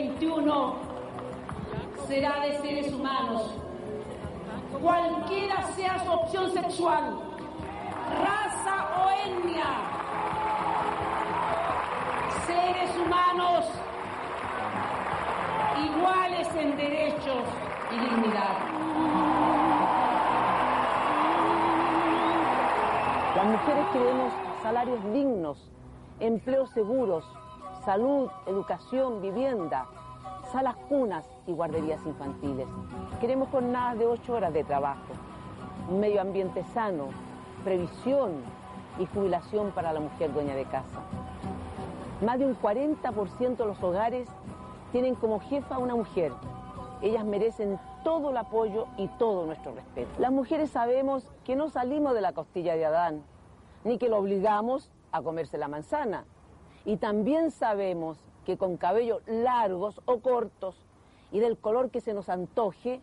2021 0.00 0.76
será 2.08 2.40
de 2.40 2.58
seres 2.62 2.92
humanos, 2.92 3.54
cualquiera 4.80 5.62
sea 5.74 6.02
su 6.02 6.10
opción 6.10 6.50
sexual, 6.52 7.18
raza 8.24 8.88
o 8.96 9.10
etnia. 9.28 9.66
Seres 12.46 12.90
humanos 12.96 13.66
iguales 15.84 16.48
en 16.56 16.76
derechos 16.76 17.44
y 17.90 17.98
dignidad. 17.98 18.56
Las 23.36 23.46
mujeres 23.46 23.86
queremos 23.92 24.32
salarios 24.62 25.12
dignos, 25.12 25.70
empleos 26.20 26.70
seguros, 26.70 27.24
salud, 27.84 28.28
educación, 28.46 29.22
vivienda, 29.22 29.86
salas 30.52 30.76
cunas 30.88 31.24
y 31.46 31.52
guarderías 31.52 32.04
infantiles. 32.04 32.66
Queremos 33.20 33.48
jornadas 33.50 33.98
de 33.98 34.06
ocho 34.06 34.34
horas 34.34 34.52
de 34.52 34.64
trabajo, 34.64 35.12
un 35.88 36.00
medio 36.00 36.20
ambiente 36.20 36.64
sano, 36.74 37.08
previsión 37.64 38.32
y 38.98 39.06
jubilación 39.06 39.70
para 39.70 39.92
la 39.92 40.00
mujer 40.00 40.32
dueña 40.32 40.54
de 40.54 40.64
casa. 40.64 41.00
Más 42.24 42.38
de 42.38 42.46
un 42.46 42.56
40% 42.58 43.56
de 43.56 43.66
los 43.66 43.82
hogares 43.82 44.28
tienen 44.92 45.14
como 45.14 45.40
jefa 45.40 45.76
a 45.76 45.78
una 45.78 45.94
mujer. 45.94 46.32
Ellas 47.00 47.24
merecen 47.24 47.78
todo 48.04 48.30
el 48.30 48.36
apoyo 48.36 48.86
y 48.98 49.08
todo 49.08 49.46
nuestro 49.46 49.74
respeto. 49.74 50.10
Las 50.18 50.32
mujeres 50.32 50.70
sabemos 50.70 51.24
que 51.44 51.56
no 51.56 51.70
salimos 51.70 52.14
de 52.14 52.20
la 52.20 52.32
costilla 52.32 52.74
de 52.74 52.84
Adán, 52.84 53.22
ni 53.84 53.96
que 53.96 54.08
lo 54.10 54.18
obligamos 54.18 54.90
a 55.12 55.22
comerse 55.22 55.56
la 55.56 55.68
manzana. 55.68 56.24
Y 56.84 56.96
también 56.96 57.50
sabemos 57.50 58.18
que 58.44 58.56
con 58.56 58.76
cabellos 58.76 59.22
largos 59.26 60.00
o 60.06 60.20
cortos 60.20 60.76
y 61.30 61.40
del 61.40 61.58
color 61.58 61.90
que 61.90 62.00
se 62.00 62.14
nos 62.14 62.28
antoje, 62.28 63.00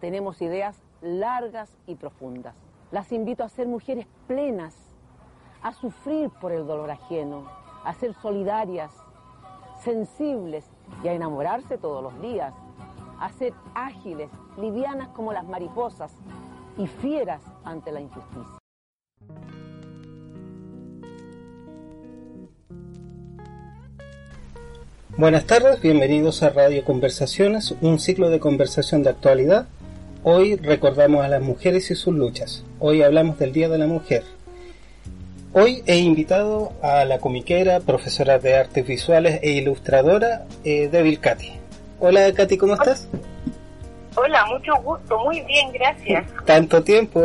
tenemos 0.00 0.40
ideas 0.42 0.80
largas 1.00 1.70
y 1.86 1.94
profundas. 1.94 2.54
Las 2.90 3.12
invito 3.12 3.44
a 3.44 3.48
ser 3.48 3.68
mujeres 3.68 4.06
plenas, 4.26 4.74
a 5.62 5.72
sufrir 5.72 6.30
por 6.30 6.52
el 6.52 6.66
dolor 6.66 6.90
ajeno, 6.90 7.44
a 7.84 7.92
ser 7.94 8.14
solidarias, 8.14 8.92
sensibles 9.82 10.68
y 11.04 11.08
a 11.08 11.12
enamorarse 11.12 11.78
todos 11.78 12.02
los 12.02 12.20
días, 12.20 12.54
a 13.20 13.28
ser 13.30 13.52
ágiles, 13.74 14.30
livianas 14.56 15.08
como 15.08 15.32
las 15.32 15.46
mariposas 15.46 16.12
y 16.76 16.86
fieras 16.86 17.42
ante 17.64 17.92
la 17.92 18.00
injusticia. 18.00 18.58
Buenas 25.18 25.46
tardes, 25.46 25.80
bienvenidos 25.80 26.44
a 26.44 26.50
Radio 26.50 26.84
Conversaciones, 26.84 27.74
un 27.80 27.98
ciclo 27.98 28.30
de 28.30 28.38
conversación 28.38 29.02
de 29.02 29.10
actualidad. 29.10 29.66
Hoy 30.22 30.54
recordamos 30.54 31.24
a 31.24 31.28
las 31.28 31.42
mujeres 31.42 31.90
y 31.90 31.96
sus 31.96 32.14
luchas. 32.14 32.62
Hoy 32.78 33.02
hablamos 33.02 33.36
del 33.36 33.52
Día 33.52 33.68
de 33.68 33.78
la 33.78 33.88
Mujer. 33.88 34.22
Hoy 35.52 35.82
he 35.86 35.96
invitado 35.96 36.72
a 36.82 37.04
la 37.04 37.18
comiquera, 37.18 37.80
profesora 37.80 38.38
de 38.38 38.58
artes 38.58 38.86
visuales 38.86 39.40
e 39.42 39.50
ilustradora, 39.50 40.46
eh, 40.62 40.86
Devil 40.86 41.18
Katy. 41.18 41.50
Hola 41.98 42.32
Katy, 42.32 42.56
¿cómo 42.56 42.74
estás? 42.74 43.08
Hola, 44.14 44.46
mucho 44.46 44.76
gusto, 44.84 45.18
muy 45.18 45.40
bien, 45.40 45.72
gracias. 45.72 46.26
Tanto 46.44 46.80
tiempo. 46.84 47.24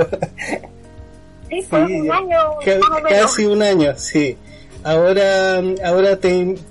Sí, 1.47 1.61
fue 1.61 1.83
un 1.83 2.11
año. 2.11 2.39
casi 3.07 3.45
un 3.45 3.61
año, 3.61 3.95
sí. 3.97 4.35
Ahora, 4.83 5.61
ahora 5.85 6.17
te, 6.19 6.29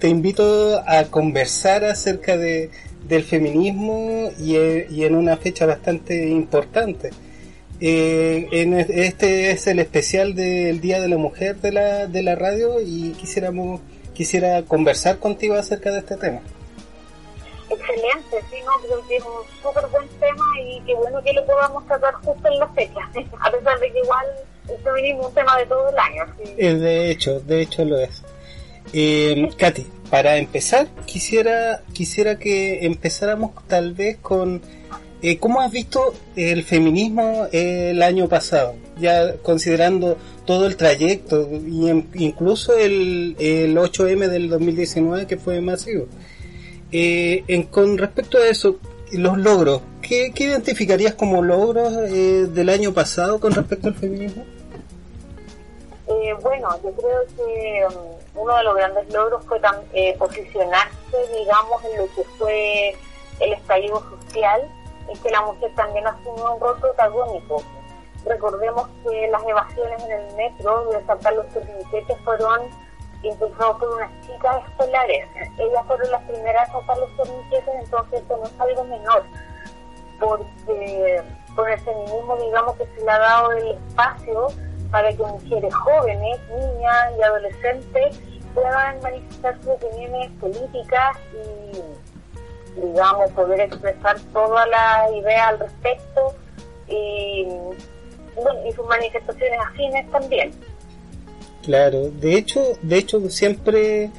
invito 0.08 0.82
a 0.86 1.04
conversar 1.04 1.84
acerca 1.84 2.36
de, 2.36 2.70
del 3.08 3.24
feminismo 3.24 4.30
y, 4.38 4.56
eh, 4.56 4.86
y 4.90 5.04
en 5.04 5.14
una 5.14 5.36
fecha 5.38 5.64
bastante 5.66 6.28
importante. 6.28 7.10
Eh, 7.80 8.48
en 8.52 8.74
es- 8.74 8.90
este 8.90 9.50
es 9.50 9.66
el 9.66 9.78
especial 9.78 10.34
del 10.34 10.80
Día 10.80 11.00
de 11.00 11.08
la 11.08 11.16
Mujer 11.16 11.56
de 11.56 11.72
la, 11.72 12.06
de 12.06 12.22
la 12.22 12.34
radio 12.34 12.80
y 12.80 13.12
quisiéramos, 13.12 13.80
quisiera 14.14 14.62
conversar 14.62 15.18
contigo 15.18 15.54
acerca 15.54 15.90
de 15.90 15.98
este 16.00 16.16
tema. 16.16 16.40
Excelente, 17.70 18.36
sí, 18.50 18.56
no, 18.66 18.72
creo 18.86 19.08
que 19.08 19.16
es 19.16 19.24
un 19.24 19.62
súper 19.62 19.86
buen 19.86 20.06
tema 20.20 20.44
y 20.62 20.80
qué 20.82 20.94
bueno 20.94 21.22
que 21.22 21.32
lo 21.32 21.46
podamos 21.46 21.86
tratar 21.86 22.12
justo 22.16 22.46
en 22.48 22.58
la 22.58 22.68
fecha, 22.68 23.00
a 23.40 23.50
pesar 23.50 23.80
de 23.80 23.90
que 23.90 23.98
igual 24.00 24.26
el 24.68 24.78
feminismo 24.82 25.20
es 25.22 25.26
un 25.28 25.34
tema 25.34 25.58
de 25.58 25.66
todo 25.66 25.88
el 25.88 25.98
año. 25.98 26.24
sí. 26.44 26.50
Eh, 26.56 26.74
de 26.74 27.10
hecho, 27.10 27.40
de 27.40 27.62
hecho 27.62 27.84
lo 27.84 27.98
es. 27.98 28.22
Eh, 28.92 29.48
Katy, 29.56 29.86
para 30.10 30.36
empezar, 30.36 30.88
quisiera, 31.06 31.82
quisiera 31.92 32.38
que 32.38 32.84
empezáramos 32.84 33.52
tal 33.68 33.94
vez 33.94 34.18
con 34.20 34.60
eh, 35.22 35.38
cómo 35.38 35.60
has 35.60 35.70
visto 35.70 36.12
el 36.36 36.64
feminismo 36.64 37.46
el 37.52 38.02
año 38.02 38.28
pasado, 38.28 38.74
ya 38.98 39.36
considerando 39.36 40.18
todo 40.44 40.66
el 40.66 40.76
trayecto 40.76 41.48
incluso 42.14 42.76
el, 42.76 43.36
el 43.38 43.76
8M 43.76 44.26
del 44.28 44.48
2019 44.48 45.26
que 45.28 45.36
fue 45.36 45.60
masivo. 45.60 46.06
Eh, 46.90 47.44
en- 47.46 47.62
con 47.62 47.96
respecto 47.98 48.38
a 48.38 48.46
eso, 48.48 48.78
los 49.12 49.38
logros, 49.38 49.80
¿qué, 50.02 50.32
qué 50.34 50.44
identificarías 50.44 51.14
como 51.14 51.40
logros 51.42 51.92
eh, 52.10 52.46
del 52.52 52.68
año 52.68 52.92
pasado 52.92 53.38
con 53.40 53.52
respecto 53.54 53.88
al 53.88 53.94
feminismo? 53.94 54.44
Eh, 56.12 56.34
bueno, 56.42 56.68
yo 56.82 56.92
creo 56.92 57.26
que 57.36 57.86
um, 57.86 58.42
uno 58.42 58.56
de 58.56 58.62
los 58.64 58.74
grandes 58.74 59.12
logros 59.12 59.44
fue 59.46 59.60
eh, 59.94 60.14
posicionarse, 60.18 61.16
digamos, 61.32 61.84
en 61.84 61.98
lo 61.98 62.14
que 62.14 62.24
fue 62.38 62.96
el 63.40 63.52
estallido 63.54 64.00
social, 64.10 64.70
y 65.12 65.18
que 65.18 65.30
la 65.30 65.42
mujer 65.42 65.72
también 65.74 66.06
asumió 66.06 66.54
un 66.54 66.60
rol 66.60 66.78
protagónico. 66.78 67.62
Recordemos 68.24 68.88
que 69.02 69.28
las 69.28 69.42
evasiones 69.44 70.02
en 70.04 70.12
el 70.12 70.34
metro 70.36 70.84
de 70.90 71.04
saltar 71.06 71.34
los 71.34 71.48
torniquetes 71.48 72.16
fueron 72.24 72.60
impulsados 73.22 73.78
por 73.78 73.88
unas 73.94 74.10
chicas 74.26 74.62
escolares. 74.68 75.26
Ellas 75.58 75.84
fueron 75.86 76.10
las 76.10 76.22
primeras 76.22 76.68
a 76.68 76.72
saltar 76.72 76.98
los 76.98 77.16
torniquetes, 77.16 77.74
entonces 77.82 78.22
eso 78.22 78.36
no 78.36 78.44
es 78.44 78.60
algo 78.60 78.84
menor, 78.84 79.24
porque 80.20 81.22
con 81.56 81.68
el 81.68 81.80
feminismo, 81.80 82.36
digamos, 82.36 82.76
que 82.76 82.86
se 82.86 83.04
le 83.04 83.10
ha 83.10 83.18
dado 83.18 83.52
el 83.52 83.68
espacio 83.72 84.48
para 84.92 85.10
que 85.10 85.22
mujeres 85.22 85.74
jóvenes, 85.74 86.38
niñas 86.50 87.12
y 87.18 87.22
adolescentes 87.22 88.20
puedan 88.54 89.00
manifestar 89.00 89.58
sus 89.62 89.68
opiniones 89.68 90.30
políticas 90.38 91.16
y, 91.32 92.80
digamos, 92.86 93.30
poder 93.32 93.60
expresar 93.60 94.20
todas 94.32 94.68
las 94.68 95.12
ideas 95.12 95.48
al 95.48 95.58
respecto 95.58 96.34
y, 96.88 97.46
y 98.68 98.72
sus 98.76 98.86
manifestaciones 98.86 99.58
afines 99.66 100.10
también. 100.10 100.52
Claro, 101.62 102.10
de 102.10 102.36
hecho, 102.36 102.60
de 102.82 102.98
hecho 102.98 103.30
siempre 103.30 104.10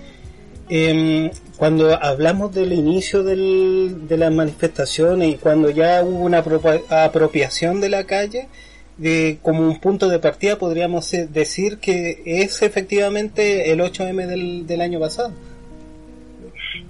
em, 0.70 1.30
cuando 1.58 1.94
hablamos 2.02 2.54
del 2.54 2.74
inicio 2.74 3.22
de 3.24 4.18
las 4.18 4.31
manifestaciones 4.31 5.30
y 5.30 5.38
cuando 5.38 5.70
ya 5.70 6.04
hubo 6.04 6.25
una 6.25 6.44
apropiación 6.90 7.80
de 7.80 7.90
la 7.90 8.06
calle, 8.06 8.48
de, 8.98 9.40
como 9.42 9.62
un 9.62 9.80
punto 9.80 10.07
de 10.10 10.19
partida 10.19 10.57
podríamos 10.57 11.10
decir 11.12 11.80
que 11.80 12.22
es 12.25 12.62
efectivamente 12.62 13.72
el 13.72 13.80
8M 13.80 14.25
del, 14.25 14.68
del 14.68 14.81
año 14.81 15.00
pasado. 15.00 15.34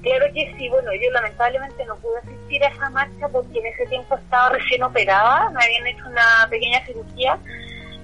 Claro 0.02 0.26
que 0.34 0.54
sí, 0.58 0.68
bueno, 0.68 0.92
yo 0.94 1.10
lamentablemente 1.12 1.86
no 1.86 1.96
pude 1.98 2.20
asistir 2.20 2.64
a 2.64 2.68
esa 2.68 2.90
marcha 2.90 3.28
porque 3.30 3.60
en 3.60 3.68
ese 3.68 3.86
tiempo 3.86 4.16
estaba 4.16 4.50
recién 4.50 4.84
operada, 4.84 5.50
me 5.52 5.64
habían 5.64 5.88
hecho 5.88 6.06
una 6.10 6.48
pequeña 6.50 6.86
cirugía 6.86 7.40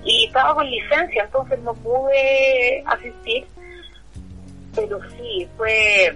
y 0.05 0.27
estaba 0.27 0.55
con 0.55 0.69
licencia, 0.69 1.23
entonces 1.23 1.59
no 1.59 1.73
pude 1.73 2.83
asistir, 2.85 3.45
pero 4.73 4.99
sí, 5.11 5.47
fue 5.57 6.15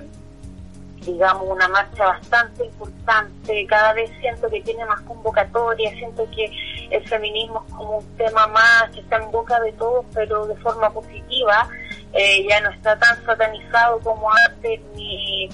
digamos, 1.05 1.47
una 1.47 1.67
marcha 1.67 2.05
bastante 2.05 2.65
importante, 2.65 3.65
cada 3.67 3.93
vez 3.93 4.09
siento 4.19 4.49
que 4.49 4.61
tiene 4.61 4.85
más 4.85 5.01
convocatoria, 5.01 5.91
siento 5.91 6.27
que 6.31 6.51
el 6.89 7.07
feminismo 7.07 7.63
es 7.67 7.73
como 7.73 7.97
un 7.97 8.17
tema 8.17 8.47
más 8.47 8.89
que 8.93 9.01
está 9.01 9.17
en 9.17 9.31
boca 9.31 9.59
de 9.61 9.73
todos, 9.73 10.05
pero 10.13 10.45
de 10.47 10.55
forma 10.57 10.89
positiva, 10.91 11.67
eh, 12.13 12.45
ya 12.47 12.61
no 12.61 12.69
está 12.71 12.97
tan 12.97 13.25
satanizado 13.25 13.99
como 13.99 14.29
antes, 14.47 14.79
ni, 14.95 15.49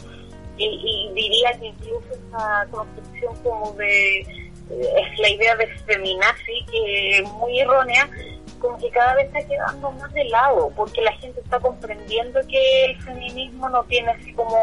y, 0.58 1.12
diría 1.14 1.52
que 1.60 1.68
incluso 1.68 2.08
esa 2.12 2.68
construcción 2.70 3.36
como 3.44 3.72
de, 3.74 4.20
es 4.20 5.20
la 5.20 5.30
idea 5.30 5.56
de 5.56 5.68
feminazi, 5.86 6.66
que 6.70 7.20
es 7.20 7.32
muy 7.34 7.60
errónea, 7.60 8.10
como 8.60 8.78
que 8.78 8.90
cada 8.90 9.16
vez 9.16 9.28
está 9.28 9.42
quedando 9.48 9.92
más 9.92 10.14
de 10.14 10.24
lado, 10.26 10.72
porque 10.76 11.02
la 11.02 11.14
gente 11.14 11.40
está 11.40 11.60
comprendiendo 11.60 12.40
que 12.48 12.86
el 12.86 13.02
feminismo 13.02 13.70
no 13.70 13.84
tiene 13.86 14.12
así 14.12 14.34
como 14.34 14.58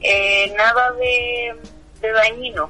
eh, 0.00 0.52
nada 0.56 0.92
de, 0.92 2.10
dañino. 2.10 2.68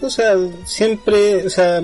O 0.00 0.10
sea, 0.10 0.34
siempre, 0.66 1.46
o 1.46 1.50
sea, 1.50 1.80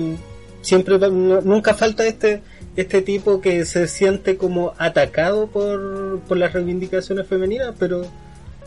siempre, 0.61 0.97
nunca 0.99 1.73
falta 1.73 2.05
este 2.05 2.41
este 2.75 3.01
tipo 3.01 3.41
que 3.41 3.65
se 3.65 3.87
siente 3.87 4.37
como 4.37 4.73
atacado 4.77 5.47
por, 5.47 6.21
por 6.21 6.37
las 6.37 6.53
reivindicaciones 6.53 7.27
femeninas, 7.27 7.73
pero 7.77 8.05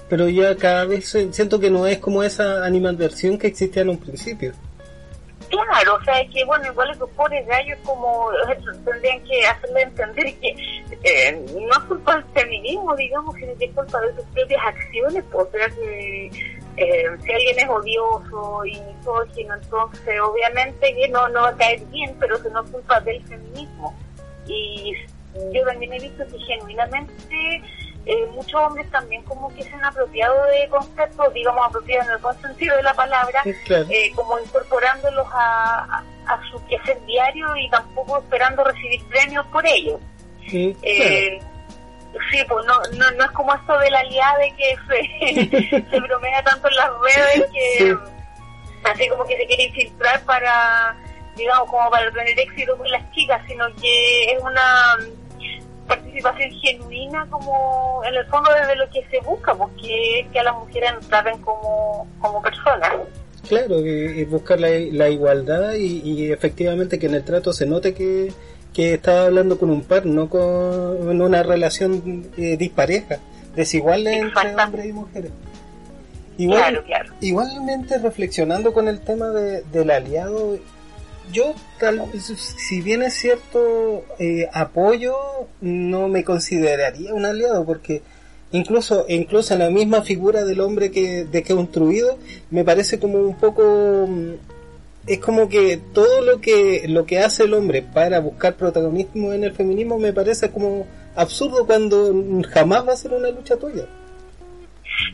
pero 0.09 0.29
ya 0.29 0.55
cada 0.57 0.85
vez 0.85 1.17
siento 1.31 1.59
que 1.59 1.71
no 1.71 1.87
es 1.87 1.99
como 1.99 2.23
esa 2.23 2.65
animadversión 2.65 3.39
que 3.39 3.47
existía 3.47 3.83
en 3.83 3.89
un 3.89 3.99
principio. 3.99 4.53
Claro, 5.49 5.97
o 6.01 6.05
sea, 6.05 6.27
que 6.33 6.45
bueno, 6.45 6.67
igual 6.67 6.97
los 6.99 7.11
pobres 7.11 7.47
gallos 7.47 7.79
como 7.85 8.31
tendrían 8.85 9.23
que 9.25 9.47
hacerle 9.47 9.83
entender 9.83 10.35
que 10.41 10.55
eh, 11.03 11.45
no 11.53 11.73
es 11.73 11.85
culpa 11.87 12.17
del 12.17 12.25
feminismo, 12.35 12.95
digamos, 12.97 13.35
sino 13.37 13.55
que 13.57 13.65
es 13.67 13.73
culpa 13.73 14.01
de 14.01 14.15
sus 14.15 14.25
propias 14.27 14.61
acciones, 14.67 15.25
pues, 15.31 15.47
o 15.47 15.51
sea 15.51 15.69
que 15.69 16.27
eh, 16.77 17.07
si 17.23 17.33
alguien 17.33 17.59
es 17.59 17.69
odioso 17.69 18.65
y 18.65 18.81
misógino, 18.81 19.55
entonces 19.55 20.21
obviamente 20.21 20.95
que 20.95 21.09
no, 21.09 21.29
no 21.29 21.43
va 21.43 21.49
a 21.51 21.57
caer 21.57 21.85
bien, 21.87 22.17
pero 22.19 22.43
que 22.43 22.51
no 22.51 22.65
es 22.65 22.71
culpa 22.71 23.01
del 23.01 23.23
feminismo. 23.25 23.95
Y 24.47 24.95
yo 25.53 25.65
también 25.65 25.93
he 25.93 26.01
visto 26.01 26.25
que 26.27 26.39
genuinamente 26.39 27.63
eh, 28.07 28.27
muchos 28.33 28.55
hombres 28.55 28.91
también 28.91 29.23
como 29.23 29.49
que 29.55 29.63
se 29.63 29.73
han 29.73 29.85
apropiado 29.85 30.45
de 30.47 30.69
conceptos, 30.69 31.33
digamos 31.33 31.67
apropiados 31.67 32.07
en 32.07 32.13
el 32.13 32.19
buen 32.19 32.41
sentido 32.41 32.77
de 32.77 32.83
la 32.83 32.95
palabra, 32.95 33.43
eh, 33.45 34.13
como 34.15 34.39
incorporándolos 34.39 35.27
a, 35.33 36.03
a, 36.27 36.51
su 36.51 36.63
quehacer 36.67 37.03
diario 37.07 37.57
y 37.57 37.71
tampoco 37.71 38.19
esperando 38.19 38.63
recibir 38.63 39.03
premios 39.09 39.47
por 39.47 39.67
ello. 39.67 39.99
Sí, 40.47 40.77
eh, 40.83 41.39
sí 42.31 42.39
pues 42.47 42.67
no, 42.67 42.79
no, 42.99 43.11
no 43.13 43.25
es 43.25 43.31
como 43.31 43.55
esto 43.55 43.79
de 43.79 43.91
la 43.91 44.01
aliada 44.01 44.39
de 44.39 44.53
que 44.53 44.77
se, 44.87 45.85
se 45.91 46.01
bromea 46.01 46.43
tanto 46.43 46.69
en 46.69 46.77
las 46.77 46.91
redes 47.01 47.51
que 47.53 47.97
así 48.85 49.09
como 49.09 49.25
que 49.25 49.39
se 49.39 49.47
quiere 49.47 49.63
infiltrar 49.65 50.23
para 50.25 50.95
digamos 51.37 51.71
como 51.71 51.91
para 51.91 52.11
tener 52.13 52.39
éxito 52.39 52.77
con 52.77 52.89
las 52.91 53.11
chicas, 53.13 53.43
sino 53.49 53.67
que 53.81 54.25
es 54.25 54.43
una 54.43 54.99
participación 55.87 56.51
genuina 56.61 57.27
como 57.31 58.03
en 58.05 58.15
el 58.15 58.27
fondo 58.27 58.51
desde 58.53 58.77
lo 58.77 58.89
que 58.91 59.05
se 59.11 59.21
busca, 59.21 59.55
porque 59.55 60.21
es 60.21 60.29
que 60.29 60.41
a 60.41 60.45
las 60.45 60.55
mujeres 60.55 60.95
nos 60.95 61.09
traten 61.09 61.39
como, 61.43 62.07
como 62.21 62.43
personas. 62.43 62.91
Claro, 63.49 63.81
y, 63.81 64.25
buscar 64.25 64.59
la, 64.59 64.69
la 64.69 65.09
igualdad 65.11 65.75
y, 65.75 66.33
efectivamente 66.33 66.99
que 66.99 67.07
en 67.07 67.15
el 67.15 67.25
trato 67.25 67.53
se 67.53 67.67
note 67.67 67.93
que, 67.93 68.33
que 68.73 68.95
está 68.95 69.27
hablando 69.27 69.59
con 69.59 69.71
un 69.71 69.83
par, 69.83 70.07
no 70.07 70.29
con 70.29 71.21
una 71.21 71.43
relación 71.43 72.31
eh, 72.37 72.57
dispareja, 72.57 73.19
desigual 73.55 74.07
entre 74.07 74.55
hombres 74.57 74.87
y 74.87 74.93
mujeres. 74.93 75.31
Igual, 76.37 76.85
Igualmente 77.21 77.99
reflexionando 77.99 78.73
con 78.73 78.89
el 78.89 79.01
tema 79.01 79.29
de, 79.29 79.63
del 79.63 79.91
aliado 79.91 80.59
yo, 81.33 81.55
tal, 81.79 82.03
si 82.19 82.81
bien 82.81 83.03
es 83.03 83.15
cierto 83.15 84.05
eh, 84.19 84.49
apoyo, 84.53 85.17
no 85.61 86.09
me 86.09 86.25
consideraría 86.25 87.15
un 87.15 87.25
aliado 87.25 87.65
porque 87.65 88.03
incluso 88.53 89.05
incluso 89.09 89.55
en 89.55 89.61
la 89.61 89.71
misma 89.71 90.03
figura 90.03 90.45
del 90.45 90.61
hombre 90.61 90.91
que 90.91 91.25
de 91.25 91.43
construido 91.43 92.19
me 92.51 92.65
parece 92.65 92.99
como 92.99 93.19
un 93.19 93.37
poco 93.37 94.07
mm, 94.09 94.35
es 95.07 95.19
como 95.19 95.49
que 95.49 95.81
todo 95.93 96.21
lo 96.21 96.41
que 96.41 96.87
lo 96.89 97.05
que 97.05 97.19
hace 97.19 97.45
el 97.45 97.55
hombre 97.55 97.83
para 97.83 98.21
buscar 98.21 98.57
protagonismo 98.57 99.33
en 99.33 99.45
el 99.45 99.53
feminismo 99.53 99.99
me 99.99 100.13
parece 100.13 100.51
como 100.51 100.87
absurdo 101.17 101.67
cuando 101.67 102.13
jamás 102.51 102.87
va 102.87 102.93
a 102.93 102.97
ser 102.97 103.13
una 103.13 103.31
lucha 103.31 103.57
tuya. 103.57 103.87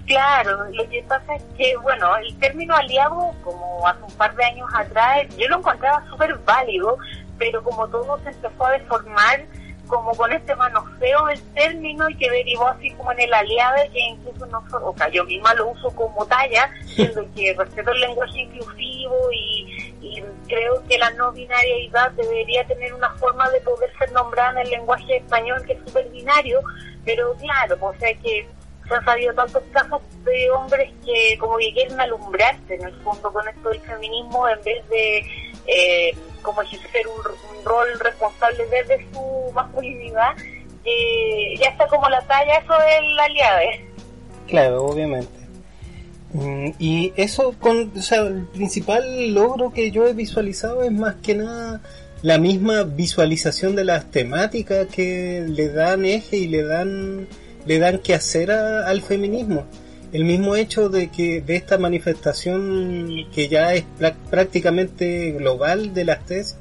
Claro, 0.07 0.65
lo 0.73 0.89
que 0.89 1.03
pasa 1.05 1.35
es 1.37 1.45
que, 1.57 1.77
bueno, 1.79 2.17
el 2.17 2.37
término 2.39 2.75
aliado, 2.75 3.33
como 3.43 3.87
hace 3.87 4.03
un 4.03 4.13
par 4.15 4.35
de 4.35 4.45
años 4.45 4.69
atrás, 4.75 5.27
yo 5.37 5.49
lo 5.49 5.59
encontraba 5.59 6.05
súper 6.09 6.35
válido, 6.39 6.99
pero 7.39 7.63
como 7.63 7.89
todo 7.89 8.19
se 8.23 8.31
empezó 8.31 8.67
a 8.67 8.73
deformar, 8.73 9.45
como 9.87 10.13
con 10.13 10.33
este 10.33 10.55
manoseo 10.55 11.27
del 11.27 11.43
término 11.53 12.09
y 12.09 12.15
que 12.15 12.31
derivó 12.31 12.69
así 12.69 12.91
como 12.93 13.11
en 13.13 13.21
el 13.21 13.35
aliado, 13.35 13.77
que 13.93 13.99
incluso 13.99 14.47
no, 14.47 14.65
o 14.73 14.95
sea, 14.97 15.09
yo 15.09 15.25
misma 15.25 15.53
lo 15.55 15.69
uso 15.69 15.91
como 15.91 16.25
talla, 16.27 16.71
siendo 16.87 17.27
que 17.35 17.55
respeto 17.59 17.91
el 17.91 18.01
lenguaje 18.01 18.39
inclusivo 18.39 19.17
y, 19.33 19.95
y 20.01 20.23
creo 20.47 20.83
que 20.89 20.97
la 20.97 21.11
no 21.11 21.33
binariedad 21.33 22.13
debería 22.13 22.65
tener 22.67 22.95
una 22.95 23.11
forma 23.15 23.51
de 23.51 23.61
poder 23.63 23.91
ser 23.99 24.13
nombrada 24.13 24.53
en 24.53 24.67
el 24.67 24.71
lenguaje 24.71 25.17
español 25.17 25.65
que 25.67 25.73
es 25.73 25.81
súper 25.85 26.09
binario, 26.11 26.61
pero 27.05 27.35
claro, 27.35 27.77
o 27.81 27.95
sea 27.95 28.15
que 28.15 28.49
se 28.91 28.97
han 28.97 29.05
sabido 29.05 29.33
tantos 29.35 29.63
casos 29.71 30.03
de 30.25 30.51
hombres 30.51 30.91
que 31.05 31.39
como 31.39 31.57
que 31.59 31.73
quieren 31.73 32.01
alumbrarse 32.01 32.75
en 32.75 32.83
el 32.83 32.95
fondo 33.03 33.33
con 33.33 33.47
esto 33.49 33.69
del 33.69 33.81
feminismo 33.81 34.49
en 34.49 34.63
vez 34.65 34.89
de 34.89 35.19
eh, 35.67 36.17
como 36.43 36.61
ejercer 36.63 37.07
un, 37.07 37.65
rol 37.65 37.89
responsable 38.01 38.67
desde 38.67 39.07
su 39.13 39.53
masculinidad 39.55 40.31
eh, 40.85 41.55
ya 41.61 41.69
está 41.69 41.87
como 41.87 42.09
la 42.09 42.23
talla 42.23 42.57
eso 42.57 42.73
del 42.73 43.21
aliado. 43.21 43.61
Claro 44.49 44.85
obviamente. 44.87 45.39
Mm, 46.33 46.71
y 46.79 47.13
eso 47.17 47.55
con 47.61 47.93
o 47.97 48.03
sea 48.03 48.23
el 48.23 48.47
principal 48.47 49.33
logro 49.33 49.73
que 49.73 49.91
yo 49.91 50.07
he 50.07 50.15
visualizado 50.15 50.83
es 50.83 50.91
más 50.91 51.17
que 51.17 51.35
nada 51.37 51.81
la 52.23 52.39
misma 52.39 52.83
visualización 52.83 53.77
de 53.77 53.85
las 53.85 54.11
temáticas 54.11 54.87
que 54.89 55.45
le 55.47 55.69
dan 55.69 56.05
eje 56.05 56.39
y 56.39 56.49
le 56.49 56.65
dan 56.65 57.29
le 57.71 57.79
dan 57.79 58.01
que 58.01 58.15
hacer 58.15 58.51
al 58.51 59.01
feminismo. 59.01 59.65
El 60.13 60.25
mismo 60.25 60.57
hecho 60.57 60.89
de 60.89 61.07
que 61.07 61.41
de 61.41 61.55
esta 61.55 61.79
manifestación 61.79 63.29
que 63.33 63.47
ya 63.47 63.75
es 63.75 63.85
prácticamente 64.29 65.31
global 65.39 65.95
de 65.95 66.05
las 66.05 66.27
tesis 66.27 66.57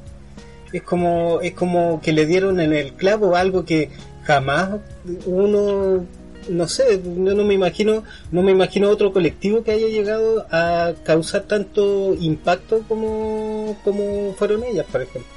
es 0.71 0.83
como 0.83 1.41
es 1.41 1.53
como 1.53 1.99
que 1.99 2.13
le 2.13 2.27
dieron 2.27 2.59
en 2.59 2.73
el 2.73 2.93
clavo 2.93 3.35
algo 3.35 3.65
que 3.65 3.89
jamás 4.23 4.81
uno 5.25 6.05
no 6.47 6.67
sé, 6.67 7.01
yo 7.03 7.33
no 7.33 7.43
me 7.43 7.55
imagino, 7.55 8.03
no 8.31 8.43
me 8.43 8.51
imagino 8.51 8.87
otro 8.89 9.11
colectivo 9.11 9.63
que 9.63 9.71
haya 9.71 9.87
llegado 9.87 10.45
a 10.51 10.93
causar 11.03 11.41
tanto 11.41 12.13
impacto 12.19 12.83
como, 12.87 13.75
como 13.83 14.33
fueron 14.33 14.63
ellas, 14.63 14.85
por 14.91 15.01
ejemplo. 15.01 15.31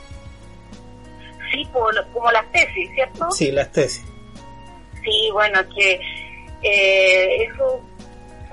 Sí, 1.51 1.67
como 1.73 2.31
las 2.31 2.53
tesis, 2.53 2.91
¿cierto? 2.95 3.31
Sí, 3.31 3.51
las 3.51 3.73
tesis. 3.73 4.12
Sí, 5.05 5.31
bueno, 5.33 5.61
que 5.75 6.01
eh, 6.63 7.45
eso 7.45 7.81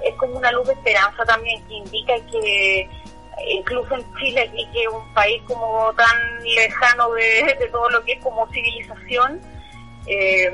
es 0.03 0.15
como 0.15 0.37
una 0.37 0.51
luz 0.51 0.67
de 0.67 0.73
esperanza 0.73 1.23
también 1.25 1.61
que 1.67 1.75
indica 1.75 2.13
que 2.31 2.89
incluso 3.47 3.95
en 3.95 4.15
Chile, 4.15 4.49
que 4.53 4.81
es 4.81 4.87
un 4.87 5.13
país 5.13 5.41
como 5.47 5.93
tan 5.93 6.43
lejano 6.43 7.11
de, 7.11 7.69
todo 7.71 7.89
lo 7.89 8.03
que 8.03 8.13
es 8.13 8.23
como 8.23 8.47
civilización, 8.51 9.39
eh, 10.07 10.49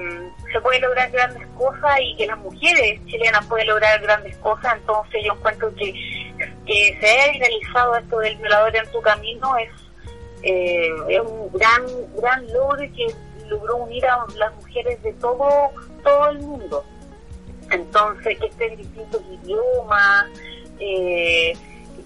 se 0.51 0.61
puede 0.61 0.79
lograr 0.79 1.09
grandes 1.11 1.47
cosas 1.57 1.99
y 2.01 2.15
que 2.15 2.27
las 2.27 2.37
mujeres 2.37 2.99
chilenas 3.05 3.45
pueden 3.45 3.67
lograr 3.67 4.01
grandes 4.01 4.35
cosas, 4.37 4.75
entonces 4.77 5.21
yo 5.25 5.33
encuentro 5.33 5.73
que, 5.75 5.93
que 6.65 6.97
se 6.99 7.07
haya 7.07 7.39
realizado 7.39 7.95
esto 7.95 8.19
del 8.19 8.37
violador 8.37 8.75
en 8.75 8.91
tu 8.91 9.01
camino 9.01 9.57
es, 9.57 9.69
eh, 10.43 10.89
es 11.09 11.21
un 11.21 11.51
gran, 11.53 11.83
gran 12.17 12.53
logro 12.53 12.81
que 12.95 13.07
logró 13.47 13.77
unir 13.77 14.05
a 14.05 14.25
las 14.37 14.53
mujeres 14.55 15.01
de 15.03 15.13
todo, 15.13 15.71
todo 16.05 16.29
el 16.29 16.39
mundo. 16.39 16.85
Entonces, 17.69 18.39
que 18.39 18.45
estén 18.45 18.77
distintos 18.77 19.21
idiomas, 19.29 20.27
eh, 20.79 21.53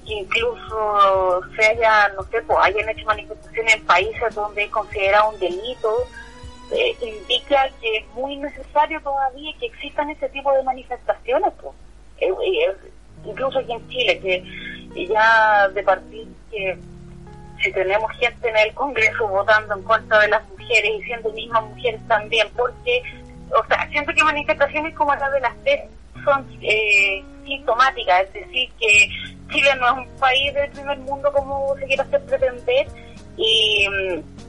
que 0.07 0.13
incluso 0.13 1.41
se 1.55 1.65
haya, 1.65 2.09
no 2.15 2.23
sé, 2.23 2.41
pues 2.41 2.57
hayan 2.63 2.89
hecho 2.89 3.05
manifestaciones 3.05 3.75
en 3.75 3.85
países 3.85 4.33
donde 4.33 4.63
es 4.63 4.71
considerado 4.71 5.29
un 5.29 5.39
delito, 5.39 6.07
eh, 6.71 6.95
indica 7.01 7.69
que 7.81 7.97
es 7.97 8.07
muy 8.13 8.37
necesario 8.37 9.01
todavía 9.01 9.53
que 9.59 9.67
existan 9.67 10.09
ese 10.09 10.29
tipo 10.29 10.51
de 10.53 10.63
manifestaciones, 10.63 11.53
pues. 11.61 11.75
Eh, 12.19 12.29
eh, 12.29 12.75
incluso 13.25 13.59
aquí 13.59 13.71
en 13.71 13.89
Chile, 13.89 14.19
que 14.19 15.07
ya 15.07 15.67
de 15.69 15.83
partir 15.83 16.27
que 16.49 16.77
si 17.61 17.71
tenemos 17.71 18.11
gente 18.13 18.49
en 18.49 18.57
el 18.57 18.73
Congreso 18.73 19.27
votando 19.27 19.75
en 19.75 19.83
contra 19.83 20.19
de 20.19 20.29
las 20.29 20.47
mujeres 20.49 20.91
y 20.99 21.03
siendo 21.03 21.31
mismas 21.31 21.63
mujeres 21.63 22.01
también, 22.07 22.47
porque, 22.55 23.03
o 23.57 23.67
sea, 23.67 23.87
siento 23.89 24.13
que 24.13 24.23
manifestaciones 24.23 24.95
como 24.95 25.15
la 25.15 25.29
de 25.29 25.39
las 25.41 25.55
TES 25.63 25.81
son 26.23 26.45
eh, 26.61 27.23
sintomáticas, 27.45 28.23
es 28.33 28.33
decir, 28.33 28.69
que 28.79 29.09
Chile 29.51 29.69
no 29.79 29.87
es 29.87 30.07
un 30.07 30.19
país 30.19 30.53
del 30.53 30.69
primer 30.71 30.97
mundo 30.99 31.31
como 31.31 31.75
se 31.77 31.85
quiere 31.85 32.01
hacer 32.01 32.21
pretender 32.25 32.87
y 33.37 33.87
mm, 33.89 34.39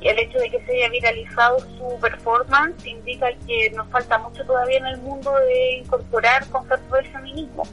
el 0.00 0.18
hecho 0.18 0.38
de 0.38 0.50
que 0.50 0.64
se 0.64 0.72
haya 0.72 0.88
viralizado 0.90 1.58
su 1.58 1.98
performance 2.00 2.86
indica 2.86 3.28
que 3.46 3.70
nos 3.70 3.88
falta 3.88 4.18
mucho 4.18 4.44
todavía 4.44 4.78
en 4.78 4.86
el 4.86 4.98
mundo 4.98 5.34
de 5.40 5.78
incorporar 5.78 6.46
conceptos 6.48 6.92
del 6.92 7.12
feminismo. 7.12 7.64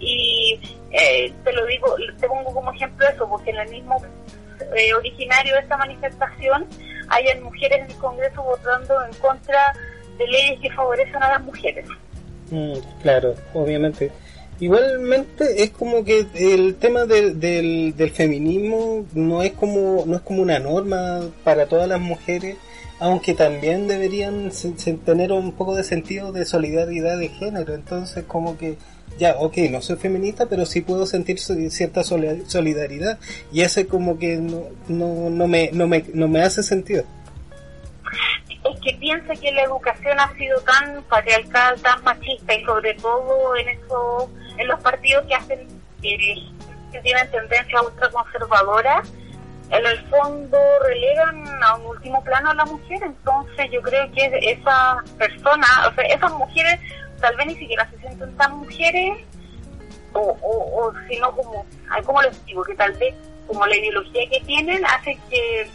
Y 0.00 0.60
eh, 0.90 1.32
te 1.44 1.52
lo 1.52 1.64
digo, 1.66 1.94
te 2.18 2.26
pongo 2.26 2.52
como 2.52 2.72
ejemplo 2.72 3.06
eso, 3.06 3.28
porque 3.28 3.50
en 3.50 3.58
el 3.58 3.70
mismo 3.70 4.02
eh, 4.76 4.94
originario 4.94 5.54
de 5.54 5.60
esta 5.60 5.76
manifestación 5.76 6.66
hayan 7.10 7.42
mujeres 7.42 7.78
en 7.84 7.90
el 7.90 7.98
Congreso 7.98 8.42
votando 8.42 9.04
en 9.04 9.12
contra 9.14 9.72
de 10.18 10.26
leyes 10.26 10.60
que 10.60 10.70
favorecen 10.70 11.22
a 11.22 11.30
las 11.30 11.44
mujeres. 11.44 11.86
Mm, 12.50 12.74
claro, 13.02 13.34
obviamente. 13.54 14.10
Igualmente 14.60 15.62
es 15.62 15.70
como 15.70 16.04
que 16.04 16.26
el 16.34 16.74
tema 16.76 17.04
del, 17.04 17.38
del, 17.38 17.94
del, 17.96 18.10
feminismo 18.10 19.06
no 19.14 19.42
es 19.42 19.52
como 19.52 20.02
no 20.04 20.16
es 20.16 20.22
como 20.22 20.42
una 20.42 20.58
norma 20.58 21.20
para 21.44 21.66
todas 21.66 21.88
las 21.88 22.00
mujeres, 22.00 22.56
aunque 22.98 23.34
también 23.34 23.86
deberían 23.86 24.50
tener 25.04 25.30
un 25.30 25.52
poco 25.52 25.76
de 25.76 25.84
sentido 25.84 26.32
de 26.32 26.44
solidaridad 26.44 27.18
de 27.18 27.28
género. 27.28 27.72
Entonces 27.72 28.24
como 28.24 28.58
que 28.58 28.76
ya, 29.16 29.36
ok, 29.38 29.58
no 29.70 29.80
soy 29.80 29.96
feminista, 29.96 30.46
pero 30.46 30.66
sí 30.66 30.80
puedo 30.80 31.06
sentir 31.06 31.38
cierta 31.38 32.02
solidaridad 32.02 33.18
y 33.52 33.60
ese 33.60 33.86
como 33.86 34.18
que 34.18 34.38
no, 34.38 34.64
no, 34.88 35.30
no, 35.30 35.46
me, 35.46 35.70
no, 35.72 35.86
me, 35.86 36.04
no 36.14 36.26
me 36.26 36.42
hace 36.42 36.64
sentido 36.64 37.04
es 38.64 38.80
que 38.80 38.94
piensa 38.94 39.34
que 39.34 39.52
la 39.52 39.62
educación 39.62 40.18
ha 40.18 40.32
sido 40.34 40.60
tan 40.60 41.02
patriarcal, 41.04 41.80
tan 41.80 42.02
machista 42.02 42.54
y 42.54 42.64
sobre 42.64 42.94
todo 42.94 43.56
en 43.56 43.68
eso, 43.68 44.30
en 44.56 44.68
los 44.68 44.80
partidos 44.80 45.24
que 45.26 45.34
hacen 45.34 45.68
que 46.00 47.00
tienen 47.02 47.30
tendencia 47.30 47.82
ultraconservadora, 47.82 49.02
en 49.70 49.86
el 49.86 49.98
fondo 50.08 50.58
relegan 50.86 51.44
a 51.62 51.74
un 51.74 51.86
último 51.86 52.22
plano 52.24 52.50
a 52.50 52.54
la 52.54 52.64
mujer, 52.64 53.00
entonces 53.02 53.66
yo 53.70 53.82
creo 53.82 54.10
que 54.12 54.30
esas 54.42 55.10
personas, 55.18 55.70
o 55.88 55.94
sea, 55.94 56.04
esas 56.04 56.32
mujeres 56.32 56.80
tal 57.20 57.36
vez 57.36 57.46
ni 57.48 57.56
siquiera 57.56 57.88
se 57.90 57.98
sienten 57.98 58.34
tan 58.36 58.58
mujeres, 58.58 59.18
o, 60.14 60.20
o, 60.40 60.86
o 60.86 60.94
si 61.08 61.18
no 61.18 61.34
como, 61.36 61.66
como 62.06 62.22
les 62.22 62.44
digo, 62.46 62.62
que 62.64 62.74
tal 62.76 62.92
vez 62.94 63.14
como 63.46 63.66
la 63.66 63.76
ideología 63.76 64.28
que 64.30 64.40
tienen 64.46 64.84
hace 64.86 65.18
que 65.28 65.70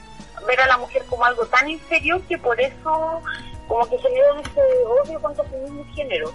ver 0.47 0.59
a 0.61 0.67
la 0.67 0.77
mujer 0.77 1.03
como 1.09 1.25
algo 1.25 1.45
tan 1.45 1.69
inferior 1.69 2.21
que 2.23 2.37
por 2.37 2.59
eso 2.59 3.21
como 3.67 3.89
que 3.89 3.97
se 3.99 4.09
dio 4.09 4.23
ese 4.39 4.61
odio 4.85 5.21
contra 5.21 5.49
su 5.49 5.57
mismo 5.57 5.85
género. 5.93 6.31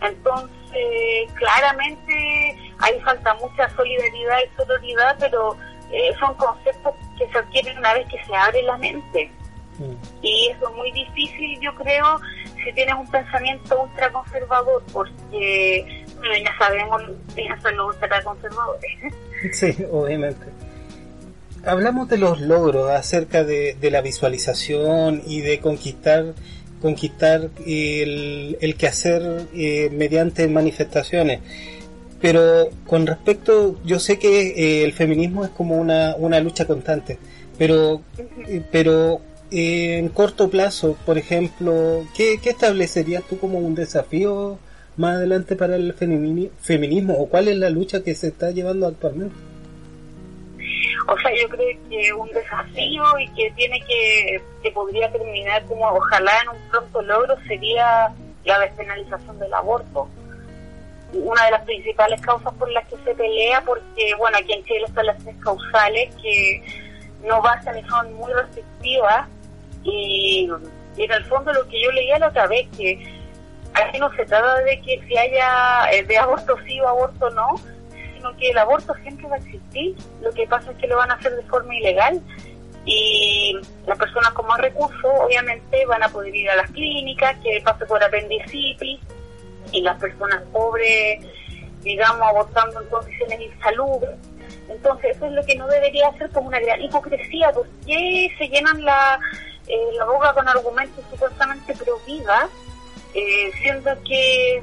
Entonces, 0.00 1.32
claramente 1.34 2.72
ahí 2.78 3.00
falta 3.00 3.34
mucha 3.34 3.68
solidaridad 3.70 4.38
y 4.44 4.56
sororidad, 4.56 5.16
pero 5.18 5.56
eh, 5.90 6.12
son 6.18 6.34
conceptos 6.34 6.94
que 7.18 7.28
se 7.30 7.38
adquieren 7.38 7.78
una 7.78 7.94
vez 7.94 8.06
que 8.08 8.22
se 8.24 8.34
abre 8.34 8.62
la 8.62 8.76
mente. 8.76 9.30
Mm. 9.78 9.94
Y 10.22 10.48
eso 10.50 10.68
es 10.68 10.76
muy 10.76 10.92
difícil, 10.92 11.58
yo 11.60 11.74
creo, 11.74 12.20
si 12.62 12.72
tienes 12.72 12.94
un 12.94 13.10
pensamiento 13.10 13.82
ultraconservador, 13.82 14.82
porque 14.92 16.04
bueno, 16.16 16.36
ya 16.36 16.58
sabemos 16.58 17.02
quiénes 17.34 17.62
son 17.62 17.76
los 17.76 17.94
ultraconservadores. 17.94 19.14
Sí, 19.52 19.84
obviamente 19.90 20.63
hablamos 21.66 22.08
de 22.08 22.18
los 22.18 22.40
logros 22.40 22.90
acerca 22.90 23.44
de, 23.44 23.76
la 23.90 24.00
visualización 24.00 25.22
y 25.26 25.40
de 25.40 25.60
conquistar 25.60 26.34
conquistar 26.80 27.48
el, 27.64 28.74
quehacer 28.76 29.46
eh, 29.54 29.88
mediante 29.90 30.46
manifestaciones. 30.48 31.40
Pero 32.20 32.68
con 32.86 33.06
respecto, 33.06 33.76
yo 33.84 33.98
sé 33.98 34.18
que 34.18 34.48
eh, 34.48 34.84
el 34.84 34.92
feminismo 34.92 35.44
es 35.44 35.50
como 35.50 35.76
una, 35.76 36.40
lucha 36.40 36.66
constante, 36.66 37.18
pero, 37.56 38.02
eh, 38.46 38.62
pero 38.70 39.22
en 39.50 40.08
corto 40.10 40.50
plazo, 40.50 40.96
por 41.06 41.16
ejemplo, 41.16 42.06
¿qué, 42.14 42.38
¿qué 42.42 42.50
establecerías 42.50 43.22
tú 43.24 43.38
como 43.38 43.58
un 43.58 43.74
desafío 43.74 44.58
más 44.98 45.16
adelante 45.16 45.56
para 45.56 45.76
el 45.76 45.94
feminismo 45.94 47.14
o 47.14 47.28
cuál 47.28 47.48
es 47.48 47.56
la 47.56 47.70
lucha 47.70 48.02
que 48.02 48.14
se 48.14 48.28
está 48.28 48.50
llevando 48.50 48.86
actualmente? 48.86 49.53
O 51.06 51.18
sea, 51.18 51.30
yo 51.34 51.48
creo 51.48 51.76
que 51.88 52.12
un 52.14 52.28
desafío 52.30 53.18
y 53.18 53.28
que 53.28 53.50
tiene 53.52 53.80
que, 53.80 54.42
que 54.62 54.70
podría 54.70 55.10
terminar 55.12 55.62
como 55.66 55.86
ojalá 55.88 56.32
en 56.42 56.48
un 56.50 56.70
pronto 56.70 57.02
logro 57.02 57.36
sería 57.46 58.12
la 58.44 58.58
despenalización 58.60 59.38
del 59.38 59.52
aborto. 59.52 60.08
Una 61.12 61.44
de 61.44 61.50
las 61.52 61.62
principales 61.62 62.20
causas 62.20 62.52
por 62.54 62.70
las 62.72 62.86
que 62.88 62.96
se 63.04 63.14
pelea, 63.14 63.62
porque 63.64 64.14
bueno, 64.18 64.38
aquí 64.38 64.52
en 64.52 64.64
Chile 64.64 64.84
están 64.86 65.06
las 65.06 65.18
tres 65.18 65.36
causales 65.40 66.14
que 66.16 66.62
no 67.22 67.40
bastan 67.42 67.78
y 67.78 67.84
son 67.84 68.12
muy 68.14 68.32
restrictivas 68.32 69.28
y, 69.82 70.50
en 70.96 71.12
el 71.12 71.24
fondo 71.24 71.52
lo 71.52 71.66
que 71.68 71.82
yo 71.82 71.90
leía 71.92 72.18
la 72.18 72.28
otra 72.28 72.46
vez 72.46 72.66
que 72.76 73.02
aquí 73.74 73.98
no 73.98 74.10
se 74.14 74.24
trata 74.24 74.60
de 74.60 74.80
que 74.80 75.02
si 75.06 75.16
haya 75.16 75.90
eh, 75.92 76.04
de 76.04 76.18
aborto 76.18 76.56
sí 76.66 76.80
o 76.80 76.88
aborto 76.88 77.30
no, 77.30 77.54
que 78.36 78.50
el 78.50 78.58
aborto 78.58 78.94
siempre 79.02 79.28
va 79.28 79.36
a 79.36 79.38
existir. 79.38 79.96
Lo 80.22 80.30
que 80.32 80.46
pasa 80.46 80.70
es 80.70 80.78
que 80.78 80.86
lo 80.86 80.96
van 80.96 81.10
a 81.10 81.14
hacer 81.14 81.34
de 81.34 81.42
forma 81.44 81.74
ilegal 81.76 82.20
y 82.86 83.56
las 83.86 83.98
personas 83.98 84.30
con 84.32 84.46
más 84.46 84.60
recursos 84.60 85.10
obviamente 85.20 85.86
van 85.86 86.02
a 86.02 86.08
poder 86.08 86.34
ir 86.34 86.50
a 86.50 86.56
las 86.56 86.70
clínicas, 86.70 87.36
que 87.42 87.60
pase 87.64 87.86
por 87.86 88.02
apendicitis 88.02 89.00
y 89.72 89.80
las 89.80 89.98
personas 89.98 90.42
pobres, 90.52 91.24
digamos, 91.82 92.22
abortando 92.22 92.82
en 92.82 92.88
condiciones 92.88 93.40
insalubres. 93.40 94.16
Entonces 94.68 95.16
eso 95.16 95.26
es 95.26 95.32
lo 95.32 95.44
que 95.44 95.56
no 95.56 95.66
debería 95.66 96.12
ser 96.18 96.30
como 96.30 96.48
una 96.48 96.60
gran 96.60 96.80
hipocresía, 96.82 97.52
porque 97.52 98.30
se 98.38 98.48
llenan 98.48 98.84
la, 98.84 99.18
eh, 99.66 99.88
la 99.96 100.04
boca 100.04 100.34
con 100.34 100.46
argumentos 100.48 101.04
supuestamente 101.10 101.74
pro 101.74 101.98
vida, 102.06 102.48
eh, 103.14 103.50
siendo 103.62 103.90
que 104.02 104.62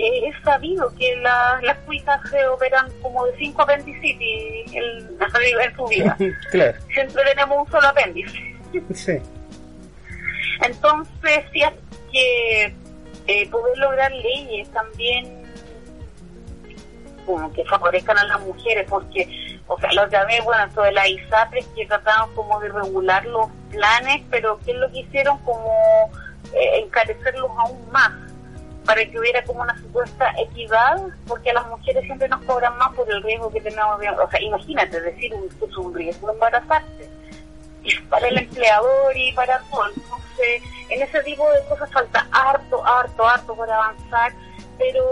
es 0.00 0.34
sabido 0.44 0.92
que 0.96 1.16
las 1.16 1.78
cuitas 1.86 2.20
se 2.30 2.46
operan 2.46 2.88
como 3.02 3.26
de 3.26 3.36
cinco 3.38 3.62
apendicitis 3.62 4.72
en, 4.72 5.18
en 5.60 5.76
su 5.76 5.86
vida. 5.86 6.16
Siempre 6.16 7.24
tenemos 7.24 7.66
un 7.66 7.70
solo 7.70 7.88
apéndice. 7.88 8.56
sí. 8.94 9.18
Entonces, 10.60 11.44
sí, 11.52 11.62
que 12.12 12.74
eh, 13.26 13.48
poder 13.50 13.78
lograr 13.78 14.10
leyes 14.12 14.68
también 14.70 15.38
como 17.26 17.52
que 17.52 17.64
favorezcan 17.66 18.16
a 18.16 18.24
las 18.24 18.40
mujeres, 18.40 18.86
porque, 18.88 19.60
o 19.66 19.78
sea, 19.78 19.92
los 19.92 20.10
vez, 20.10 20.42
bueno, 20.44 20.82
de 20.82 20.92
la 20.92 21.06
ISAPRES 21.06 21.66
que 21.76 21.86
trataron 21.86 22.34
como 22.34 22.58
de 22.60 22.70
regular 22.70 23.24
los 23.26 23.48
planes, 23.70 24.22
pero 24.30 24.58
¿qué 24.64 24.72
es 24.72 24.78
lo 24.78 24.90
que 24.90 25.00
hicieron? 25.00 25.38
Como 25.44 25.70
eh, 26.54 26.80
encarecerlos 26.82 27.50
aún 27.58 27.90
más 27.92 28.27
para 28.88 29.04
que 29.04 29.18
hubiera 29.18 29.44
como 29.44 29.60
una 29.60 29.76
supuesta 29.76 30.32
equidad, 30.38 30.96
porque 31.26 31.50
a 31.50 31.52
las 31.52 31.68
mujeres 31.68 32.02
siempre 32.04 32.26
nos 32.26 32.40
cobran 32.44 32.74
más 32.78 32.94
por 32.94 33.06
el 33.12 33.22
riesgo 33.22 33.50
que 33.50 33.60
tenemos. 33.60 33.98
o 33.98 34.30
sea, 34.30 34.40
imagínate 34.40 34.98
decir 35.02 35.34
un, 35.34 35.44
es 35.44 35.76
un 35.76 35.94
riesgo 35.94 36.32
embarazarse 36.32 37.10
para 38.08 38.28
el 38.28 38.38
empleador 38.38 39.14
y 39.14 39.30
para 39.34 39.58
todo. 39.70 39.88
Entonces, 39.94 40.62
en 40.88 41.02
ese 41.02 41.22
tipo 41.22 41.46
de 41.50 41.62
cosas 41.68 41.92
falta 41.92 42.26
harto, 42.32 42.82
harto, 42.82 43.28
harto 43.28 43.54
por 43.54 43.70
avanzar, 43.70 44.32
pero 44.78 45.04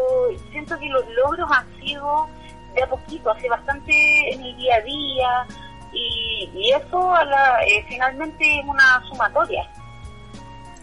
siento 0.51 0.79
que 0.79 0.87
los 0.87 1.05
logros 1.11 1.47
han 1.53 1.67
sido 1.79 2.29
de 2.75 2.83
a 2.83 2.87
poquito, 2.87 3.31
hace 3.31 3.47
bastante 3.47 4.33
en 4.33 4.43
el 4.43 4.57
día 4.57 4.77
a 4.77 4.81
día, 4.81 5.47
y, 5.93 6.73
eso 6.75 7.15
a 7.15 7.27
la, 7.27 7.63
eh, 7.67 7.85
finalmente 7.91 8.59
es 8.59 8.65
una 8.65 9.05
sumatoria. 9.11 9.71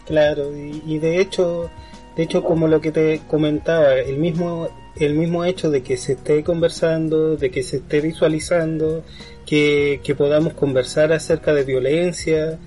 Claro, 0.06 0.52
y 0.54 0.98
de 0.98 1.20
hecho 1.20 1.70
de 2.16 2.22
hecho, 2.22 2.44
como 2.44 2.68
lo 2.68 2.80
que 2.80 2.92
te 2.92 3.22
comentaba, 3.26 3.94
el 3.94 4.18
mismo, 4.18 4.68
el 4.96 5.14
mismo 5.14 5.44
hecho 5.44 5.70
de 5.70 5.82
que 5.82 5.96
se 5.96 6.12
esté 6.12 6.44
conversando, 6.44 7.36
de 7.36 7.50
que 7.50 7.62
se 7.62 7.78
esté 7.78 8.00
visualizando, 8.00 9.02
que, 9.44 10.00
podamos 10.16 10.54
conversar 10.54 11.12
acerca 11.12 11.52
de 11.52 11.64
violencia, 11.64 12.58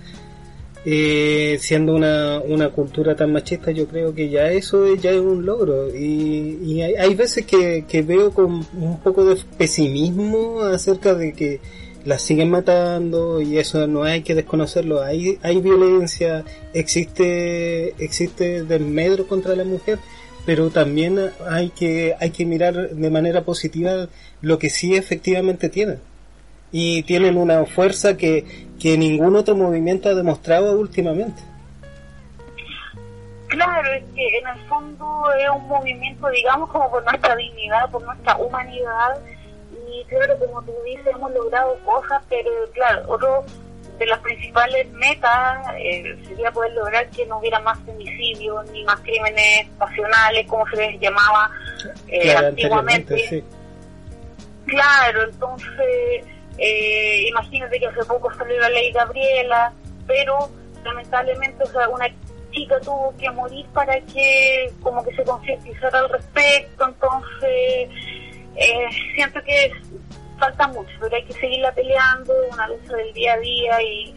eh, 0.85 1.57
siendo 1.59 1.95
una, 1.95 2.39
una 2.39 2.69
cultura 2.69 3.15
tan 3.15 3.31
machista, 3.31 3.71
yo 3.71 3.87
creo 3.87 4.13
que 4.13 4.29
ya 4.29 4.51
eso 4.51 4.93
ya 4.95 5.11
es 5.11 5.21
un 5.21 5.45
logro. 5.45 5.95
Y, 5.95 6.59
y 6.63 6.81
hay, 6.81 6.95
hay, 6.95 7.15
veces 7.15 7.45
que, 7.45 7.85
que 7.87 8.01
veo 8.01 8.31
con 8.31 8.65
un 8.77 8.99
poco 9.01 9.23
de 9.25 9.41
pesimismo 9.57 10.61
acerca 10.61 11.13
de 11.13 11.33
que 11.33 11.61
las 12.07 12.21
siguen 12.21 12.49
matando 12.49 13.41
y 13.41 13.57
eso 13.57 13.85
no 13.85 14.03
hay 14.03 14.21
que 14.21 14.33
desconocerlo. 14.33 15.01
Hay, 15.03 15.39
hay 15.43 15.59
violencia, 15.59 16.45
existe, 16.73 17.89
existe 18.01 18.63
desmedro 18.63 19.27
contra 19.27 19.57
la 19.57 19.65
mujer, 19.65 19.99
pero 20.45 20.69
también 20.69 21.19
hay 21.49 21.69
que, 21.69 22.15
hay 22.17 22.29
que 22.29 22.45
mirar 22.45 22.91
de 22.91 23.09
manera 23.09 23.41
positiva 23.41 24.07
lo 24.41 24.57
que 24.57 24.69
sí 24.69 24.95
efectivamente 24.95 25.67
tienen. 25.67 25.99
Y 26.71 27.03
tienen 27.03 27.35
una 27.37 27.65
fuerza 27.65 28.15
que, 28.15 28.67
que 28.79 28.97
ningún 28.97 29.35
otro 29.35 29.57
movimiento 29.57 30.07
ha 30.07 30.15
demostrado 30.15 30.79
últimamente. 30.79 31.41
Claro, 33.49 33.93
es 33.93 34.03
que 34.15 34.37
en 34.37 34.47
el 34.47 34.67
fondo 34.69 35.25
es 35.37 35.49
un 35.49 35.67
movimiento, 35.67 36.29
digamos, 36.29 36.69
como 36.69 36.89
por 36.89 37.03
nuestra 37.03 37.35
dignidad, 37.35 37.91
por 37.91 38.03
nuestra 38.03 38.37
humanidad, 38.37 39.19
y 39.99 40.05
claro, 40.05 40.37
como 40.39 40.61
tú 40.63 40.73
dices, 40.85 41.07
hemos 41.07 41.31
logrado 41.31 41.77
cosas, 41.85 42.21
pero 42.29 42.51
claro, 42.73 43.03
otro 43.07 43.45
de 43.97 44.05
las 44.05 44.19
principales 44.19 44.87
metas 44.91 45.57
eh, 45.79 46.15
sería 46.27 46.51
poder 46.51 46.73
lograr 46.73 47.09
que 47.09 47.25
no 47.25 47.39
hubiera 47.39 47.59
más 47.61 47.79
femicidios 47.79 48.69
ni 48.71 48.83
más 48.83 48.99
crímenes 49.01 49.67
pasionales, 49.77 50.45
como 50.47 50.67
se 50.67 50.77
les 50.77 50.99
llamaba 50.99 51.49
eh, 52.07 52.35
antiguamente. 52.35 53.43
Claro, 54.65 55.23
entonces, 55.23 56.25
eh, 56.57 57.27
imagínate 57.27 57.79
que 57.79 57.87
hace 57.87 58.05
poco 58.05 58.31
salió 58.35 58.59
la 58.59 58.69
ley 58.69 58.91
Gabriela, 58.91 59.73
pero 60.05 60.49
lamentablemente, 60.83 61.63
o 61.63 61.67
sea, 61.67 61.89
una 61.89 62.05
chica 62.51 62.79
tuvo 62.81 63.15
que 63.17 63.29
morir 63.31 63.65
para 63.73 63.99
que 64.01 64.71
como 64.81 65.03
que 65.03 65.15
se 65.15 65.23
concientizara 65.23 65.99
al 65.99 66.09
respecto, 66.09 66.87
entonces 66.87 67.89
eh, 68.57 68.87
siento 69.15 69.41
que 69.43 69.71
falta 70.39 70.67
mucho, 70.67 70.91
pero 70.99 71.15
hay 71.15 71.23
que 71.23 71.33
seguirla 71.33 71.71
peleando, 71.73 72.33
una 72.51 72.67
lucha 72.67 72.95
del 72.95 73.13
día 73.13 73.33
a 73.33 73.37
día 73.37 73.81
y, 73.81 74.15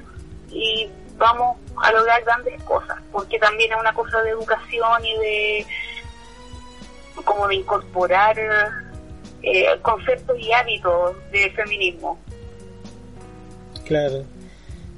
y 0.50 0.90
vamos 1.16 1.56
a 1.82 1.92
lograr 1.92 2.22
grandes 2.24 2.62
cosas, 2.64 2.98
porque 3.12 3.38
también 3.38 3.72
es 3.72 3.78
una 3.78 3.92
cosa 3.92 4.20
de 4.22 4.30
educación 4.30 5.04
y 5.04 5.18
de 5.18 5.66
como 7.24 7.46
de 7.48 7.56
incorporar 7.56 8.36
eh, 9.42 9.66
conceptos 9.82 10.38
y 10.38 10.52
hábitos 10.52 11.16
de 11.30 11.50
feminismo. 11.50 12.18
Claro. 13.84 14.24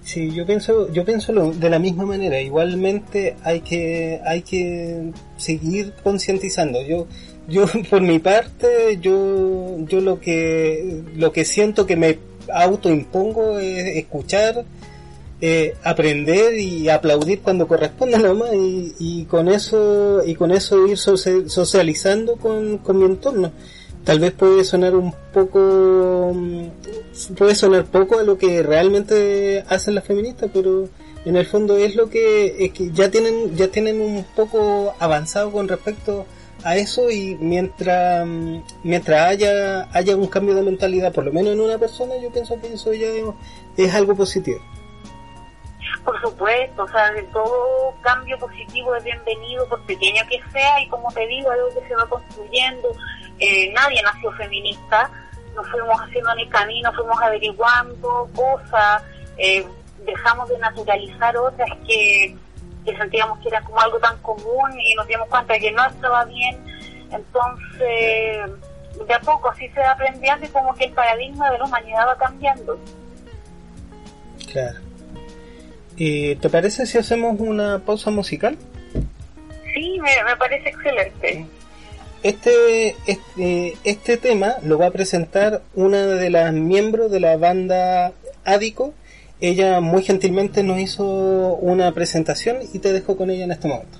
Sí, 0.04 0.32
yo 0.32 0.44
pienso, 0.44 0.92
yo 0.92 1.04
pienso 1.04 1.32
de 1.32 1.70
la 1.70 1.78
misma 1.78 2.04
manera. 2.04 2.40
Igualmente 2.40 3.36
hay 3.44 3.60
que, 3.60 4.20
hay 4.24 4.42
que 4.42 5.12
seguir 5.36 5.94
concientizando. 6.02 6.82
Yo, 6.82 7.06
yo 7.48 7.66
por 7.90 8.02
mi 8.02 8.18
parte, 8.18 8.98
yo, 9.00 9.78
yo 9.86 10.00
lo 10.00 10.20
que, 10.20 11.02
lo 11.16 11.32
que 11.32 11.44
siento 11.44 11.86
que 11.86 11.96
me 11.96 12.18
autoimpongo 12.52 13.58
es 13.58 13.96
escuchar, 13.96 14.64
eh, 15.40 15.74
aprender 15.82 16.58
y 16.58 16.88
aplaudir 16.88 17.40
cuando 17.40 17.66
corresponda 17.66 18.18
nomás 18.18 18.54
y, 18.54 18.94
y 18.98 19.24
con 19.24 19.48
eso, 19.48 20.22
y 20.24 20.34
con 20.34 20.52
eso 20.52 20.86
ir 20.86 20.96
socializando 20.96 22.36
con, 22.36 22.78
con 22.78 22.98
mi 22.98 23.04
entorno. 23.04 23.52
Tal 24.04 24.18
vez 24.18 24.32
puede 24.32 24.64
sonar 24.64 24.96
un 24.96 25.14
poco 25.32 26.32
mm, 26.34 26.66
puede 27.36 27.54
sonar 27.54 27.84
poco 27.84 28.18
a 28.18 28.24
lo 28.24 28.36
que 28.36 28.62
realmente 28.62 29.64
hacen 29.68 29.94
las 29.94 30.04
feministas 30.04 30.50
pero 30.52 30.88
en 31.24 31.36
el 31.36 31.46
fondo 31.46 31.76
es 31.76 31.94
lo 31.94 32.10
que 32.10 32.64
es 32.64 32.72
que 32.72 32.90
ya 32.90 33.10
tienen 33.10 33.56
ya 33.56 33.68
tienen 33.68 34.00
un 34.00 34.24
poco 34.34 34.94
avanzado 34.98 35.52
con 35.52 35.68
respecto 35.68 36.26
eso 36.64 37.10
y 37.10 37.36
mientras 37.40 38.26
mm, 38.26 38.58
mientras 38.84 39.28
haya 39.28 39.88
haya 39.92 40.16
un 40.16 40.28
cambio 40.28 40.54
de 40.54 40.62
mentalidad 40.62 41.12
por 41.12 41.24
lo 41.24 41.32
menos 41.32 41.52
en 41.54 41.60
una 41.60 41.78
persona 41.78 42.16
yo 42.16 42.30
pienso 42.30 42.60
que 42.60 42.72
eso 42.72 42.92
ya 42.92 43.08
es, 43.76 43.94
algo 43.94 44.14
positivo. 44.14 44.60
Por 46.04 46.20
supuesto, 46.20 46.82
o 46.82 46.88
sea, 46.88 47.12
de 47.12 47.22
todo 47.24 47.94
cambio 48.00 48.36
positivo 48.38 48.94
es 48.96 49.04
bienvenido, 49.04 49.68
por 49.68 49.80
pequeño 49.86 50.22
que 50.28 50.40
sea, 50.50 50.80
y 50.80 50.88
como 50.88 51.12
te 51.12 51.24
digo, 51.28 51.48
algo 51.50 51.68
que 51.68 51.86
se 51.86 51.94
va 51.94 52.06
construyendo, 52.08 52.88
eh, 53.38 53.72
nadie 53.72 54.02
nació 54.02 54.32
feminista, 54.32 55.10
nos 55.54 55.68
fuimos 55.70 56.00
haciendo 56.00 56.32
en 56.32 56.40
el 56.40 56.48
camino, 56.48 56.92
fuimos 56.92 57.20
averiguando 57.22 58.28
cosas, 58.34 59.04
eh, 59.38 59.64
dejamos 60.04 60.48
de 60.48 60.58
naturalizar 60.58 61.36
otras 61.36 61.70
que, 61.86 62.36
sentíamos 62.84 63.38
que 63.38 63.48
eran 63.48 63.64
como 63.64 63.80
algo 63.80 63.98
tan 63.98 64.16
común 64.18 64.78
y 64.78 64.94
nos 64.94 65.06
dimos 65.06 65.28
cuenta 65.28 65.54
de 65.54 65.60
que 65.60 65.72
no 65.72 65.84
estaba 65.86 66.24
bien. 66.24 66.58
Entonces, 67.10 68.50
de 69.06 69.14
a 69.14 69.20
poco 69.20 69.50
así 69.50 69.68
se 69.68 69.80
va 69.80 69.92
aprendiendo 69.92 70.46
y 70.46 70.48
como 70.48 70.74
que 70.74 70.84
el 70.84 70.92
paradigma 70.92 71.50
de 71.50 71.58
la 71.58 71.64
humanidad 71.64 72.06
va 72.08 72.16
cambiando. 72.16 72.78
Claro. 74.50 74.78
¿Y 75.96 76.36
¿Te 76.36 76.48
parece 76.48 76.86
si 76.86 76.98
hacemos 76.98 77.38
una 77.38 77.78
pausa 77.78 78.10
musical? 78.10 78.56
Sí, 79.74 79.98
me, 80.00 80.24
me 80.24 80.36
parece 80.36 80.70
excelente. 80.70 81.46
Este, 82.22 82.94
este, 83.06 83.76
este 83.82 84.16
tema 84.16 84.54
lo 84.62 84.78
va 84.78 84.86
a 84.86 84.90
presentar 84.90 85.62
una 85.74 86.06
de 86.06 86.30
las 86.30 86.52
miembros 86.52 87.10
de 87.10 87.20
la 87.20 87.36
banda 87.36 88.12
Ádico. 88.44 88.94
Ella 89.44 89.80
muy 89.80 90.04
gentilmente 90.04 90.62
nos 90.62 90.78
hizo 90.78 91.04
una 91.04 91.90
presentación 91.90 92.58
y 92.72 92.78
te 92.78 92.92
dejo 92.92 93.16
con 93.16 93.28
ella 93.28 93.42
en 93.42 93.50
este 93.50 93.66
momento. 93.66 93.98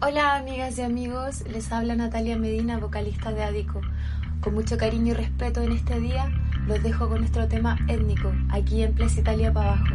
Hola 0.00 0.36
amigas 0.36 0.78
y 0.78 0.80
amigos, 0.80 1.46
les 1.46 1.70
habla 1.72 1.94
Natalia 1.94 2.38
Medina, 2.38 2.78
vocalista 2.78 3.32
de 3.32 3.42
Ádico. 3.42 3.82
Con 4.40 4.54
mucho 4.54 4.78
cariño 4.78 5.12
y 5.12 5.14
respeto 5.14 5.60
en 5.60 5.72
este 5.72 6.00
día, 6.00 6.32
los 6.66 6.82
dejo 6.82 7.06
con 7.06 7.18
nuestro 7.18 7.48
tema 7.48 7.76
étnico, 7.86 8.32
aquí 8.48 8.82
en 8.82 8.94
Plaza 8.94 9.20
Italia 9.20 9.52
para 9.52 9.74
abajo. 9.74 9.94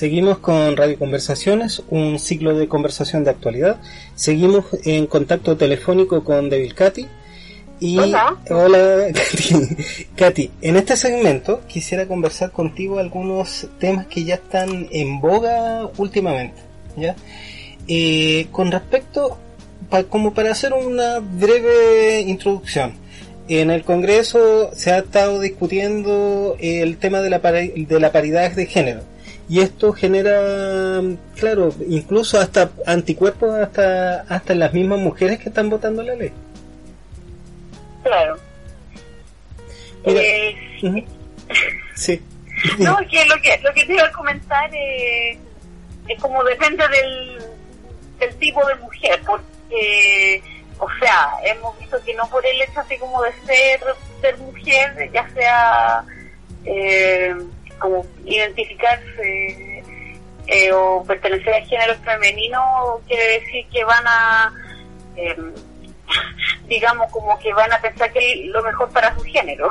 Seguimos 0.00 0.36
con 0.40 0.76
Radio 0.76 0.98
Conversaciones, 0.98 1.82
un 1.88 2.18
ciclo 2.18 2.54
de 2.54 2.68
conversación 2.68 3.24
de 3.24 3.30
actualidad. 3.30 3.78
Seguimos 4.14 4.66
en 4.84 5.06
contacto 5.06 5.56
telefónico 5.56 6.22
con 6.22 6.50
Devil 6.50 6.74
Katy. 6.74 7.06
Y 7.80 7.96
Hola. 7.98 8.36
hola 8.50 9.06
Katy. 9.14 10.06
Katy, 10.14 10.50
en 10.60 10.76
este 10.76 10.98
segmento 10.98 11.62
quisiera 11.66 12.04
conversar 12.06 12.50
contigo 12.52 12.98
algunos 12.98 13.68
temas 13.78 14.04
que 14.06 14.24
ya 14.24 14.34
están 14.34 14.86
en 14.90 15.18
boga 15.18 15.88
últimamente. 15.96 16.60
¿ya? 16.98 17.16
Eh, 17.88 18.48
con 18.52 18.70
respecto, 18.70 19.38
pa- 19.88 20.04
como 20.04 20.34
para 20.34 20.50
hacer 20.52 20.74
una 20.74 21.20
breve 21.20 22.20
introducción, 22.20 22.92
en 23.48 23.70
el 23.70 23.82
Congreso 23.82 24.72
se 24.74 24.92
ha 24.92 24.98
estado 24.98 25.40
discutiendo 25.40 26.54
el 26.60 26.98
tema 26.98 27.22
de 27.22 27.30
la, 27.30 27.40
pari- 27.40 27.86
de 27.86 27.98
la 27.98 28.12
paridad 28.12 28.50
de 28.52 28.66
género. 28.66 29.00
Y 29.48 29.60
esto 29.60 29.92
genera, 29.92 31.00
claro, 31.36 31.72
incluso 31.88 32.40
hasta 32.40 32.70
anticuerpos 32.84 33.54
hasta, 33.54 34.22
hasta 34.22 34.54
las 34.54 34.72
mismas 34.72 34.98
mujeres 34.98 35.38
que 35.38 35.48
están 35.50 35.70
votando 35.70 36.02
la 36.02 36.14
ley. 36.16 36.32
Claro. 38.02 38.36
Mira, 40.04 40.20
Eh. 40.22 41.06
Sí. 41.94 42.20
no, 42.78 42.96
que 43.08 43.24
lo 43.26 43.36
que 43.40 43.58
lo 43.62 43.72
que 43.72 43.84
te 43.84 43.94
iba 43.94 44.06
a 44.06 44.12
comentar 44.12 44.70
eh, 44.74 45.38
es 46.08 46.20
como 46.20 46.42
depende 46.44 46.84
del, 46.88 47.38
del 48.18 48.34
tipo 48.36 48.66
de 48.66 48.74
mujer, 48.76 49.20
porque, 49.26 50.42
o 50.78 50.88
sea, 51.00 51.28
hemos 51.44 51.78
visto 51.78 52.02
que 52.04 52.14
no 52.14 52.28
por 52.28 52.44
el 52.44 52.60
hecho 52.62 52.80
así 52.80 52.96
como 52.98 53.22
de 53.22 53.32
ser, 53.46 53.80
ser 54.20 54.38
mujer, 54.38 55.10
ya 55.12 55.28
sea 55.34 56.04
eh, 56.64 57.34
como 57.78 58.04
identificarse 58.24 59.82
eh, 60.46 60.72
o 60.72 61.02
pertenecer 61.06 61.54
al 61.54 61.64
género 61.66 61.94
femenino, 62.04 62.60
quiere 63.06 63.40
decir 63.40 63.66
que 63.72 63.84
van 63.84 64.04
a, 64.06 64.52
eh, 65.16 65.36
digamos, 66.68 67.10
como 67.10 67.38
que 67.38 67.52
van 67.52 67.72
a 67.72 67.80
pensar 67.80 68.12
que 68.12 68.32
es 68.44 68.46
lo 68.48 68.62
mejor 68.62 68.88
para 68.90 69.14
su 69.16 69.22
género. 69.24 69.68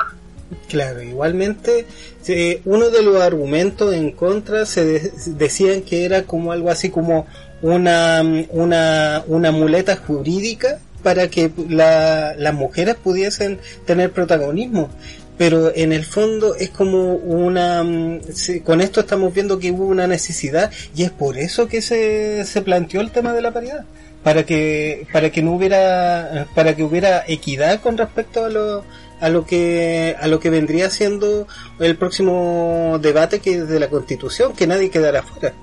Claro, 0.69 1.01
igualmente 1.01 1.85
eh, 2.27 2.61
uno 2.65 2.89
de 2.89 3.03
los 3.03 3.21
argumentos 3.21 3.93
en 3.93 4.11
contra 4.11 4.65
se 4.65 4.85
de- 4.85 5.11
decían 5.27 5.81
que 5.81 6.05
era 6.05 6.23
como 6.23 6.51
algo 6.51 6.69
así 6.69 6.89
como 6.89 7.25
una, 7.61 8.21
una, 8.49 9.23
una 9.27 9.51
muleta 9.51 9.95
jurídica 9.95 10.79
para 11.03 11.29
que 11.29 11.51
la- 11.69 12.33
las 12.35 12.53
mujeres 12.53 12.95
pudiesen 12.95 13.59
tener 13.85 14.11
protagonismo. 14.11 14.89
Pero 15.37 15.71
en 15.75 15.91
el 15.91 16.05
fondo 16.05 16.55
es 16.55 16.69
como 16.69 17.13
una... 17.15 17.83
mm, 17.83 18.21
con 18.63 18.81
esto 18.81 19.01
estamos 19.01 19.33
viendo 19.33 19.59
que 19.59 19.71
hubo 19.71 19.85
una 19.85 20.07
necesidad 20.07 20.71
y 20.95 21.03
es 21.03 21.11
por 21.11 21.37
eso 21.37 21.67
que 21.67 21.81
se, 21.81 22.45
se 22.45 22.61
planteó 22.61 23.01
el 23.01 23.11
tema 23.11 23.33
de 23.33 23.41
la 23.41 23.51
paridad. 23.51 23.85
Para 24.23 24.43
que, 24.43 25.05
para 25.13 25.29
que 25.29 25.43
no 25.43 25.51
hubiera, 25.51 26.47
para 26.55 26.75
que 26.75 26.81
hubiera 26.83 27.23
equidad 27.27 27.79
con 27.81 27.95
respecto 27.95 28.43
a 28.43 28.49
lo, 28.49 28.83
a 29.19 29.29
lo 29.29 29.45
que 29.45 30.15
a 30.19 30.27
lo 30.27 30.39
que 30.39 30.49
vendría 30.49 30.89
siendo 30.89 31.47
el 31.79 31.95
próximo 31.95 32.97
debate 33.01 33.39
que 33.39 33.53
es 33.53 33.67
de 33.67 33.79
la 33.79 33.89
Constitución, 33.89 34.53
que 34.53 34.65
nadie 34.65 34.89
quedara 34.89 35.21
fuera. 35.21 35.53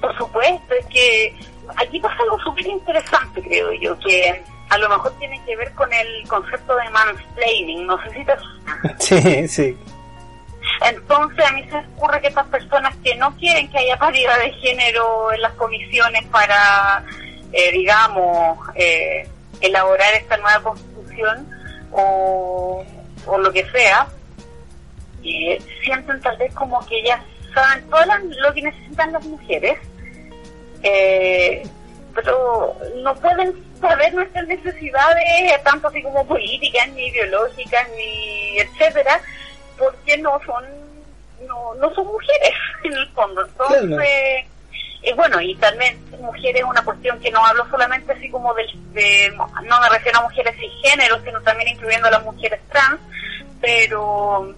Por 0.00 0.16
supuesto, 0.16 0.74
es 0.78 0.86
que 0.86 1.34
aquí 1.76 1.98
pasa 2.00 2.16
algo 2.22 2.38
súper 2.40 2.66
interesante, 2.66 3.42
creo 3.42 3.72
yo, 3.80 3.98
que 3.98 4.42
a 4.70 4.78
lo 4.78 4.88
mejor 4.88 5.12
tiene 5.18 5.40
que 5.44 5.56
ver 5.56 5.72
con 5.72 5.92
el 5.92 6.26
concepto 6.28 6.76
de 6.76 6.88
mansplaining, 6.90 7.86
no 7.86 8.02
sé 8.02 8.10
si 8.10 8.24
te 8.24 8.34
suena. 8.38 8.96
Sí, 8.98 9.48
sí. 9.48 9.78
Entonces 10.82 11.44
a 11.44 11.52
mí 11.52 11.64
se 11.64 11.72
me 11.72 11.86
ocurre 11.96 12.20
que 12.20 12.28
estas 12.28 12.46
personas 12.46 12.94
que 13.02 13.14
no 13.16 13.36
quieren 13.36 13.70
que 13.70 13.78
haya 13.78 13.96
paridad 13.96 14.38
de 14.38 14.52
género 14.52 15.32
en 15.32 15.42
las 15.42 15.52
comisiones 15.54 16.24
para, 16.26 17.04
eh, 17.52 17.72
digamos, 17.72 18.58
eh, 18.76 19.28
elaborar 19.60 20.14
esta 20.14 20.36
nueva 20.36 20.62
constitución 20.62 21.48
o, 21.92 22.84
o 23.26 23.38
lo 23.38 23.52
que 23.52 23.68
sea, 23.70 24.06
eh, 25.24 25.60
sienten 25.82 26.20
tal 26.20 26.36
vez 26.38 26.54
como 26.54 26.84
que 26.86 27.02
ya 27.02 27.22
saben 27.54 27.88
todo 27.90 28.00
lo 28.42 28.54
que 28.54 28.62
necesitan 28.62 29.12
las 29.12 29.24
mujeres, 29.24 29.78
eh, 30.82 31.62
pero 32.14 32.76
no 33.02 33.14
pueden 33.16 33.69
saber 33.80 34.14
nuestras 34.14 34.46
necesidades, 34.46 35.62
tanto 35.64 35.88
así 35.88 36.02
como 36.02 36.26
políticas, 36.26 36.88
ni 36.90 37.10
biológicas, 37.10 37.88
ni 37.96 38.58
etcétera, 38.58 39.20
porque 39.78 40.16
no 40.18 40.38
son 40.44 40.64
no, 41.46 41.74
no 41.74 41.94
son 41.94 42.06
mujeres 42.06 42.54
en 42.84 42.92
el 42.92 43.08
fondo. 43.08 43.44
Entonces, 43.46 43.88
Claro. 43.88 44.02
y 45.02 45.12
bueno, 45.14 45.40
y 45.40 45.54
también 45.56 45.98
mujeres 46.20 46.62
es 46.62 46.68
una 46.68 46.84
cuestión 46.84 47.18
que 47.20 47.30
no 47.30 47.44
hablo 47.44 47.66
solamente 47.70 48.12
así 48.12 48.30
como 48.30 48.52
del, 48.54 48.68
de, 48.92 49.32
no 49.36 49.80
me 49.80 49.88
refiero 49.88 50.18
a 50.18 50.22
mujeres 50.22 50.54
sin 50.58 50.70
género, 50.82 51.18
sino 51.24 51.40
también 51.42 51.68
incluyendo 51.70 52.08
a 52.08 52.12
las 52.12 52.22
mujeres 52.24 52.60
trans, 52.70 53.00
pero 53.60 54.54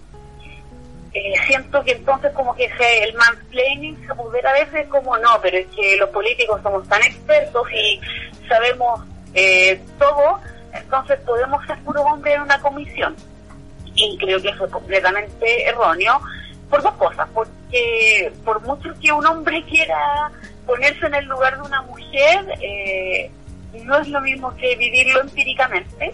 eh, 1.13 1.33
siento 1.47 1.83
que 1.83 1.91
entonces 1.91 2.31
como 2.33 2.55
que 2.55 2.69
se, 2.77 3.03
el 3.03 3.13
mansplaining 3.13 4.05
se 4.05 4.11
apodera 4.11 4.49
a 4.49 4.53
veces 4.53 4.87
como 4.87 5.17
no, 5.17 5.39
pero 5.41 5.57
es 5.57 5.67
que 5.67 5.97
los 5.97 6.09
políticos 6.09 6.59
somos 6.61 6.87
tan 6.89 7.01
expertos 7.03 7.67
y 7.71 8.01
sabemos 8.47 9.01
eh, 9.33 9.81
todo, 9.97 10.39
entonces 10.73 11.19
podemos 11.21 11.65
ser 11.65 11.77
puros 11.79 12.03
hombres 12.05 12.35
en 12.35 12.41
una 12.41 12.59
comisión. 12.59 13.15
Y 13.95 14.17
creo 14.17 14.41
que 14.41 14.49
eso 14.49 14.65
es 14.65 14.71
completamente 14.71 15.67
erróneo 15.67 16.19
por 16.69 16.81
dos 16.81 16.93
cosas, 16.95 17.27
porque 17.33 18.31
por 18.43 18.61
mucho 18.61 18.89
que 18.99 19.11
un 19.11 19.25
hombre 19.25 19.63
quiera 19.65 20.31
ponerse 20.65 21.05
en 21.05 21.15
el 21.15 21.25
lugar 21.25 21.55
de 21.55 21.61
una 21.61 21.81
mujer, 21.83 22.45
eh, 22.61 23.29
no 23.83 23.97
es 23.97 24.07
lo 24.07 24.21
mismo 24.21 24.55
que 24.55 24.75
vivirlo 24.75 25.21
empíricamente 25.21 26.13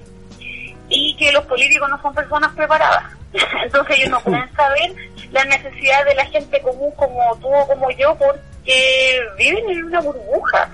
y 0.89 1.15
que 1.17 1.31
los 1.31 1.45
políticos 1.45 1.89
no 1.89 2.01
son 2.01 2.13
personas 2.13 2.51
preparadas. 2.55 3.03
Entonces 3.63 3.97
ellos 3.97 4.09
no 4.09 4.19
pueden 4.21 4.51
saber 4.55 4.95
las 5.31 5.45
necesidades 5.47 6.05
de 6.07 6.15
la 6.15 6.25
gente 6.25 6.61
común 6.61 6.91
como 6.95 7.37
tú 7.37 7.47
o 7.47 7.67
como 7.67 7.91
yo 7.91 8.15
porque 8.15 9.21
viven 9.37 9.69
en 9.69 9.85
una 9.85 10.01
burbuja. 10.01 10.69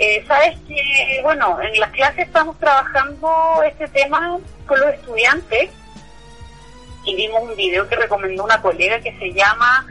Eh, 0.00 0.24
Sabes 0.26 0.56
que, 0.66 1.20
bueno, 1.22 1.58
en 1.60 1.78
las 1.78 1.90
clases 1.90 2.26
estamos 2.26 2.58
trabajando 2.58 3.62
este 3.66 3.86
tema 3.88 4.38
con 4.66 4.80
los 4.80 4.94
estudiantes 4.94 5.68
y 7.04 7.16
vimos 7.16 7.42
un 7.42 7.54
video 7.54 7.86
que 7.86 7.96
recomendó 7.96 8.44
una 8.44 8.62
colega 8.62 8.98
que 9.00 9.14
se 9.18 9.30
llama, 9.34 9.86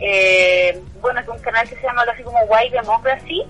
eh, 0.00 0.82
bueno, 1.00 1.20
es 1.20 1.28
un 1.28 1.38
canal 1.38 1.68
que 1.68 1.76
se 1.76 1.82
llama 1.82 2.02
así 2.12 2.24
como 2.24 2.40
Why 2.46 2.70
Democracy 2.70 3.44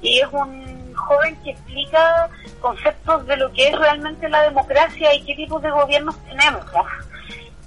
y 0.00 0.20
es 0.20 0.28
un 0.32 0.94
joven 0.94 1.36
que 1.44 1.50
explica 1.50 2.30
conceptos 2.62 3.26
de 3.26 3.36
lo 3.36 3.52
que 3.52 3.68
es 3.68 3.78
realmente 3.78 4.30
la 4.30 4.44
democracia 4.44 5.14
y 5.14 5.26
qué 5.26 5.34
tipos 5.34 5.60
de 5.60 5.70
gobiernos 5.70 6.16
tenemos. 6.24 6.64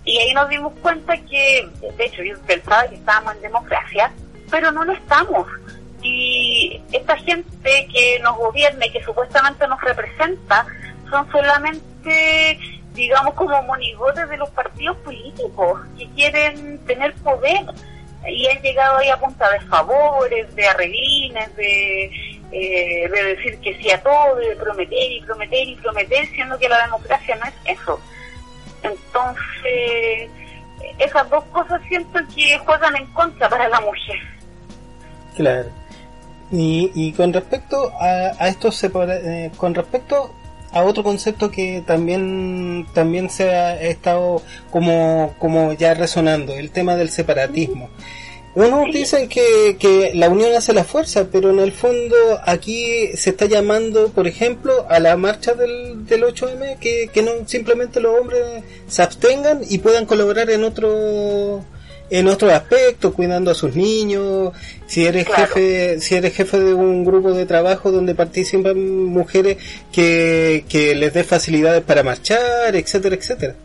Y 0.04 0.18
ahí 0.18 0.34
nos 0.34 0.50
dimos 0.50 0.74
cuenta 0.82 1.16
que, 1.16 1.70
de 1.96 2.06
hecho, 2.06 2.24
yo 2.24 2.42
pensaba 2.48 2.88
que 2.88 2.96
estábamos 2.96 3.36
en 3.36 3.42
democracia, 3.44 4.12
pero 4.50 4.72
no 4.72 4.84
lo 4.84 4.94
estamos. 4.94 5.48
Y 6.04 6.82
esta 6.92 7.18
gente 7.18 7.88
que 7.92 8.20
nos 8.22 8.38
gobierna 8.38 8.86
y 8.86 8.92
que 8.92 9.04
supuestamente 9.04 9.68
nos 9.68 9.82
representa 9.82 10.66
son 11.10 11.32
solamente, 11.32 12.60
digamos, 12.94 13.34
como 13.36 13.62
monigotes 13.64 14.28
de 14.30 14.38
los 14.38 14.50
partidos 14.50 14.98
políticos 14.98 15.82
que 15.98 16.08
quieren 16.10 16.80
tener 16.86 17.14
poder 17.16 17.66
y 18.28 18.48
han 18.48 18.62
llegado 18.62 18.98
ahí 18.98 19.10
a 19.10 19.18
punta 19.18 19.50
de 19.52 19.60
favores, 19.62 20.54
de 20.56 20.68
arreglines, 20.68 21.56
de, 21.56 22.06
eh, 22.52 23.10
de 23.10 23.24
decir 23.36 23.60
que 23.60 23.78
sí 23.82 23.92
a 23.92 24.02
todo, 24.02 24.36
de 24.36 24.56
prometer 24.56 25.12
y 25.12 25.22
prometer 25.22 25.68
y 25.68 25.76
prometer, 25.76 26.26
siendo 26.28 26.58
que 26.58 26.70
la 26.70 26.84
democracia 26.84 27.36
no 27.36 27.46
es 27.46 27.78
eso. 27.78 28.00
Entonces, 28.82 30.30
esas 31.00 31.30
dos 31.30 31.44
cosas 31.46 31.82
siento 31.88 32.20
que 32.36 32.58
juegan 32.60 32.96
en 32.96 33.08
contra 33.08 33.50
para 33.50 33.68
la 33.68 33.80
mujer. 33.82 34.20
Claro. 35.36 35.70
Y, 36.52 36.92
y 36.94 37.14
con 37.14 37.34
respecto 37.34 37.92
a, 38.00 38.32
a 38.38 38.48
estos 38.48 38.76
separa- 38.82 39.20
eh, 39.24 39.52
con 39.58 39.74
respecto 39.74 40.32
a 40.72 40.84
otro 40.84 41.04
concepto 41.04 41.50
que 41.52 41.84
también 41.86 42.86
también 42.94 43.30
se 43.30 43.50
ha 43.54 43.80
estado 43.82 44.42
como 44.72 45.34
como 45.40 45.74
ya 45.74 45.94
resonando, 45.94 46.54
el 46.54 46.72
tema 46.72 46.96
del 46.96 47.10
separatismo. 47.10 47.90
Unos 48.56 48.94
dicen 48.94 49.30
que, 49.30 49.78
que 49.80 50.12
la 50.14 50.30
unión 50.30 50.54
hace 50.56 50.74
la 50.74 50.84
fuerza, 50.84 51.28
pero 51.32 51.50
en 51.50 51.58
el 51.60 51.72
fondo 51.72 52.16
aquí 52.46 53.08
se 53.16 53.32
está 53.32 53.48
llamando, 53.48 54.10
por 54.10 54.28
ejemplo, 54.28 54.86
a 54.90 55.00
la 55.00 55.18
marcha 55.18 55.56
del, 55.56 56.06
del 56.06 56.22
8M, 56.24 56.78
que, 56.78 57.10
que 57.12 57.24
no 57.24 57.32
simplemente 57.48 58.00
los 58.00 58.20
hombres 58.20 58.64
se 58.88 59.02
abstengan 59.02 59.62
y 59.68 59.80
puedan 59.80 60.06
colaborar 60.06 60.52
en 60.52 60.64
otro 60.66 61.66
en 62.10 62.28
otros 62.28 62.52
aspectos, 62.52 63.14
cuidando 63.14 63.52
a 63.52 63.56
sus 63.56 63.76
niños, 63.76 64.52
si 64.86 65.06
eres 65.06 65.26
Claro. 65.26 65.48
jefe, 65.48 66.00
si 66.00 66.16
eres 66.16 66.36
jefe 66.36 66.60
de 66.60 66.74
un 66.74 67.06
grupo 67.06 67.32
de 67.32 67.46
trabajo 67.46 67.92
donde 67.92 68.14
participan 68.16 69.06
mujeres 69.06 69.58
que, 69.92 70.66
que 70.70 70.96
les 70.96 71.14
dé 71.14 71.24
facilidades 71.24 71.82
para 71.84 72.04
marchar, 72.04 72.76
etcétera, 72.76 73.16
etcétera. 73.16 73.56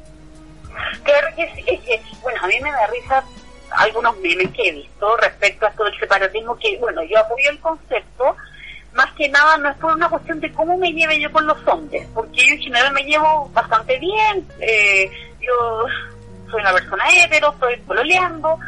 Claro 1.03 1.29
que 1.37 1.47
sí, 1.55 1.65
es 1.67 1.81
que, 1.81 2.01
bueno, 2.23 2.41
a 2.43 2.47
mí 2.47 2.55
me 2.63 2.71
da 2.71 2.87
risa 2.87 3.25
algunos 3.71 4.19
memes 4.21 4.49
que 4.53 4.69
he 4.69 4.73
visto 4.73 5.17
respecto 5.19 5.67
a 5.67 5.71
todo 5.73 5.89
el 5.89 5.99
separatismo, 5.99 6.57
que 6.59 6.79
bueno, 6.79 7.03
yo 7.05 7.19
apoyo 7.19 7.51
el 7.51 7.59
concepto, 7.59 8.37
más 8.95 9.13
que 9.13 9.29
nada 9.29 9.59
no 9.59 9.71
es 9.71 9.77
por 9.77 9.93
una 9.93 10.09
cuestión 10.09 10.41
de 10.41 10.53
cómo 10.53 10.79
me 10.79 10.93
lleve 10.93 11.21
yo 11.21 11.31
con 11.31 11.47
los 11.47 11.59
hombres, 11.67 12.07
porque 12.15 12.47
yo 12.47 12.55
en 12.55 12.61
general 12.61 12.93
me 12.93 13.03
llevo 13.03 13.51
bastante 13.53 13.99
bien, 13.99 14.47
eh, 14.61 15.11
yo 15.41 15.87
soy 16.51 16.61
una 16.61 16.73
persona 16.73 17.05
hetero, 17.09 17.53
estoy 17.53 17.77
pololeando, 17.79 18.59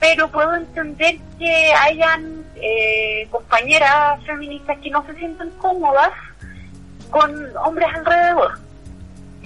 pero 0.00 0.30
puedo 0.30 0.54
entender 0.54 1.16
que 1.38 1.72
hayan 1.72 2.44
eh, 2.56 3.26
compañeras 3.30 4.22
feministas 4.24 4.78
que 4.78 4.90
no 4.90 5.04
se 5.06 5.14
sienten 5.14 5.50
cómodas 5.58 6.12
con 7.10 7.56
hombres 7.56 7.88
alrededor. 7.94 8.58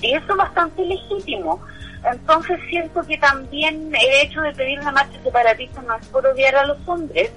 Y 0.01 0.14
eso 0.14 0.33
es 0.33 0.37
bastante 0.37 0.85
legítimo. 0.85 1.61
Entonces 2.05 2.61
siento 2.70 3.03
que 3.03 3.18
también 3.18 3.92
el 3.94 4.27
hecho 4.27 4.40
de 4.40 4.53
pedir 4.53 4.79
una 4.81 4.92
marcha 4.92 5.20
separatista 5.22 5.83
no 5.83 5.96
es 5.96 6.07
por 6.07 6.24
odiar 6.27 6.55
a 6.55 6.66
los 6.66 6.79
hombres, 6.87 7.31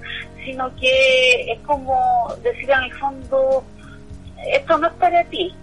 sino 0.44 0.74
que 0.76 1.52
es 1.52 1.60
como 1.60 2.32
decir 2.42 2.70
en 2.70 2.84
el 2.84 2.94
fondo, 2.94 3.64
esto 4.46 4.78
no 4.78 4.86
es 4.86 4.94
para 4.94 5.24
ti. 5.24 5.54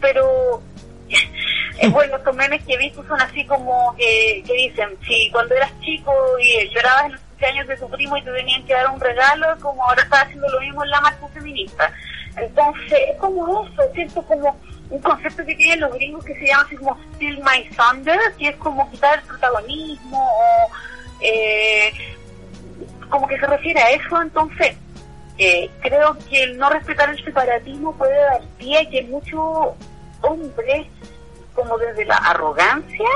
Pero 0.00 0.62
es 1.08 1.92
bueno, 1.92 2.16
estos 2.16 2.34
memes 2.34 2.64
que 2.64 2.74
he 2.74 2.78
visto 2.78 3.04
son 3.06 3.20
así 3.20 3.44
como 3.46 3.94
que, 3.96 4.42
dicen, 4.46 4.90
si 5.06 5.30
cuando 5.30 5.54
eras 5.54 5.72
chico 5.80 6.12
y 6.40 6.68
llorabas 6.74 7.06
en 7.06 7.12
los 7.12 7.20
años 7.42 7.66
de 7.68 7.76
tu 7.76 7.88
primo 7.90 8.16
y 8.16 8.22
te 8.24 8.32
tenían 8.32 8.64
que 8.66 8.74
dar 8.74 8.90
un 8.90 9.00
regalo, 9.00 9.46
como 9.60 9.84
ahora 9.84 10.02
estás 10.02 10.24
haciendo 10.24 10.48
lo 10.48 10.60
mismo 10.60 10.84
en 10.84 10.90
la 10.90 11.00
marcha 11.00 11.28
feminista. 11.28 11.92
Entonces, 12.36 12.98
es 13.10 13.16
como 13.18 13.64
eso, 13.64 13.82
siento 13.94 14.22
como 14.22 14.56
un 14.90 15.00
concepto 15.00 15.44
que 15.44 15.54
tienen 15.54 15.80
los 15.80 15.92
gringos 15.92 16.24
que 16.24 16.34
se 16.34 16.46
llama 16.46 16.62
así 16.66 16.76
como 16.76 16.98
Still 17.14 17.38
My 17.38 17.68
Thunder, 17.76 18.18
que 18.38 18.48
es 18.48 18.56
como 18.56 18.90
quitar 18.90 19.18
el 19.18 19.24
protagonismo 19.24 20.18
o 20.18 20.70
eh, 21.20 21.92
como 23.10 23.26
que 23.26 23.38
se 23.38 23.46
refiere 23.46 23.80
a 23.80 23.90
eso, 23.90 24.20
entonces 24.22 24.76
eh, 25.38 25.70
creo 25.80 26.16
que 26.28 26.42
el 26.42 26.58
no 26.58 26.68
respetar 26.70 27.10
el 27.10 27.24
separatismo 27.24 27.94
puede 27.96 28.16
dar 28.16 28.42
pie 28.58 28.78
a 28.78 28.90
que 28.90 29.02
muchos 29.04 29.74
hombres, 30.22 30.86
como 31.58 31.76
desde 31.76 32.04
la 32.04 32.14
arrogancia, 32.16 33.08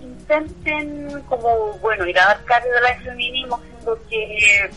intenten 0.00 1.20
como, 1.28 1.74
bueno, 1.82 2.06
ir 2.06 2.18
a 2.18 2.28
dar 2.28 2.44
cátedra 2.44 2.94
de 2.94 3.00
feminismo, 3.04 3.60
siendo 3.60 3.98
que 4.08 4.70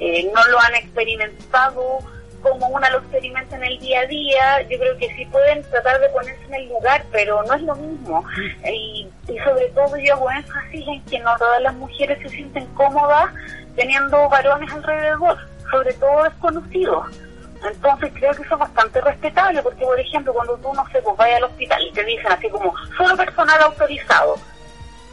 eh, 0.00 0.30
no 0.34 0.44
lo 0.48 0.60
han 0.60 0.74
experimentado 0.74 2.00
como 2.42 2.66
una 2.68 2.90
lo 2.90 2.98
experimenta 2.98 3.56
en 3.56 3.64
el 3.64 3.78
día 3.78 4.00
a 4.00 4.06
día, 4.06 4.62
yo 4.62 4.78
creo 4.78 4.96
que 4.98 5.08
sí 5.14 5.24
pueden 5.26 5.62
tratar 5.70 6.00
de 6.00 6.08
ponerse 6.10 6.44
en 6.48 6.54
el 6.54 6.68
lugar, 6.68 7.04
pero 7.12 7.42
no 7.44 7.54
es 7.54 7.62
lo 7.62 7.74
mismo. 7.76 8.24
Y, 8.64 9.08
sobre 9.44 9.68
todo 9.68 9.96
yo 9.96 10.14
hago 10.14 10.30
énfasis 10.30 10.86
en 10.86 11.02
que 11.04 11.18
no 11.20 11.36
todas 11.38 11.62
las 11.62 11.74
mujeres 11.74 12.18
se 12.22 12.28
sienten 12.28 12.66
cómodas 12.74 13.30
teniendo 13.74 14.28
varones 14.28 14.72
alrededor, 14.72 15.38
sobre 15.70 15.92
todo 15.94 16.24
desconocidos. 16.24 17.06
Entonces 17.64 18.12
creo 18.14 18.34
que 18.34 18.42
eso 18.42 18.54
es 18.54 18.60
bastante 18.60 19.00
respetable, 19.00 19.62
porque 19.62 19.84
por 19.84 19.98
ejemplo 19.98 20.32
cuando 20.34 20.56
tú, 20.58 20.72
no 20.74 20.86
sé, 20.88 21.00
pues 21.02 21.16
vayas 21.16 21.38
al 21.38 21.44
hospital 21.44 21.82
y 21.82 21.92
te 21.92 22.04
dicen 22.04 22.32
así 22.32 22.48
como, 22.48 22.74
solo 22.96 23.16
personal 23.16 23.62
autorizado, 23.62 24.36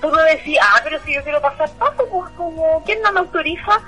tú 0.01 0.09
no 0.09 0.21
decís, 0.23 0.57
ah, 0.61 0.81
pero 0.83 0.99
si 1.03 1.13
yo 1.13 1.23
quiero 1.23 1.41
pasar 1.41 1.69
paso, 1.71 2.05
pues 2.09 2.29
como, 2.31 2.83
¿quién 2.85 3.01
no 3.01 3.11
me 3.11 3.19
autoriza? 3.21 3.81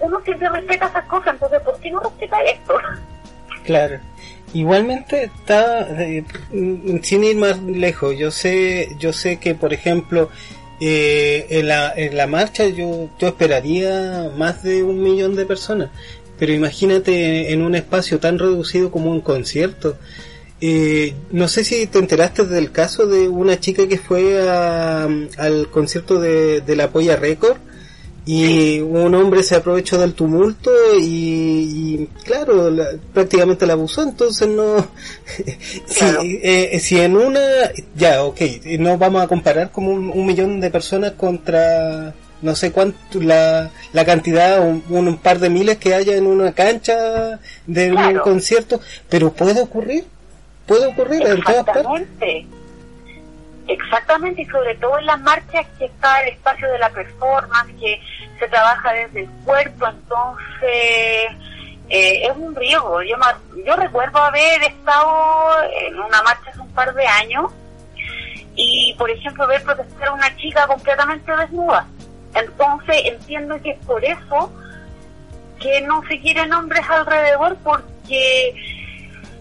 uno 0.00 0.20
siempre 0.24 0.48
respeta 0.48 0.86
esas 0.86 1.04
cosas, 1.06 1.34
entonces 1.34 1.60
¿por 1.62 1.78
qué 1.80 1.90
no 1.90 2.00
respeta 2.00 2.42
esto? 2.42 2.74
Claro. 3.64 3.98
Igualmente 4.54 5.24
está 5.24 5.86
eh, 6.02 6.24
sin 7.02 7.24
ir 7.24 7.36
más 7.36 7.60
lejos. 7.62 8.16
Yo 8.16 8.30
sé, 8.30 8.88
yo 8.98 9.12
sé 9.12 9.38
que 9.38 9.54
por 9.54 9.74
ejemplo 9.74 10.30
eh, 10.80 11.46
en, 11.50 11.68
la, 11.68 11.92
en 11.94 12.16
la 12.16 12.26
marcha 12.26 12.66
yo, 12.66 13.08
yo 13.18 13.28
esperaría 13.28 14.30
más 14.36 14.62
de 14.62 14.82
un 14.82 15.02
millón 15.02 15.36
de 15.36 15.44
personas. 15.44 15.90
Pero 16.38 16.52
imagínate 16.52 17.52
en 17.52 17.62
un 17.62 17.74
espacio 17.74 18.18
tan 18.18 18.38
reducido 18.38 18.90
como 18.90 19.10
un 19.10 19.20
concierto. 19.20 19.96
Eh, 20.60 21.14
no 21.30 21.46
sé 21.48 21.64
si 21.64 21.86
te 21.86 21.98
enteraste 21.98 22.44
del 22.44 22.72
caso 22.72 23.06
de 23.06 23.28
una 23.28 23.60
chica 23.60 23.86
que 23.86 23.98
fue 23.98 24.40
al 24.40 25.68
concierto 25.70 26.20
de, 26.20 26.60
de 26.60 26.76
la 26.76 26.90
Polla 26.90 27.16
Record 27.16 27.58
y 28.30 28.78
un 28.80 29.14
hombre 29.14 29.42
se 29.42 29.56
aprovechó 29.56 29.96
del 29.96 30.12
tumulto 30.12 30.70
y, 31.00 32.06
claro, 32.24 32.70
prácticamente 33.14 33.64
la 33.64 33.72
abusó, 33.72 34.02
entonces 34.02 34.46
no... 34.46 34.86
si, 35.86 36.04
eh, 36.42 36.78
si 36.78 37.00
en 37.00 37.16
una... 37.16 37.40
Ya, 37.96 38.22
ok, 38.24 38.42
no 38.80 38.98
vamos 38.98 39.22
a 39.22 39.28
comparar 39.28 39.70
como 39.70 39.92
un, 39.92 40.26
millón 40.26 40.60
de 40.60 40.68
personas 40.68 41.12
contra 41.12 42.12
no 42.42 42.54
sé 42.54 42.72
cuánto, 42.72 43.20
la, 43.20 43.70
la 43.92 44.04
cantidad, 44.04 44.60
un, 44.60 44.84
un, 44.88 45.18
par 45.18 45.38
de 45.38 45.50
miles 45.50 45.78
que 45.78 45.94
haya 45.94 46.16
en 46.16 46.26
una 46.26 46.52
cancha 46.52 47.38
de 47.66 47.92
un 47.92 48.18
concierto, 48.18 48.80
pero 49.08 49.32
puede 49.32 49.60
ocurrir, 49.60 50.04
puede 50.66 50.86
ocurrir 50.86 51.26
en 51.26 51.42
todas 51.42 51.64
partes. 51.64 52.46
Exactamente, 53.68 54.42
y 54.42 54.46
sobre 54.46 54.74
todo 54.76 54.98
en 54.98 55.04
las 55.04 55.20
marchas 55.20 55.66
que 55.78 55.84
está 55.84 56.22
el 56.22 56.28
espacio 56.28 56.70
de 56.72 56.78
la 56.78 56.88
performance, 56.88 57.70
que 57.78 58.00
se 58.38 58.48
trabaja 58.48 58.92
desde 58.92 59.20
el 59.20 59.28
cuerpo, 59.44 59.86
entonces 59.86 61.36
eh, 61.90 62.26
es 62.26 62.36
un 62.36 62.54
riesgo. 62.54 63.02
Yo, 63.02 63.16
yo 63.66 63.76
recuerdo 63.76 64.18
haber 64.18 64.62
estado 64.62 65.50
en 65.86 65.98
una 65.98 66.22
marcha 66.22 66.50
hace 66.50 66.60
un 66.60 66.70
par 66.70 66.94
de 66.94 67.06
años 67.06 67.52
y, 68.56 68.94
por 68.98 69.10
ejemplo, 69.10 69.46
ver 69.46 69.62
protestar 69.62 70.08
a 70.08 70.12
una 70.12 70.34
chica 70.36 70.66
completamente 70.66 71.36
desnuda. 71.36 71.86
Entonces 72.40 72.96
entiendo 73.04 73.60
que 73.62 73.70
es 73.70 73.78
por 73.84 74.04
eso 74.04 74.52
que 75.60 75.80
no 75.82 76.02
se 76.08 76.20
quieren 76.20 76.52
hombres 76.52 76.82
alrededor 76.88 77.56
porque 77.64 78.54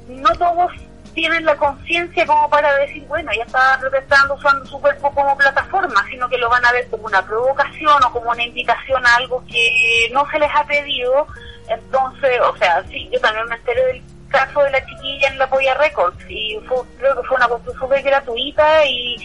no 0.08 0.30
todos 0.36 0.72
tienen 1.14 1.46
la 1.46 1.56
conciencia 1.56 2.28
como 2.28 2.48
para 2.50 2.76
decir, 2.78 3.04
bueno, 3.08 3.32
ella 3.32 3.44
está 3.44 3.78
protestando 3.80 4.36
usando 4.36 4.66
su 4.68 4.80
cuerpo 4.80 5.12
como 5.12 5.36
plataforma, 5.36 6.06
sino 6.12 6.30
que 6.30 6.38
lo 6.38 6.48
van 6.48 6.64
a 6.64 6.72
ver 6.72 6.88
como 6.90 7.06
una 7.06 7.26
provocación 7.26 8.04
o 8.04 8.12
como 8.12 8.30
una 8.30 8.44
invitación 8.44 9.06
a 9.06 9.16
algo 9.16 9.44
que 9.48 10.10
no 10.14 10.30
se 10.30 10.38
les 10.38 10.50
ha 10.54 10.64
pedido. 10.66 11.26
Entonces, 11.68 12.40
o 12.42 12.56
sea, 12.58 12.84
sí, 12.90 13.10
yo 13.12 13.20
también 13.20 13.48
me 13.48 13.56
enteré 13.56 13.84
del 13.86 14.04
caso 14.30 14.62
de 14.62 14.70
la 14.70 14.86
chiquilla 14.86 15.30
en 15.30 15.40
la 15.40 15.50
Polla 15.50 15.74
Records 15.74 16.24
y 16.30 16.60
fue, 16.68 16.78
creo 17.00 17.20
que 17.20 17.28
fue 17.28 17.38
una 17.38 17.48
cosa 17.48 17.72
súper 17.80 18.04
gratuita 18.04 18.86
y, 18.86 19.16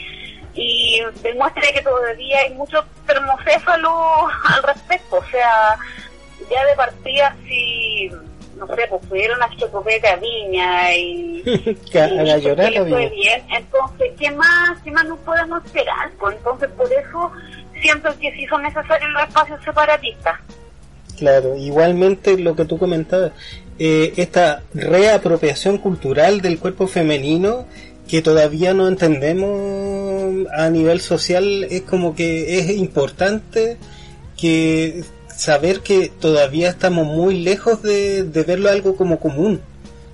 y 0.54 1.00
demuestra 1.22 1.62
que 1.72 1.82
todavía 1.82 2.40
hay 2.40 2.54
mucho 2.54 2.84
termocéfalo 3.06 4.28
al 4.48 4.62
respecto. 4.62 5.16
O 5.16 5.24
sea, 5.30 5.76
ya 6.50 6.64
de 6.66 6.76
partida, 6.76 7.36
si 7.46 8.10
no 8.56 8.66
sé, 8.76 8.82
pues 8.88 9.06
pudieron 9.06 9.42
a 9.42 9.48
Chocopeta 9.56 10.16
Viña 10.16 10.94
y, 10.94 11.42
a 11.98 12.38
llorar 12.38 12.72
fue 12.88 13.08
bien. 13.08 13.42
Entonces, 13.50 14.12
¿qué 14.18 14.30
más, 14.30 14.80
¿qué 14.84 14.90
más 14.90 15.04
nos 15.06 15.18
podemos 15.20 15.64
esperar? 15.64 16.10
Pues 16.18 16.36
entonces, 16.36 16.70
por 16.76 16.92
eso 16.92 17.32
siento 17.80 18.10
que 18.18 18.32
sí 18.32 18.46
son 18.46 18.62
necesarios 18.62 19.10
los 19.10 19.22
espacios 19.22 19.64
separatistas. 19.64 20.38
Claro, 21.18 21.56
igualmente 21.56 22.38
lo 22.38 22.56
que 22.56 22.64
tú 22.64 22.78
comentabas, 22.78 23.32
eh, 23.78 24.12
esta 24.16 24.62
reapropiación 24.74 25.78
cultural 25.78 26.40
del 26.40 26.58
cuerpo 26.58 26.86
femenino 26.86 27.66
que 28.08 28.22
todavía 28.22 28.74
no 28.74 28.88
entendemos 28.88 30.01
a 30.56 30.68
nivel 30.70 31.00
social 31.00 31.64
es 31.64 31.82
como 31.82 32.14
que 32.14 32.58
es 32.58 32.70
importante 32.70 33.76
que 34.36 35.04
saber 35.36 35.80
que 35.80 36.08
todavía 36.08 36.70
estamos 36.70 37.06
muy 37.06 37.40
lejos 37.40 37.82
de, 37.82 38.22
verlo 38.46 38.70
algo 38.70 38.96
como 38.96 39.18
común. 39.18 39.60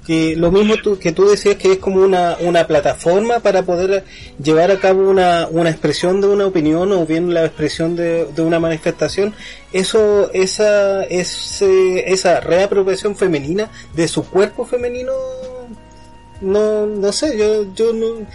Que 0.06 0.36
lo 0.36 0.50
mismo 0.50 0.76
tú, 0.82 0.98
que 0.98 1.12
tú 1.12 1.28
decías 1.28 1.56
que 1.56 1.72
es 1.72 1.78
como 1.78 2.02
una, 2.02 2.38
una 2.40 2.66
plataforma 2.66 3.40
para 3.40 3.62
poder 3.62 4.04
llevar 4.42 4.70
a 4.70 4.78
cabo 4.78 5.08
una, 5.10 5.48
una 5.50 5.68
expresión 5.68 6.22
de 6.22 6.28
una 6.28 6.46
opinión 6.46 6.90
o 6.92 7.04
bien 7.04 7.34
la 7.34 7.44
expresión 7.44 7.94
de, 7.94 8.24
de 8.24 8.42
una 8.42 8.58
manifestación, 8.58 9.34
eso, 9.70 10.30
esa, 10.32 11.04
ese, 11.04 12.10
esa 12.10 12.40
reapropiación 12.40 13.16
femenina 13.16 13.70
de 13.94 14.08
su 14.08 14.24
cuerpo 14.24 14.64
femenino, 14.64 15.12
no, 16.40 16.86
no 16.86 17.12
sé, 17.12 17.36
yo, 17.36 17.74
yo 17.74 17.92
no, 17.92 18.26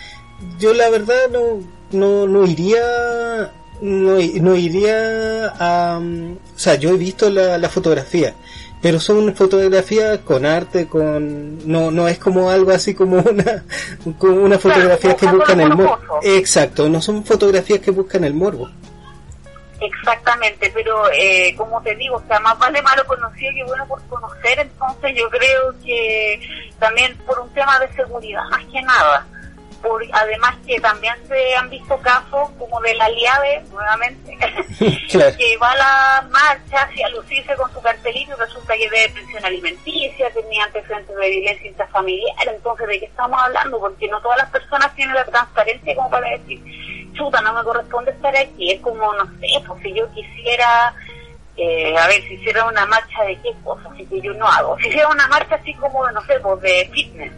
yo 0.59 0.73
la 0.73 0.89
verdad 0.89 1.29
no, 1.31 1.61
no, 1.91 2.27
no 2.27 2.45
iría 2.45 3.51
no, 3.83 4.17
no 4.41 4.55
iría 4.55 5.47
a... 5.59 5.99
O 5.99 6.59
sea, 6.59 6.75
yo 6.75 6.91
he 6.91 6.97
visto 6.97 7.29
la, 7.29 7.57
la 7.57 7.69
fotografía, 7.69 8.33
pero 8.81 8.99
son 8.99 9.35
fotografías 9.35 10.19
con 10.19 10.45
arte, 10.45 10.87
con... 10.87 11.67
No, 11.69 11.91
no 11.91 12.07
es 12.07 12.17
como 12.17 12.49
algo 12.49 12.71
así 12.71 12.93
como 12.93 13.17
una, 13.17 13.63
como 14.17 14.35
una 14.37 14.57
fotografía 14.57 15.15
que 15.15 15.27
buscan 15.27 15.59
el 15.59 15.75
morbo. 15.75 16.19
Exacto, 16.23 16.87
no 16.87 17.01
son 17.01 17.25
fotografías 17.25 17.79
que 17.79 17.91
buscan 17.91 18.23
el 18.23 18.33
morbo. 18.33 18.69
Exactamente, 19.81 20.71
pero 20.73 21.11
eh, 21.11 21.53
como 21.57 21.81
te 21.81 21.93
digo, 21.95 22.15
o 22.15 22.23
sea, 22.25 22.39
más 22.39 22.57
vale 22.57 22.81
malo 22.81 23.05
conocido 23.05 23.51
que 23.53 23.63
bueno 23.65 23.85
por 23.85 24.01
conocer, 24.03 24.59
entonces 24.59 25.11
yo 25.13 25.29
creo 25.29 25.73
que 25.83 26.39
también 26.79 27.17
por 27.25 27.37
un 27.39 27.49
tema 27.49 27.77
de 27.79 27.91
seguridad, 27.91 28.43
más 28.49 28.63
que 28.71 28.81
nada 28.81 29.27
por, 29.83 30.01
además 30.13 30.55
que 30.65 30.79
también 30.79 31.13
se 31.27 31.55
han 31.55 31.69
visto 31.69 31.97
casos 31.97 32.49
como 32.57 32.79
de 32.79 32.95
la 32.95 33.09
Liave, 33.09 33.61
nuevamente, 33.69 34.37
que 35.37 35.57
va 35.57 35.71
a 35.71 35.75
la 35.75 36.27
marcha 36.31 36.83
hacia 36.83 37.09
lucirse 37.09 37.53
con 37.55 37.71
su 37.73 37.81
cartelito 37.81 38.31
y 38.31 38.39
resulta 38.39 38.75
que 38.77 38.89
debe 38.89 39.09
pensión 39.09 39.45
alimenticia, 39.45 40.31
tenía 40.31 40.63
antecedentes 40.63 41.15
de 41.15 41.29
violencia 41.29 41.69
intrafamiliar, 41.69 42.47
entonces 42.47 42.87
¿de 42.87 42.99
qué 43.01 43.05
estamos 43.05 43.39
hablando? 43.41 43.79
Porque 43.79 44.07
no 44.07 44.21
todas 44.21 44.37
las 44.37 44.49
personas 44.49 44.95
tienen 44.95 45.15
la 45.15 45.25
transparencia 45.25 45.95
como 45.95 46.09
para 46.09 46.29
decir, 46.29 46.63
chuta, 47.13 47.41
no 47.41 47.53
me 47.53 47.63
corresponde 47.63 48.11
estar 48.11 48.35
aquí, 48.37 48.71
es 48.71 48.81
como, 48.81 49.13
no 49.13 49.25
sé, 49.39 49.47
pues 49.67 49.83
si 49.83 49.93
yo 49.93 50.09
quisiera... 50.13 50.95
Eh, 51.55 51.95
a 51.95 52.07
ver, 52.07 52.19
si 52.23 52.33
hiciera 52.33 52.65
una 52.65 52.83
marcha 52.87 53.23
de 53.25 53.39
qué 53.41 53.53
cosas, 53.63 53.85
así 53.93 54.03
que 54.07 54.19
yo 54.21 54.33
no 54.33 54.47
hago. 54.47 54.75
Si 54.79 54.87
hiciera 54.87 55.07
una 55.09 55.27
marcha 55.27 55.53
así 55.53 55.71
como, 55.75 56.09
no 56.09 56.19
sé, 56.23 56.39
pues 56.39 56.61
de 56.61 56.89
fitness, 56.91 57.31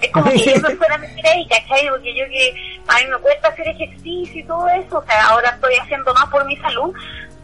es 0.00 0.12
como 0.12 0.30
que 0.30 0.38
yo 0.38 0.60
me 0.60 0.76
fuera 0.76 0.98
meter 0.98 1.26
ahí, 1.26 1.46
¿cachai? 1.48 1.88
Porque 1.88 2.14
yo 2.14 2.24
que 2.26 2.54
a 2.88 2.98
mí 2.98 3.10
me 3.10 3.18
cuesta 3.18 3.48
hacer 3.48 3.68
ejercicio 3.68 4.40
y 4.40 4.44
todo 4.44 4.68
eso, 4.68 4.98
o 4.98 5.04
sea, 5.04 5.28
ahora 5.28 5.50
estoy 5.50 5.74
haciendo 5.76 6.12
más 6.14 6.26
por 6.26 6.44
mi 6.46 6.56
salud, 6.56 6.94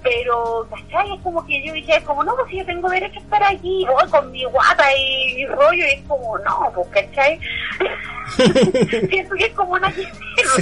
pero, 0.06 0.68
¿cachai? 0.70 1.14
Es 1.14 1.20
como 1.22 1.44
que 1.46 1.66
yo 1.66 1.72
dije, 1.72 2.00
como, 2.04 2.22
no, 2.22 2.34
pues 2.36 2.50
si 2.50 2.58
yo 2.58 2.66
tengo 2.66 2.88
derecho 2.88 3.18
a 3.18 3.22
estar 3.22 3.42
aquí, 3.42 3.84
voy 3.86 4.08
con 4.08 4.30
mi 4.30 4.44
guata 4.44 4.84
y 4.96 5.34
mi 5.34 5.46
rollo, 5.46 5.84
y 5.84 5.94
es 5.94 6.02
como, 6.06 6.38
no, 6.38 6.72
pues, 6.74 6.88
¿cachai? 6.88 7.40
Siento 9.08 9.34
que 9.34 9.44
es 9.44 9.52
como 9.54 9.72
una 9.72 9.92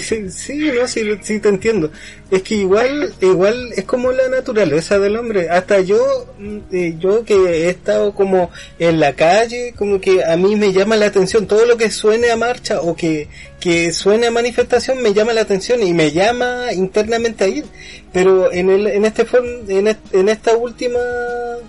sí, 0.01 0.31
sí, 0.31 0.71
no, 0.75 0.87
sí, 0.87 1.19
sí 1.23 1.41
te 1.41 1.49
entiendo. 1.49 1.91
Es 2.31 2.43
que 2.43 2.57
igual, 2.57 3.13
igual 3.21 3.73
es 3.77 3.85
como 3.85 4.13
la 4.13 4.29
naturaleza 4.29 4.99
del 4.99 5.17
hombre. 5.17 5.49
Hasta 5.51 5.81
yo, 5.81 6.27
mm, 6.39 6.59
eh, 6.73 6.95
yo 6.99 7.25
que 7.25 7.35
he 7.35 7.69
estado 7.71 8.15
como 8.15 8.51
en 8.79 9.01
la 9.01 9.13
calle, 9.15 9.75
como 9.77 10.01
que 10.01 10.25
a 10.25 10.37
mí 10.37 10.57
me 10.57 10.73
llama 10.73 10.97
la 10.97 11.07
atención 11.07 11.47
todo 11.47 11.65
lo 11.67 11.77
que 11.77 11.91
suene 11.91 12.31
a 12.31 12.37
marcha 12.37 12.81
o 12.81 12.97
que, 12.97 13.29
que 13.61 13.93
suene 13.93 14.27
a 14.27 14.31
manifestación 14.31 15.03
me 15.03 15.15
llama 15.15 15.33
la 15.33 15.43
atención 15.43 15.83
y 15.83 15.93
me 15.95 16.13
llama 16.13 16.73
internamente 16.73 17.45
a 17.45 17.49
ir. 17.49 17.65
Pero 18.13 18.53
en 18.53 18.71
el, 18.71 18.87
en 18.87 19.05
este 19.05 19.25
en, 19.39 19.97
en 20.13 20.29
esta 20.29 20.57
última, 20.57 20.99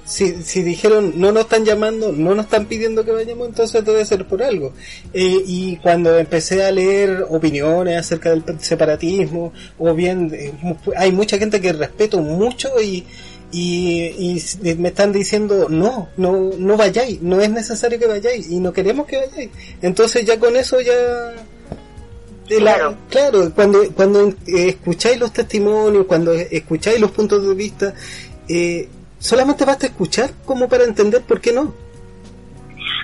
si, 0.06 0.44
si 0.44 0.62
dijeron 0.64 1.14
no 1.16 1.32
nos 1.32 1.44
están 1.44 1.66
llamando, 1.66 2.12
no 2.12 2.36
nos 2.36 2.46
están 2.46 2.66
pidiendo 2.66 3.04
que 3.04 3.12
vayamos, 3.12 3.48
entonces 3.48 3.84
debe 3.86 4.06
ser 4.06 4.26
por 4.26 4.44
algo. 4.44 4.74
Eh, 5.14 5.44
y 5.46 5.78
cuando 5.78 6.18
empecé 6.18 6.64
a 6.64 6.72
leer 6.72 7.26
opiniones 7.30 7.98
acerca 7.98 8.30
del 8.30 8.44
separatismo, 8.60 9.54
o 9.78 9.94
bien 9.94 10.32
eh, 10.34 10.54
hay 10.96 11.12
mucha 11.12 11.38
gente 11.38 11.62
que 11.62 11.74
respeto 11.74 12.20
mucho 12.20 12.82
y, 12.82 13.06
y, 13.52 14.42
y, 14.62 14.76
me 14.76 14.90
están 14.90 15.12
diciendo 15.12 15.68
no, 15.70 16.10
no, 16.18 16.52
no 16.58 16.78
vayáis, 16.78 17.22
no 17.22 17.40
es 17.42 17.50
necesario 17.50 18.00
que 18.00 18.08
vayáis 18.08 18.50
y 18.50 18.60
no 18.60 18.74
queremos 18.74 19.08
que 19.08 19.18
vayáis. 19.18 19.50
Entonces 19.82 20.26
ya 20.26 20.40
con 20.40 20.56
eso 20.56 20.82
ya 20.82 21.34
claro. 22.48 22.96
claro, 23.10 23.52
cuando, 23.54 23.80
cuando 23.94 24.34
escucháis 24.46 25.20
los 25.20 25.32
testimonios, 25.34 26.06
cuando 26.06 26.34
escucháis 26.34 27.00
los 27.00 27.12
puntos 27.12 27.48
de 27.48 27.54
vista, 27.56 27.94
eh, 28.48 28.90
solamente 29.20 29.66
basta 29.66 29.88
escuchar 29.88 30.32
como 30.46 30.68
para 30.70 30.84
entender 30.84 31.22
por 31.22 31.42
qué 31.42 31.54
no. 31.54 31.74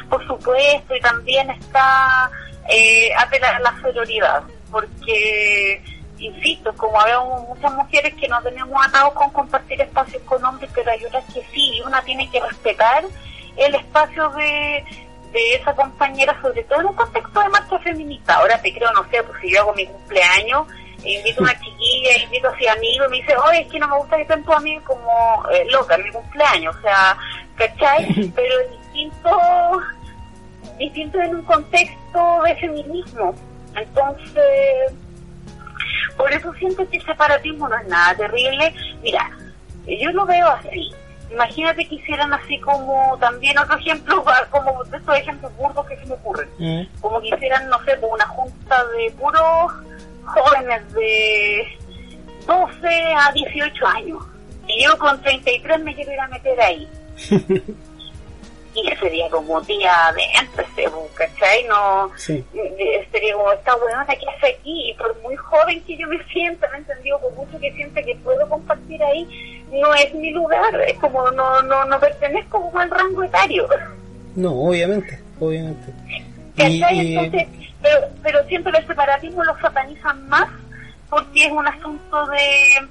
Por 0.09 0.25
supuesto, 0.27 0.95
y 0.95 1.01
también 1.01 1.49
está 1.51 2.29
eh, 2.69 3.09
apelar 3.17 3.55
a 3.55 3.59
la 3.59 3.81
sororidad, 3.81 4.43
porque, 4.69 5.81
insisto, 6.19 6.73
como 6.73 6.99
habemos 6.99 7.47
muchas 7.47 7.73
mujeres 7.73 8.13
que 8.15 8.27
no 8.27 8.41
tenemos 8.41 8.85
atados 8.85 9.13
con 9.13 9.29
compartir 9.31 9.81
espacios 9.81 10.21
con 10.23 10.43
hombres, 10.43 10.69
pero 10.73 10.91
hay 10.91 11.03
otras 11.05 11.25
que 11.33 11.41
sí, 11.53 11.77
y 11.77 11.81
una 11.81 12.01
tiene 12.03 12.29
que 12.29 12.39
respetar 12.39 13.05
el 13.57 13.75
espacio 13.75 14.29
de 14.31 14.83
de 15.31 15.55
esa 15.55 15.73
compañera, 15.73 16.37
sobre 16.41 16.63
todo 16.63 16.81
en 16.81 16.87
un 16.87 16.95
contexto 16.95 17.39
de 17.39 17.49
marcha 17.49 17.79
feminista. 17.79 18.35
Ahora 18.35 18.61
te 18.61 18.73
creo, 18.73 18.91
no 18.93 19.03
sé, 19.09 19.23
pues 19.23 19.39
si 19.41 19.51
yo 19.51 19.61
hago 19.61 19.73
mi 19.73 19.85
cumpleaños, 19.85 20.67
invito 21.03 21.41
a 21.41 21.43
una 21.43 21.59
chiquilla, 21.59 22.23
invito 22.23 22.47
a 22.47 22.57
su 22.57 22.69
amigo, 22.69 23.05
y 23.05 23.09
me 23.09 23.17
dice, 23.17 23.35
oye, 23.37 23.61
es 23.61 23.71
que 23.71 23.79
no 23.79 23.87
me 23.87 23.97
gusta 23.97 24.15
que 24.17 24.21
estén 24.23 24.43
tus 24.43 24.55
amigos 24.55 24.83
como 24.85 25.43
eh, 25.51 25.65
loca 25.71 25.95
en 25.95 26.03
mi 26.03 26.11
cumpleaños, 26.11 26.75
o 26.75 26.81
sea, 26.81 27.17
¿cachai? 27.55 28.31
Pero 28.35 28.59
es 28.59 28.71
distinto, 28.71 29.39
distinto 30.77 31.21
en 31.21 31.35
un 31.35 31.43
contexto 31.43 32.41
de 32.43 32.55
feminismo. 32.55 33.33
Entonces, 33.75 34.93
por 36.17 36.31
eso 36.31 36.53
siento 36.55 36.87
que 36.89 36.97
el 36.97 37.05
separatismo 37.05 37.69
no 37.69 37.77
es 37.77 37.87
nada 37.87 38.15
terrible. 38.15 38.73
Mira, 39.01 39.31
yo 39.87 40.11
lo 40.11 40.25
veo 40.25 40.47
así 40.47 40.93
imagínate 41.31 41.87
que 41.87 41.95
hicieran 41.95 42.33
así 42.33 42.59
como 42.59 43.17
también 43.19 43.57
otro 43.57 43.77
ejemplo, 43.77 44.23
como 44.51 44.83
de 44.85 44.97
estos 44.97 45.17
ejemplos 45.17 45.55
burdos 45.57 45.85
que 45.87 45.97
se 45.97 46.05
me 46.05 46.13
ocurren, 46.13 46.49
mm. 46.57 47.01
como 47.01 47.21
que 47.21 47.29
hicieran, 47.29 47.67
no 47.69 47.83
sé, 47.83 47.97
una 48.01 48.27
junta 48.27 48.85
de 48.97 49.11
puros 49.11 49.73
jóvenes 50.25 50.93
de 50.93 51.67
12 52.45 52.87
a 52.87 53.31
18 53.31 53.87
años. 53.87 54.23
Y 54.67 54.83
yo 54.85 54.97
con 54.97 55.21
33 55.21 55.83
me 55.83 55.95
quiero 55.95 56.13
ir 56.13 56.19
a 56.19 56.27
meter 56.27 56.61
ahí. 56.61 56.87
y 58.73 58.95
sería 58.97 59.29
como 59.29 59.61
día 59.61 60.13
de 60.15 60.23
ese 60.61 60.89
¿cachai? 61.15 61.63
No, 61.65 62.09
sí. 62.15 62.43
sería 63.11 63.33
como, 63.33 63.51
esta 63.51 63.75
buena 63.75 64.05
que 64.05 64.29
hace 64.37 64.55
aquí, 64.55 64.89
y 64.89 64.93
por 64.93 65.19
muy 65.21 65.35
joven 65.35 65.81
que 65.83 65.97
yo 65.97 66.07
me 66.07 66.23
sienta, 66.25 66.69
me 66.69 66.79
entendido 66.79 67.19
por 67.19 67.33
mucho 67.33 67.59
que 67.59 67.71
sienta 67.73 68.01
que 68.01 68.15
puedo 68.17 68.47
compartir 68.47 69.01
ahí, 69.03 69.63
no 69.71 69.93
es 69.93 70.13
mi 70.13 70.31
lugar, 70.31 70.79
es 70.87 70.97
como 70.99 71.29
no, 71.31 71.61
no, 71.63 71.85
no 71.85 71.99
pertenezco 71.99 72.61
como 72.61 72.79
al 72.79 72.89
rango 72.89 73.23
etario. 73.23 73.67
No, 74.35 74.51
obviamente, 74.51 75.19
obviamente. 75.39 75.93
Entonces, 76.57 77.47
pero, 77.81 78.07
pero 78.21 78.43
siempre 78.45 78.77
el 78.77 78.87
separatismo 78.87 79.43
lo 79.43 79.57
satanizan 79.59 80.27
más 80.29 80.47
porque 81.09 81.45
es 81.45 81.51
un 81.51 81.67
asunto 81.67 82.25
de, 82.27 82.87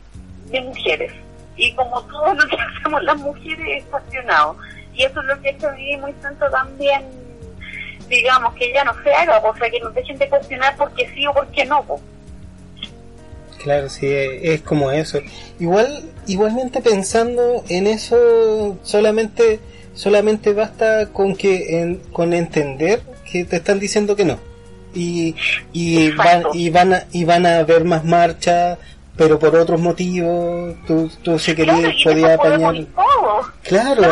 de 0.50 0.60
mujeres. 0.60 1.12
Y 1.56 1.72
como 1.74 2.00
todo 2.02 2.34
lo 2.34 2.46
que 2.46 2.56
hacemos 2.78 3.02
las 3.02 3.16
mujeres 3.16 3.82
es 3.82 3.84
cuestionado. 3.84 4.56
Y 4.94 5.04
eso 5.04 5.20
es 5.20 5.26
lo 5.26 5.40
que 5.40 5.50
hecho 5.50 5.70
vivir 5.76 5.98
muy 5.98 6.12
tanto 6.14 6.48
también, 6.50 7.02
digamos, 8.08 8.54
que 8.54 8.72
ya 8.72 8.84
no 8.84 8.94
se 9.02 9.12
haga, 9.12 9.38
o 9.38 9.56
sea, 9.56 9.70
que 9.70 9.80
nos 9.80 9.94
dejen 9.94 10.18
de 10.18 10.28
cuestionar 10.28 10.76
porque 10.76 11.08
sí 11.14 11.26
o 11.26 11.32
porque 11.32 11.64
no. 11.64 11.84
Claro, 13.62 13.88
sí, 13.90 14.06
es 14.08 14.62
como 14.62 14.90
eso. 14.90 15.20
Igual, 15.58 16.02
igualmente 16.26 16.80
pensando 16.80 17.62
en 17.68 17.86
eso, 17.86 18.78
solamente, 18.82 19.60
solamente 19.94 20.54
basta 20.54 21.06
con 21.12 21.36
que, 21.36 21.98
con 22.12 22.32
entender 22.32 23.02
que 23.30 23.44
te 23.44 23.56
están 23.56 23.78
diciendo 23.78 24.16
que 24.16 24.24
no. 24.24 24.38
Y, 24.94 25.36
y 25.72 26.10
van, 26.12 26.44
y 26.54 26.70
van 26.70 26.94
a, 26.94 27.04
y 27.12 27.24
van 27.24 27.46
a 27.46 27.58
haber 27.58 27.84
más 27.84 28.04
marchas, 28.04 28.78
pero 29.20 29.38
por 29.38 29.54
otros 29.54 29.78
motivos, 29.78 30.74
tú, 30.86 31.10
tú 31.20 31.38
si 31.38 31.54
querías 31.54 31.92
podías 32.02 32.38
apañar. 32.38 32.86
Claro, 33.62 34.02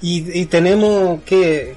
Y, 0.00 0.40
y, 0.40 0.46
tenemos 0.46 1.22
que 1.24 1.74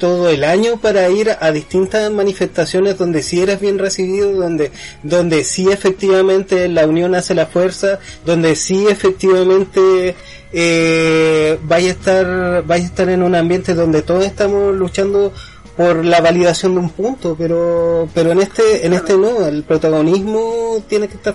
todo 0.00 0.28
el 0.28 0.42
año 0.42 0.78
para 0.78 1.08
ir 1.08 1.30
a 1.38 1.52
distintas 1.52 2.10
manifestaciones 2.10 2.98
donde 2.98 3.22
sí 3.22 3.40
eres 3.40 3.60
bien 3.60 3.78
recibido, 3.78 4.32
donde, 4.32 4.72
donde 5.04 5.44
sí 5.44 5.70
efectivamente 5.70 6.68
la 6.68 6.84
unión 6.84 7.14
hace 7.14 7.32
la 7.36 7.46
fuerza, 7.46 8.00
donde 8.26 8.56
sí 8.56 8.88
efectivamente 8.88 10.16
eh, 10.52 11.60
vaya 11.62 11.90
a 11.90 11.92
estar, 11.92 12.64
vaya 12.66 12.82
a 12.82 12.86
estar 12.88 13.08
en 13.08 13.22
un 13.22 13.36
ambiente 13.36 13.74
donde 13.74 14.02
todos 14.02 14.24
estamos 14.26 14.74
luchando 14.74 15.32
por 15.76 16.04
la 16.04 16.20
validación 16.20 16.74
de 16.74 16.80
un 16.80 16.90
punto, 16.90 17.34
pero 17.38 18.08
pero 18.14 18.32
en 18.32 18.40
este 18.40 18.86
en 18.86 18.92
este 18.92 19.16
no, 19.16 19.46
el 19.46 19.62
protagonismo 19.62 20.82
tiene 20.88 21.08
que 21.08 21.14
estar 21.14 21.34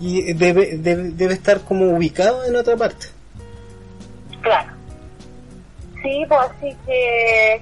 y 0.00 0.32
debe, 0.34 0.76
debe, 0.78 1.10
debe 1.10 1.34
estar 1.34 1.60
como 1.60 1.86
ubicado 1.96 2.44
en 2.44 2.56
otra 2.56 2.76
parte. 2.76 3.06
Claro. 4.42 4.72
Sí, 6.02 6.24
pues 6.28 6.40
así 6.40 6.76
que 6.84 7.60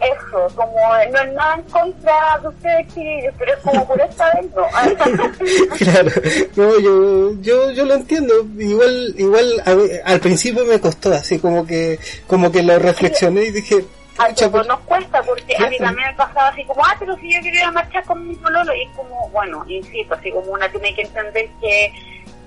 eso, 0.00 0.46
como 0.56 0.74
no 1.12 1.20
es 1.20 1.32
nada 1.34 1.54
en 1.56 1.62
contra 1.64 2.38
de 2.40 2.48
ustedes 2.48 2.86
chiquillos, 2.88 3.34
pero 3.38 3.52
es 3.52 3.58
como 3.58 3.86
por 3.86 4.00
esta 4.00 4.32
vez 4.34 4.46
no. 4.56 5.76
claro, 5.76 6.10
no, 6.56 6.80
yo, 6.80 7.40
yo, 7.42 7.70
yo 7.70 7.84
lo 7.84 7.94
entiendo, 7.94 8.34
igual, 8.58 9.14
igual 9.18 9.62
al 10.04 10.20
principio 10.20 10.64
me 10.64 10.80
costó 10.80 11.12
así 11.12 11.38
como 11.38 11.66
que, 11.66 11.98
como 12.26 12.50
que 12.50 12.62
lo 12.62 12.78
reflexioné 12.78 13.44
y 13.44 13.50
dije, 13.50 13.84
a 14.20 14.34
todos 14.34 14.66
nos 14.66 14.80
cuesta, 14.80 15.22
porque 15.22 15.56
a 15.56 15.68
mí 15.68 15.78
también 15.78 16.08
me 16.08 16.14
pasaba 16.14 16.48
así 16.48 16.64
como, 16.64 16.84
ah, 16.84 16.94
pero 16.98 17.16
si 17.16 17.32
yo 17.32 17.40
quería 17.40 17.70
marchar 17.70 18.04
con 18.04 18.26
mi 18.28 18.34
pololo, 18.36 18.74
y 18.74 18.82
es 18.82 18.96
como, 18.96 19.28
bueno, 19.30 19.64
insisto, 19.68 20.14
así 20.14 20.30
como 20.30 20.52
una 20.52 20.70
tiene 20.70 20.94
que 20.94 21.02
entender 21.02 21.48
que 21.60 21.86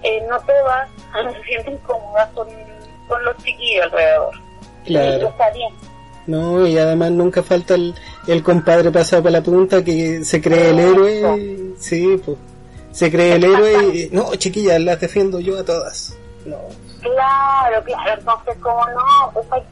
eh, 0.04 0.24
no 0.30 0.40
todas 0.42 0.90
se 1.34 1.44
sienten 1.44 1.78
cómodas 1.80 2.30
con, 2.34 2.48
con 3.08 3.24
los 3.26 3.36
chiquillos 3.38 3.86
alrededor. 3.86 4.34
Claro. 4.86 5.22
Y 5.22 5.26
está 5.26 5.50
bien. 5.52 5.74
No, 6.26 6.66
y 6.66 6.78
además 6.78 7.12
nunca 7.12 7.44
falta 7.44 7.76
el, 7.76 7.94
el 8.28 8.44
compadre 8.44 8.92
pasado 8.92 9.24
para 9.24 9.40
la 9.40 9.42
punta 9.42 9.84
que 9.84 10.24
se 10.24 10.42
cree 10.42 10.70
el 10.70 10.80
héroe. 10.80 11.74
Sí, 11.78 12.22
pues. 12.24 12.38
Se 12.92 13.12
cree 13.12 13.34
el 13.36 13.44
héroe 13.44 13.96
y. 13.96 14.10
No, 14.12 14.34
chiquillas, 14.36 14.80
las 14.80 15.02
defiendo 15.02 15.40
yo 15.40 15.60
a 15.60 15.66
todas. 15.66 16.16
No. 16.46 16.58
Claro, 17.02 17.84
claro, 17.84 18.20
entonces, 18.20 18.56
como 18.62 18.88
no, 18.90 19.32
pues, 19.34 19.64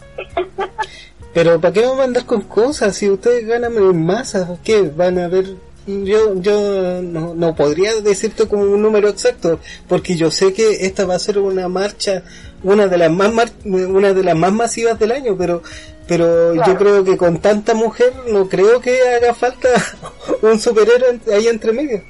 Pero 1.34 1.60
¿para 1.62 1.74
qué 1.74 1.82
vamos 1.82 2.00
a 2.02 2.04
andar 2.04 2.26
con 2.26 2.42
cosas? 2.42 2.96
Si 2.96 3.10
ustedes 3.10 3.48
ganan 3.48 3.76
en 3.76 4.06
masa, 4.06 4.58
¿qué? 4.64 4.82
¿Van 4.96 5.18
a 5.20 5.28
ver 5.28 5.46
yo, 5.88 6.36
yo 6.42 7.02
no, 7.02 7.34
no 7.34 7.56
podría 7.56 7.96
decirte 8.02 8.48
como 8.48 8.64
un 8.64 8.82
número 8.82 9.10
exacto, 9.10 9.60
porque 9.88 10.16
yo 10.16 10.30
sé 10.30 10.54
que 10.54 10.86
esta 10.86 11.06
va 11.06 11.16
a 11.16 11.20
ser 11.20 11.40
una 11.40 11.68
marcha, 11.68 12.22
una 12.64 12.86
de 12.88 12.98
las 13.00 13.10
más 13.12 13.34
mar- 13.34 13.50
una 13.66 14.14
de 14.14 14.24
las 14.24 14.36
más 14.36 14.52
masivas 14.52 15.00
del 15.00 15.12
año, 15.12 15.36
pero 15.38 15.64
pero 16.08 16.54
yo 16.54 16.78
creo 16.78 17.04
que 17.04 17.18
con 17.18 17.40
tanta 17.40 17.74
mujer 17.74 18.12
no 18.28 18.48
creo 18.50 18.80
que 18.82 19.02
haga 19.10 19.34
falta 19.34 19.70
un 20.44 20.60
superhéroe 20.60 21.20
ahí 21.34 21.48
entre 21.48 21.72
medio. 21.72 22.02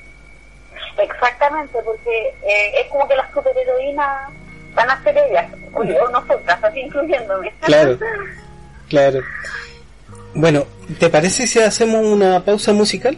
Exactamente, 0.98 1.78
porque 1.86 2.28
eh, 2.44 2.82
es 2.82 2.88
como 2.92 3.08
que 3.08 3.16
las 3.16 3.32
superheroínas 3.34 4.30
van 4.76 4.90
a 4.90 5.04
ser 5.04 5.18
ellas, 5.18 5.50
o, 5.74 5.80
o 5.80 6.10
nosotras, 6.10 6.60
así 6.64 6.80
incluyéndome. 6.82 7.54
Claro. 7.62 7.98
Claro. 8.92 9.22
Bueno, 10.34 10.66
¿te 11.00 11.10
parece 11.10 11.48
si 11.48 11.60
hacemos 11.60 12.06
una 12.06 12.44
pausa 12.44 12.74
musical? 12.74 13.18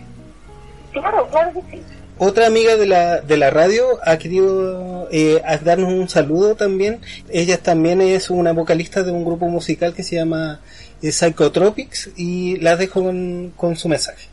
claro, 0.92 1.28
claro 1.32 1.52
que 1.52 1.62
sí. 1.72 1.84
Otra 2.20 2.46
amiga 2.46 2.78
de 2.78 2.86
la, 2.86 3.22
de 3.22 3.38
la 3.38 3.50
radio 3.50 3.84
ha 4.06 4.20
querido 4.20 5.08
eh, 5.12 5.42
darnos 5.64 5.92
un 5.92 6.08
saludo 6.08 6.54
también. 6.54 7.02
Ella 7.28 7.58
también 7.58 8.02
es 8.02 8.30
una 8.30 8.54
vocalista 8.54 9.02
de 9.02 9.12
un 9.12 9.26
grupo 9.26 9.48
musical 9.48 9.96
que 9.96 10.04
se 10.04 10.18
llama 10.18 10.60
eh, 11.02 11.12
Psychotropics 11.12 12.12
y 12.16 12.58
la 12.58 12.76
dejo 12.76 13.04
con, 13.04 13.52
con 13.58 13.76
su 13.76 13.90
mensaje. 13.90 14.28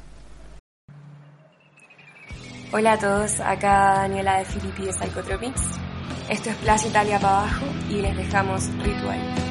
Hola 2.71 2.93
a 2.93 2.99
todos, 2.99 3.41
acá 3.41 3.95
Daniela 4.03 4.41
de 4.41 4.45
Filippi 4.45 4.85
de 4.85 4.93
Psychotropics. 4.93 5.63
Esto 6.29 6.51
es 6.51 6.57
Plaza 6.57 6.87
Italia 6.87 7.19
para 7.19 7.39
abajo 7.41 7.65
y 7.89 8.03
les 8.03 8.15
dejamos 8.15 8.67
Ritual. 8.85 9.50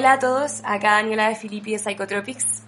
Hola 0.00 0.14
a 0.14 0.18
todos, 0.18 0.62
acá 0.64 0.92
Daniela 0.92 1.28
de 1.28 1.34
Filippi 1.34 1.72
de 1.72 1.78
Psychotropics. 1.78 2.62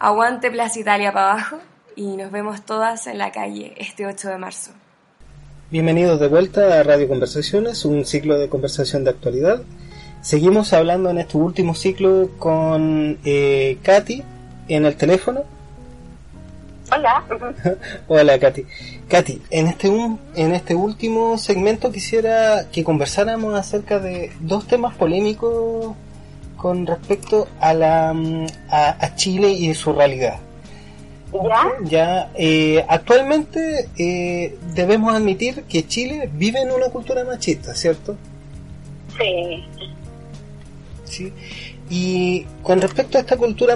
Aguante 0.00 0.50
Plaza 0.50 0.80
Italia 0.80 1.12
para 1.12 1.30
abajo 1.30 1.58
y 1.94 2.16
nos 2.16 2.32
vemos 2.32 2.66
todas 2.66 3.06
en 3.06 3.18
la 3.18 3.30
calle 3.30 3.72
este 3.76 4.04
8 4.04 4.30
de 4.30 4.36
marzo. 4.36 4.72
Bienvenidos 5.70 6.18
de 6.18 6.26
vuelta 6.26 6.80
a 6.80 6.82
Radio 6.82 7.06
Conversaciones, 7.06 7.84
un 7.84 8.04
ciclo 8.04 8.36
de 8.36 8.48
conversación 8.48 9.04
de 9.04 9.10
actualidad. 9.10 9.62
Seguimos 10.22 10.72
hablando 10.72 11.08
en 11.10 11.18
este 11.18 11.36
último 11.36 11.76
ciclo 11.76 12.30
con 12.36 13.16
eh, 13.24 13.78
Katy 13.84 14.24
en 14.66 14.84
el 14.84 14.96
teléfono. 14.96 15.44
Hola. 16.90 17.22
Hola, 18.08 18.40
Katy. 18.40 18.66
Katy, 19.08 19.40
en 19.50 19.68
este, 19.68 19.88
un, 19.88 20.18
en 20.34 20.52
este 20.52 20.74
último 20.74 21.38
segmento 21.38 21.92
quisiera 21.92 22.66
que 22.72 22.82
conversáramos 22.82 23.54
acerca 23.54 24.00
de 24.00 24.32
dos 24.40 24.66
temas 24.66 24.96
polémicos 24.96 25.94
con 26.62 26.86
respecto 26.86 27.48
a, 27.60 27.74
la, 27.74 28.12
mm, 28.14 28.46
a, 28.70 29.16
Chile 29.16 29.50
y 29.50 29.74
su 29.74 29.92
realidad. 29.92 30.38
¿Ya? 31.32 31.72
Ya, 31.82 32.30
eh, 32.36 32.84
actualmente 32.88 33.88
eh, 33.98 34.56
debemos 34.72 35.12
admitir 35.12 35.64
que 35.64 35.84
Chile 35.88 36.30
vive 36.32 36.60
en 36.60 36.70
una 36.70 36.86
cultura 36.90 37.24
machista, 37.24 37.74
¿cierto? 37.74 38.16
Sí. 39.18 39.64
Sí. 41.04 41.32
Y 41.90 42.46
con 42.62 42.80
respecto 42.80 43.18
a 43.18 43.22
esta 43.22 43.36
cultura 43.36 43.74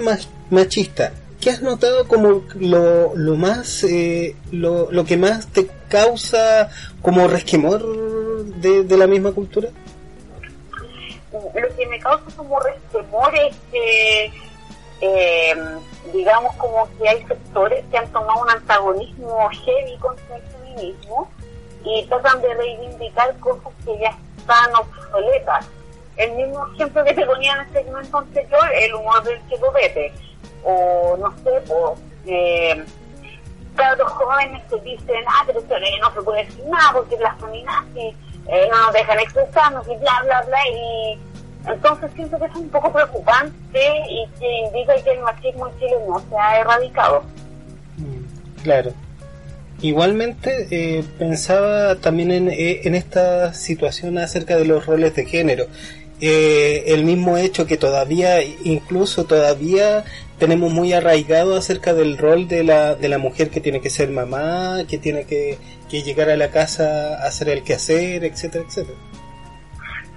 machista, 0.49 1.11
¿qué 1.41 1.49
has 1.49 1.61
notado 1.61 2.07
como 2.07 2.43
lo, 2.55 3.15
lo 3.15 3.35
más, 3.35 3.83
eh, 3.83 4.35
lo, 4.51 4.89
lo, 4.91 5.03
que 5.03 5.17
más 5.17 5.47
te 5.47 5.67
causa 5.89 6.69
como 7.01 7.27
resquemor 7.27 7.83
de, 8.61 8.83
de, 8.83 8.97
la 8.97 9.07
misma 9.07 9.31
cultura? 9.33 9.69
Lo 11.53 11.75
que 11.75 11.85
me 11.87 11.99
causa 11.99 12.25
como 12.35 12.59
resquemor 12.59 13.33
es 13.35 13.55
que, 13.71 14.31
eh, 15.01 15.55
digamos, 16.13 16.55
como 16.55 16.87
que 16.97 17.09
hay 17.09 17.25
sectores 17.25 17.83
que 17.91 17.97
han 17.97 18.07
tomado 18.11 18.41
un 18.41 18.49
antagonismo 18.49 19.49
heavy 19.65 19.97
contra 19.97 20.35
el 20.35 20.41
feminismo 20.43 21.29
y 21.83 22.05
tratan 22.05 22.41
de 22.41 22.53
reivindicar 22.53 23.37
cosas 23.39 23.73
que 23.85 23.97
ya 23.99 24.17
están 24.37 24.75
obsoletas. 24.75 25.67
El 26.17 26.31
mismo 26.33 26.67
ejemplo 26.73 27.03
que 27.03 27.13
te 27.13 27.25
ponía 27.25 27.53
en 27.53 27.59
el 27.61 27.73
segmento 27.73 28.17
anterior, 28.17 28.73
el 28.73 28.95
humor 28.95 29.23
del 29.23 29.39
Pepe 29.41 30.13
o 30.63 31.15
no 31.17 31.31
sé, 31.43 31.61
pues, 31.67 31.99
eh, 32.25 32.85
los 33.97 34.11
jóvenes 34.11 34.63
que 34.69 34.79
dicen, 34.81 35.23
ah, 35.27 35.43
pero 35.45 35.61
no 35.61 36.13
se 36.13 36.21
puede 36.21 36.45
decir 36.45 36.65
nada 36.65 36.93
porque 36.93 37.17
las 37.17 37.39
feminazis 37.39 38.15
eh, 38.47 38.67
no 38.71 38.85
nos 38.85 38.93
dejan 38.93 39.19
expresarnos 39.19 39.87
y 39.87 39.95
bla, 39.97 40.21
bla, 40.23 40.41
bla, 40.43 40.59
y 40.69 41.19
entonces 41.67 42.11
siento 42.15 42.39
que 42.39 42.45
es 42.45 42.55
un 42.55 42.69
poco 42.69 42.91
preocupante 42.91 43.79
y 44.09 44.27
que 44.39 44.59
indica 44.65 44.95
que 45.03 45.11
el 45.11 45.19
machismo 45.21 45.67
en 45.67 45.79
Chile 45.79 45.95
no 46.07 46.19
se 46.19 46.35
ha 46.35 46.59
erradicado. 46.59 47.23
Mm, 47.97 48.61
claro. 48.63 48.93
Igualmente 49.81 50.67
eh, 50.71 51.03
pensaba 51.19 51.95
también 51.95 52.31
en, 52.31 52.49
eh, 52.49 52.81
en 52.85 52.95
esta 52.95 53.53
situación 53.53 54.17
acerca 54.17 54.57
de 54.57 54.65
los 54.65 54.85
roles 54.85 55.13
de 55.15 55.25
género. 55.25 55.67
Eh, 56.19 56.85
el 56.87 57.05
mismo 57.05 57.37
hecho 57.37 57.67
que 57.67 57.77
todavía, 57.77 58.41
incluso 58.41 59.25
todavía 59.25 60.03
tenemos 60.39 60.73
muy 60.73 60.93
arraigado 60.93 61.55
acerca 61.55 61.93
del 61.93 62.17
rol 62.17 62.47
de 62.47 62.63
la, 62.63 62.95
de 62.95 63.07
la 63.07 63.19
mujer 63.19 63.51
que 63.51 63.61
tiene 63.61 63.81
que 63.81 63.91
ser 63.91 64.09
mamá, 64.09 64.83
que 64.89 64.97
tiene 64.97 65.25
que, 65.25 65.59
que 65.91 66.01
llegar 66.01 66.31
a 66.31 66.37
la 66.37 66.49
casa 66.49 67.17
a 67.17 67.27
hacer 67.27 67.49
el 67.49 67.63
quehacer, 67.63 68.23
etcétera, 68.23 68.65
etcétera. 68.67 68.97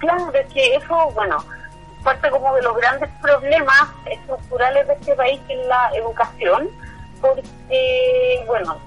Claro, 0.01 0.31
es 0.33 0.53
que 0.53 0.75
eso, 0.75 1.11
bueno, 1.13 1.37
parte 2.03 2.29
como 2.29 2.53
de 2.55 2.61
los 2.63 2.75
grandes 2.75 3.09
problemas 3.21 3.87
estructurales 4.05 4.87
de 4.87 4.93
este 4.93 5.15
país, 5.15 5.39
que 5.47 5.59
es 5.59 5.67
la 5.67 5.91
educación, 5.95 6.69
porque, 7.21 8.43
bueno, 8.47 8.77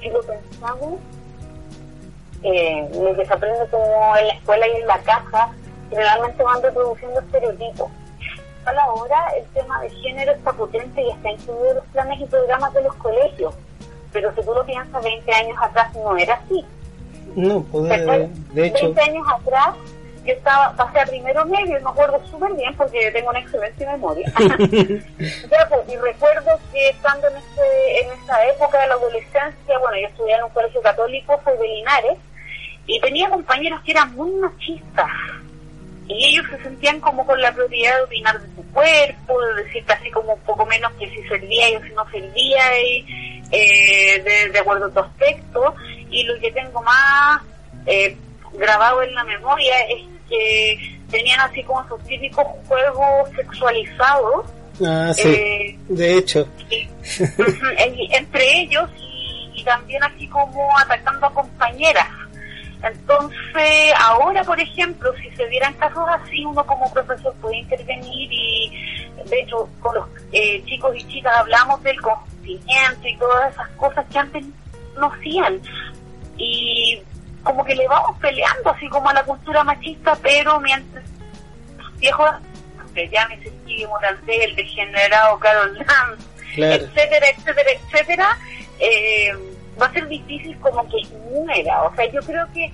si 0.00 0.10
lo 0.10 0.20
pensamos, 0.20 1.00
eh, 2.42 2.88
lo 3.00 3.16
que 3.16 3.24
se 3.24 3.32
aprende 3.32 3.66
como 3.70 4.16
en 4.16 4.26
la 4.26 4.34
escuela 4.34 4.68
y 4.68 4.72
en 4.72 4.86
la 4.86 4.98
casa, 4.98 5.48
generalmente 5.88 6.42
van 6.42 6.62
reproduciendo 6.62 7.20
estereotipos 7.20 7.90
a 8.66 8.72
la 8.72 8.90
hora 8.90 9.28
el 9.38 9.44
tema 9.50 9.80
de 9.80 9.90
género 9.90 10.32
está 10.32 10.52
potente 10.52 11.00
y 11.00 11.10
está 11.10 11.30
incluido 11.30 11.70
en 11.70 11.76
los 11.76 11.84
planes 11.86 12.20
y 12.20 12.24
programas 12.26 12.74
de 12.74 12.82
los 12.82 12.94
colegios. 12.96 13.54
Pero 14.12 14.34
si 14.34 14.42
tú 14.42 14.52
lo 14.52 14.64
piensas, 14.64 15.02
20 15.02 15.32
años 15.32 15.56
atrás 15.60 15.94
no 15.94 16.16
era 16.16 16.34
así. 16.34 16.64
No, 17.34 17.62
pues, 17.62 17.88
de, 18.54 18.66
hecho... 18.66 18.86
20 18.86 19.00
años 19.02 19.26
atrás 19.32 19.76
yo 20.26 20.32
estaba, 20.34 20.72
pasé 20.76 21.00
a 21.00 21.06
primero 21.06 21.44
medio 21.46 21.78
y 21.78 21.82
me 21.82 21.90
acuerdo 21.90 22.20
súper 22.26 22.52
bien 22.54 22.74
porque 22.76 23.10
tengo 23.12 23.30
una 23.30 23.40
excelente 23.40 23.86
memoria. 23.86 24.32
Pues, 25.68 25.88
y 25.88 25.96
recuerdo 25.96 26.60
que 26.72 26.90
estando 26.90 27.26
en, 27.28 27.36
este, 27.36 28.00
en 28.00 28.12
esa 28.22 28.46
época 28.46 28.80
de 28.80 28.86
la 28.86 28.94
adolescencia, 28.94 29.78
bueno, 29.80 29.96
yo 30.00 30.06
estudié 30.06 30.34
en 30.34 30.44
un 30.44 30.50
colegio 30.50 30.80
católico, 30.80 31.40
fue 31.42 31.56
de 31.56 31.66
Linares, 31.66 32.18
y 32.86 33.00
tenía 33.00 33.28
compañeros 33.28 33.80
que 33.82 33.90
eran 33.90 34.14
muy 34.14 34.30
machistas 34.32 35.10
y 36.08 36.26
ellos 36.26 36.46
se 36.50 36.62
sentían 36.62 37.00
como 37.00 37.26
con 37.26 37.40
la 37.40 37.52
propiedad 37.52 37.96
de 37.96 38.04
opinar 38.04 38.40
de 38.40 38.46
su 38.54 38.62
cuerpo, 38.72 39.40
de 39.40 39.64
decirte 39.64 39.92
así 39.92 40.10
como 40.10 40.34
un 40.34 40.40
poco 40.40 40.64
menos 40.66 40.92
que 40.92 41.10
si 41.10 41.22
servía 41.28 41.68
y 41.68 41.82
si 41.82 41.94
no 41.94 42.08
servía, 42.10 42.80
y, 42.80 43.42
eh, 43.50 44.50
de, 44.52 44.58
acuerdo 44.58 44.86
a 44.86 44.90
tu 44.90 45.00
aspecto. 45.00 45.74
Y 46.10 46.24
lo 46.24 46.38
que 46.38 46.52
tengo 46.52 46.80
más 46.82 47.42
eh, 47.86 48.16
grabado 48.52 49.02
en 49.02 49.14
la 49.14 49.24
memoria 49.24 49.80
es 49.88 50.02
que 50.28 50.98
tenían 51.10 51.40
así 51.40 51.62
como 51.62 51.86
sus 51.88 52.02
típicos 52.04 52.44
juegos 52.66 53.30
sexualizados. 53.36 54.46
Ah, 54.84 55.12
sí, 55.14 55.28
eh, 55.28 55.78
de 55.88 56.18
hecho. 56.18 56.48
entre 58.12 58.60
ellos 58.60 58.90
y, 58.98 59.50
y 59.54 59.64
también 59.64 60.02
así 60.02 60.26
como 60.28 60.78
atacando 60.78 61.26
a 61.26 61.32
compañeras 61.32 62.08
entonces, 62.82 63.92
ahora, 63.98 64.44
por 64.44 64.60
ejemplo, 64.60 65.12
si 65.20 65.30
se 65.36 65.46
dieran 65.48 65.72
casos 65.74 66.04
así, 66.08 66.44
uno 66.44 66.64
como 66.66 66.92
profesor 66.92 67.34
puede 67.40 67.58
intervenir 67.58 68.32
y, 68.32 68.70
de 69.28 69.40
hecho, 69.40 69.68
con 69.80 69.94
los 69.94 70.06
eh, 70.32 70.62
chicos 70.66 70.94
y 70.96 71.04
chicas 71.08 71.32
hablamos 71.36 71.82
del 71.82 72.00
consentimiento 72.00 73.08
y 73.08 73.16
todas 73.16 73.52
esas 73.52 73.68
cosas 73.70 74.04
que 74.12 74.18
antes 74.18 74.44
no 74.98 75.12
hacían. 75.12 75.60
Y 76.36 77.00
como 77.46 77.64
que 77.64 77.76
le 77.76 77.86
vamos 77.86 78.18
peleando 78.18 78.70
así 78.70 78.88
como 78.88 79.08
a 79.08 79.14
la 79.14 79.22
cultura 79.22 79.62
machista, 79.62 80.18
pero 80.20 80.58
mientras 80.60 81.04
los 81.78 81.96
viejos, 81.98 82.28
que 82.92 83.08
ya 83.08 83.28
me 83.28 83.40
sentí 83.40 83.86
el 84.26 84.56
degenerado 84.56 85.38
Carol 85.38 85.78
Dance, 85.78 86.26
etcétera, 86.56 87.26
etcétera, 87.28 87.70
etcétera, 87.70 88.38
eh, 88.80 89.32
va 89.80 89.86
a 89.86 89.92
ser 89.92 90.08
difícil 90.08 90.58
como 90.58 90.82
que 90.88 91.06
muera. 91.30 91.84
O 91.84 91.94
sea, 91.94 92.06
yo 92.10 92.20
creo 92.22 92.46
que 92.52 92.72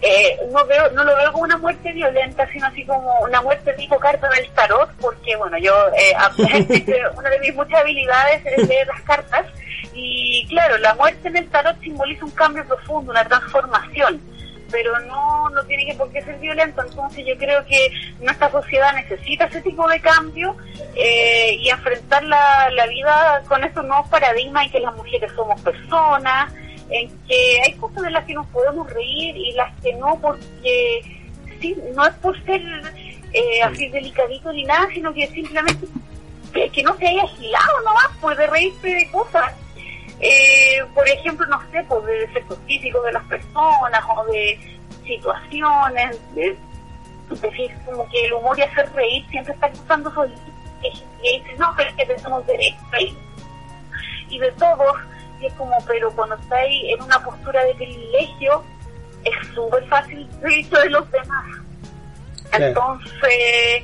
eh, 0.00 0.38
no 0.52 0.64
veo 0.66 0.90
no 0.92 1.04
lo 1.04 1.16
veo 1.16 1.32
como 1.32 1.44
una 1.44 1.58
muerte 1.58 1.92
violenta, 1.92 2.46
sino 2.52 2.66
así 2.66 2.84
como 2.84 3.20
una 3.20 3.42
muerte 3.42 3.72
tipo 3.74 3.98
carta 3.98 4.28
del 4.30 4.48
tarot, 4.50 4.90
porque 5.00 5.36
bueno, 5.36 5.58
yo, 5.58 5.74
eh, 5.96 6.14
una 7.16 7.30
de 7.30 7.38
mis 7.40 7.54
muchas 7.54 7.80
habilidades 7.80 8.44
es 8.46 8.68
leer 8.68 8.86
las 8.86 9.02
cartas, 9.02 9.46
y 9.92 10.46
claro, 10.48 10.78
la 10.78 10.94
muerte 10.94 11.28
en 11.28 11.36
el 11.36 11.48
tarot 11.48 11.80
simboliza 11.80 12.24
un 12.24 12.30
cambio 12.32 12.64
profundo, 12.64 13.10
una 13.10 13.26
transformación 13.26 14.20
pero 14.70 14.98
no, 15.00 15.48
no 15.50 15.62
tiene 15.64 15.86
que 15.86 15.94
por 15.94 16.10
qué 16.12 16.22
ser 16.22 16.38
violento. 16.38 16.82
Entonces 16.82 17.24
yo 17.26 17.36
creo 17.36 17.64
que 17.66 17.90
nuestra 18.20 18.50
sociedad 18.50 18.92
necesita 18.94 19.46
ese 19.46 19.62
tipo 19.62 19.88
de 19.88 20.00
cambio 20.00 20.56
eh, 20.94 21.56
y 21.58 21.68
enfrentar 21.70 22.22
la, 22.24 22.70
la 22.70 22.86
vida 22.86 23.42
con 23.48 23.64
estos 23.64 23.84
nuevos 23.84 24.08
paradigmas 24.08 24.66
en 24.66 24.72
que 24.72 24.80
las 24.80 24.94
mujeres 24.94 25.32
somos 25.34 25.60
personas, 25.62 26.52
en 26.90 27.10
que 27.26 27.60
hay 27.64 27.72
cosas 27.74 28.02
de 28.02 28.10
las 28.10 28.24
que 28.24 28.34
nos 28.34 28.46
podemos 28.48 28.90
reír 28.90 29.36
y 29.36 29.52
las 29.52 29.74
que 29.80 29.94
no, 29.94 30.18
porque 30.20 31.02
sí, 31.60 31.76
no 31.94 32.06
es 32.06 32.14
por 32.14 32.42
ser 32.44 32.62
eh, 33.32 33.62
así 33.62 33.88
delicadito 33.88 34.52
ni 34.52 34.64
nada, 34.64 34.88
sino 34.92 35.12
que 35.12 35.26
simplemente 35.28 35.86
que, 36.52 36.82
no 36.82 36.96
se 36.96 37.06
haya 37.06 37.24
agilado 37.24 37.80
nomás, 37.84 38.08
pues 38.20 38.38
de 38.38 38.46
reírse 38.46 38.88
de 38.88 39.10
cosas. 39.10 39.52
Eh, 40.20 40.82
por 40.94 41.08
ejemplo, 41.08 41.46
no 41.46 41.60
sé, 41.70 41.84
pues 41.88 42.04
de 42.06 42.24
efectos 42.24 42.58
físicos 42.66 43.04
de 43.04 43.12
las 43.12 43.24
personas 43.24 44.02
o 44.16 44.24
de 44.32 44.78
situaciones, 45.06 46.18
de, 46.34 46.56
decir 47.28 47.70
como 47.84 48.08
que 48.08 48.24
el 48.24 48.32
humor 48.32 48.58
y 48.58 48.62
hacer 48.62 48.90
reír 48.94 49.24
siempre 49.28 49.52
está 49.52 49.70
usando 49.84 50.08
eso 50.08 50.26
y 51.22 51.38
dices, 51.38 51.58
no, 51.58 51.74
pero 51.76 51.90
es 51.90 51.96
que 51.96 52.06
tenemos 52.06 52.46
derecho 52.46 52.78
y 54.30 54.38
de 54.38 54.52
todos, 54.52 54.96
y 55.40 55.46
es 55.46 55.52
como, 55.54 55.76
pero 55.86 56.10
cuando 56.12 56.36
estáis 56.36 56.84
en 56.94 57.02
una 57.02 57.22
postura 57.22 57.64
de 57.64 57.74
privilegio, 57.74 58.64
es 59.24 59.48
súper 59.54 59.84
fácil 59.86 60.28
reírse 60.42 60.78
de 60.78 60.90
los 60.90 61.10
demás. 61.10 61.46
Entonces, 62.52 63.82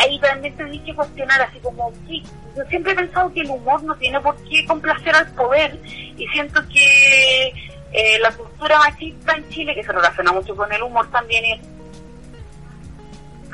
ahí 0.00 0.18
también 0.20 0.56
tenéis 0.56 0.82
que 0.82 0.94
cuestionar, 0.94 1.42
así 1.42 1.58
como, 1.58 1.92
sí, 2.06 2.22
yo 2.56 2.64
siempre 2.66 2.92
he 2.92 2.96
pensado 2.96 3.32
que 3.32 3.40
el 3.40 3.50
humor 3.50 3.82
no 3.82 3.94
tiene 3.96 4.20
por 4.20 4.36
qué 4.44 4.64
complacer 4.64 5.14
al 5.14 5.26
poder 5.32 5.78
y 5.84 6.26
siento 6.28 6.60
que 6.68 7.52
eh, 7.92 8.18
la 8.20 8.30
cultura 8.32 8.78
machista 8.78 9.34
en 9.34 9.48
Chile, 9.50 9.74
que 9.74 9.82
se 9.82 9.92
relaciona 9.92 10.32
mucho 10.32 10.54
con 10.56 10.72
el 10.72 10.82
humor 10.82 11.10
también, 11.10 11.44
es 11.44 11.60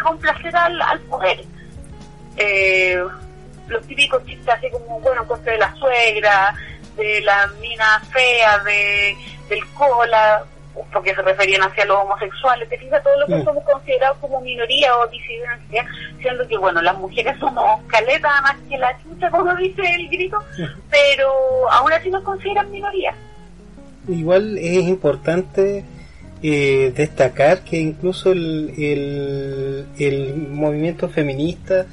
complacer 0.02 0.54
al, 0.54 0.80
al 0.82 1.00
poder. 1.00 1.44
Eh, 2.36 3.02
los 3.68 3.86
típicos 3.86 4.24
chistes 4.24 4.48
así 4.48 4.70
como, 4.70 5.00
bueno, 5.00 5.26
cosas 5.26 5.44
de 5.46 5.58
la 5.58 5.74
suegra, 5.76 6.54
de 6.96 7.20
la 7.22 7.50
mina 7.60 8.00
fea, 8.12 8.58
de, 8.58 9.16
del 9.48 9.66
cola, 9.74 10.44
porque 10.92 11.14
se 11.14 11.22
referían 11.22 11.62
hacia 11.62 11.84
los 11.84 11.98
homosexuales, 11.98 12.68
te 12.68 12.78
fijas, 12.78 13.02
todo 13.02 13.18
lo 13.20 13.26
que 13.26 13.44
somos 13.44 13.64
considerados 13.64 14.18
como 14.18 14.40
minoría 14.40 14.96
o 14.96 15.06
disidencia, 15.08 15.86
siendo 16.20 16.46
que, 16.48 16.56
bueno, 16.56 16.80
las 16.80 16.96
mujeres 16.96 17.38
somos 17.38 17.80
caleta 17.86 18.40
más 18.42 18.56
que 18.68 18.78
la 18.78 18.96
chucha, 19.02 19.30
como 19.30 19.54
dice 19.56 19.82
el 19.82 20.08
grito, 20.08 20.38
pero 20.90 21.30
aún 21.70 21.92
así 21.92 22.10
nos 22.10 22.22
consideran 22.22 22.70
minoría. 22.70 23.14
Igual 24.08 24.58
es 24.58 24.84
importante 24.84 25.84
eh, 26.42 26.92
destacar 26.96 27.60
que 27.60 27.78
incluso 27.78 28.32
el, 28.32 28.74
el, 28.76 29.86
el 29.98 30.36
movimiento 30.36 31.08
feminista 31.08 31.86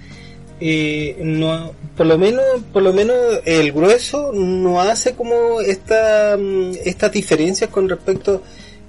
eh, 0.59 1.17
no 1.23 1.73
por 1.95 2.05
lo 2.05 2.17
menos 2.17 2.43
por 2.73 2.83
lo 2.83 2.93
menos 2.93 3.15
el 3.45 3.71
grueso 3.71 4.31
no 4.33 4.81
hace 4.81 5.15
como 5.15 5.61
esta 5.61 6.37
mm, 6.37 6.71
estas 6.83 7.11
diferencias 7.11 7.69
con 7.69 7.87
respecto 7.87 8.43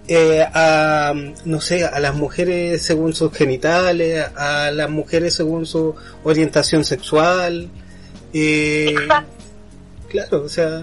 eh, 0.08 0.44
a 0.52 1.14
no 1.44 1.60
sé 1.60 1.84
a 1.84 2.00
las 2.00 2.14
mujeres 2.14 2.82
según 2.82 3.14
sus 3.14 3.32
genitales 3.32 4.26
a 4.36 4.70
las 4.72 4.90
mujeres 4.90 5.34
según 5.34 5.66
su 5.66 5.94
orientación 6.24 6.84
sexual 6.84 7.68
eh, 8.32 8.86
Exacto. 8.90 9.32
claro 10.08 10.42
o 10.42 10.48
sea 10.48 10.82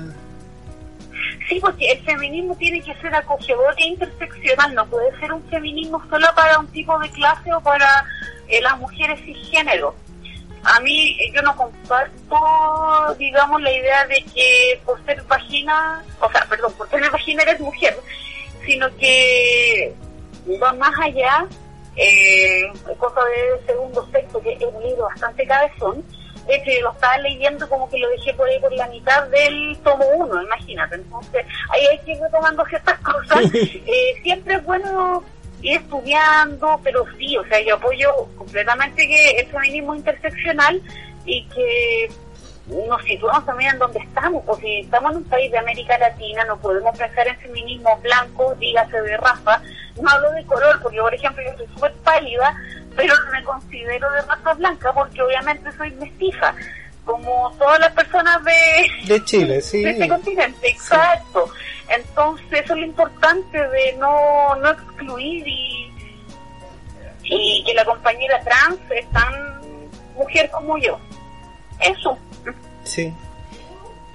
Sí, 1.48 1.60
porque 1.62 1.90
el 1.92 2.04
feminismo 2.04 2.56
tiene 2.58 2.82
que 2.82 2.94
ser 2.96 3.16
acogedor 3.16 3.74
e 3.78 3.88
interseccional, 3.88 4.76
no 4.76 4.86
puede 4.88 5.18
ser 5.18 5.32
un 5.32 5.42
feminismo 5.50 6.04
solo 6.10 6.28
para 6.36 6.60
un 6.60 6.68
tipo 6.68 7.00
de 7.00 7.10
clase 7.12 7.54
o 7.54 7.62
para 7.62 8.04
eh, 8.50 8.62
las 8.62 8.78
mujeres 8.78 9.20
cisgénero. 9.22 9.96
A 10.70 10.82
mí, 10.82 11.18
yo 11.34 11.41
no 11.43 11.55
comparto, 11.55 13.15
digamos, 13.18 13.61
la 13.61 13.72
idea 13.72 14.05
de 14.05 14.22
que 14.36 14.80
por 14.86 15.03
ser 15.05 15.22
vagina, 15.24 16.03
o 16.20 16.30
sea, 16.30 16.45
perdón, 16.49 16.74
por 16.74 16.89
tener 16.89 17.09
vagina 17.09 17.43
eres 17.43 17.59
mujer, 17.61 17.97
sino 18.65 18.93
que 18.97 19.95
va 20.61 20.74
más 20.74 20.93
allá, 21.01 21.45
eh, 21.95 22.70
cosa 22.97 23.22
de 23.24 23.65
segundo 23.65 24.05
sexo, 24.11 24.41
que 24.41 24.53
es 24.53 24.61
un 24.61 24.84
libro 24.84 25.05
bastante 25.05 25.47
cabezón, 25.47 26.03
de 26.47 26.55
hecho 26.55 26.72
yo 26.72 26.82
lo 26.82 26.91
estaba 26.91 27.18
leyendo 27.20 27.68
como 27.70 27.89
que 27.89 27.97
lo 27.97 28.09
dejé 28.09 28.34
por 28.34 28.47
ahí 28.49 28.59
por 28.59 28.74
la 28.74 28.88
mitad 28.88 29.28
del 29.28 29.78
tomo 29.84 30.05
uno, 30.15 30.41
imagínate, 30.43 30.95
entonces 30.95 31.45
ahí 31.70 31.88
hay 31.88 31.99
que 31.99 32.11
ir 32.11 32.20
retomando 32.20 32.65
ciertas 32.65 32.99
cosas, 32.99 33.39
Eh, 33.53 34.20
siempre 34.22 34.55
es 34.55 34.65
bueno 34.65 35.24
estudiando, 35.74 36.80
pero 36.84 37.05
sí, 37.18 37.38
o 37.38 37.43
sea, 37.45 37.61
yo 37.61 37.76
apoyo 37.76 38.11
completamente 38.38 39.07
que 39.07 39.32
el 39.32 39.47
feminismo 39.47 39.95
interseccional 39.95 40.82
y 41.26 41.43
que 41.45 42.09
nos 42.68 43.01
situamos 43.03 43.45
también 43.45 43.74
en 43.74 43.80
donde 43.80 43.99
estamos, 43.99 44.43
porque 44.45 44.65
si 44.65 44.80
estamos 44.82 45.11
en 45.11 45.18
un 45.18 45.24
país 45.26 45.51
de 45.51 45.57
América 45.57 45.97
Latina, 45.97 46.43
no 46.45 46.57
podemos 46.57 46.97
pensar 46.97 47.28
en 47.28 47.38
feminismo 47.38 47.97
blanco, 48.01 48.55
dígase 48.59 49.01
de 49.01 49.18
raza, 49.18 49.61
no 50.01 50.09
hablo 50.09 50.32
de 50.32 50.45
color, 50.45 50.80
porque 50.82 50.99
por 50.99 51.13
ejemplo 51.13 51.43
yo 51.43 51.57
soy 51.57 51.68
súper 51.74 51.93
pálida, 52.03 52.55
pero 52.95 53.13
no 53.15 53.32
me 53.32 53.43
considero 53.43 54.11
de 54.11 54.22
raza 54.22 54.53
blanca 54.53 54.93
porque 54.93 55.22
obviamente 55.22 55.72
soy 55.78 55.91
mestiza, 55.91 56.53
como 57.05 57.51
todas 57.57 57.80
las 57.80 57.93
personas 57.93 58.43
de, 58.43 59.13
de 59.13 59.24
Chile 59.24 59.61
sí 59.61 59.82
de 59.84 59.91
este 59.91 60.09
continente, 60.09 60.70
exacto. 60.70 61.49
Entonces 61.90 62.46
eso 62.52 62.74
es 62.74 62.80
lo 62.80 62.86
importante 62.86 63.58
de 63.58 63.96
no, 63.98 64.56
no 64.56 64.70
excluir 64.70 65.48
y, 65.48 65.92
y 67.24 67.64
que 67.66 67.74
la 67.74 67.86
compañera 67.86 68.42
trans 68.44 68.80
es 68.90 69.10
tan 69.12 69.62
mujer 70.16 70.50
como 70.52 70.78
yo. 70.78 71.00
Eso. 71.80 72.18
Sí. 72.84 73.14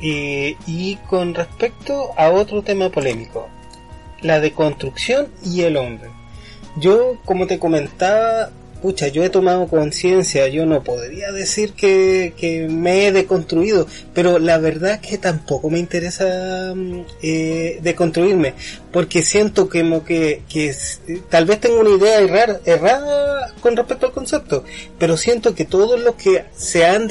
Eh, 0.01 0.57
y 0.66 0.97
con 1.09 1.35
respecto 1.35 2.12
a 2.16 2.31
otro 2.31 2.62
tema 2.62 2.91
polémico, 2.91 3.49
la 4.20 4.41
deconstrucción 4.41 5.33
y 5.45 5.62
el 5.62 5.77
hombre. 5.77 6.11
Yo, 6.77 7.16
como 7.25 7.47
te 7.47 7.59
comentaba, 7.59 8.51
pucha, 8.83 9.09
yo 9.09 9.22
he 9.24 9.30
tomado 9.30 9.68
conciencia, 9.68 10.47
yo 10.49 10.66
no 10.66 10.83
podría 10.83 11.33
decir 11.33 11.72
que, 11.72 12.35
que 12.37 12.68
me 12.68 13.07
he 13.07 13.12
deconstruido, 13.12 13.87
pero 14.12 14.39
la 14.39 14.59
verdad 14.59 14.99
es 15.01 15.09
que 15.09 15.16
tampoco 15.16 15.70
me 15.70 15.78
interesa 15.78 16.72
mm, 16.74 17.01
eh, 17.22 17.78
deconstruirme, 17.83 18.55
porque 18.93 19.22
siento 19.22 19.68
que, 19.68 19.80
como 19.83 20.05
que, 20.05 20.43
que 20.49 20.74
tal 21.30 21.47
vez 21.47 21.61
tengo 21.61 21.80
una 21.80 21.91
idea 21.97 22.20
errar- 22.20 22.61
errada 22.66 23.55
con 23.61 23.76
respecto 23.76 24.07
al 24.07 24.12
concepto, 24.12 24.64
pero 24.99 25.16
siento 25.16 25.55
que 25.55 25.64
todos 25.64 26.01
los 26.01 26.16
que 26.16 26.45
se 26.57 26.85
han 26.85 27.09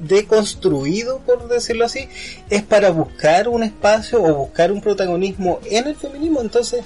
deconstruido, 0.00 1.20
por 1.20 1.48
decirlo 1.48 1.84
así, 1.84 2.08
es 2.50 2.62
para 2.62 2.90
buscar 2.90 3.48
un 3.48 3.62
espacio 3.62 4.22
o 4.22 4.34
buscar 4.34 4.72
un 4.72 4.80
protagonismo 4.80 5.60
en 5.70 5.86
el 5.86 5.94
feminismo, 5.96 6.40
entonces 6.40 6.84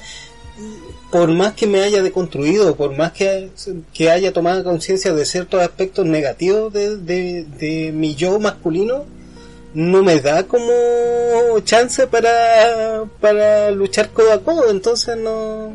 por 1.11 1.31
más 1.31 1.55
que 1.55 1.67
me 1.67 1.83
haya 1.83 2.03
deconstruido, 2.03 2.75
por 2.77 2.97
más 2.97 3.13
que, 3.13 3.51
que 3.93 4.11
haya 4.11 4.33
tomado 4.33 4.65
conciencia 4.65 5.13
de 5.13 5.25
ciertos 5.25 5.63
aspectos 5.63 6.05
negativos 6.07 6.73
de, 6.73 6.97
de, 7.45 7.93
mi 7.93 8.15
yo 8.15 8.39
masculino, 8.39 9.05
no 9.75 10.03
me 10.03 10.21
da 10.21 10.45
como 10.45 10.73
chance 11.65 12.07
para, 12.07 13.05
para 13.21 13.71
luchar 13.71 14.11
codo 14.11 14.33
a 14.33 14.43
codo, 14.43 14.71
entonces 14.71 15.17
no, 15.17 15.73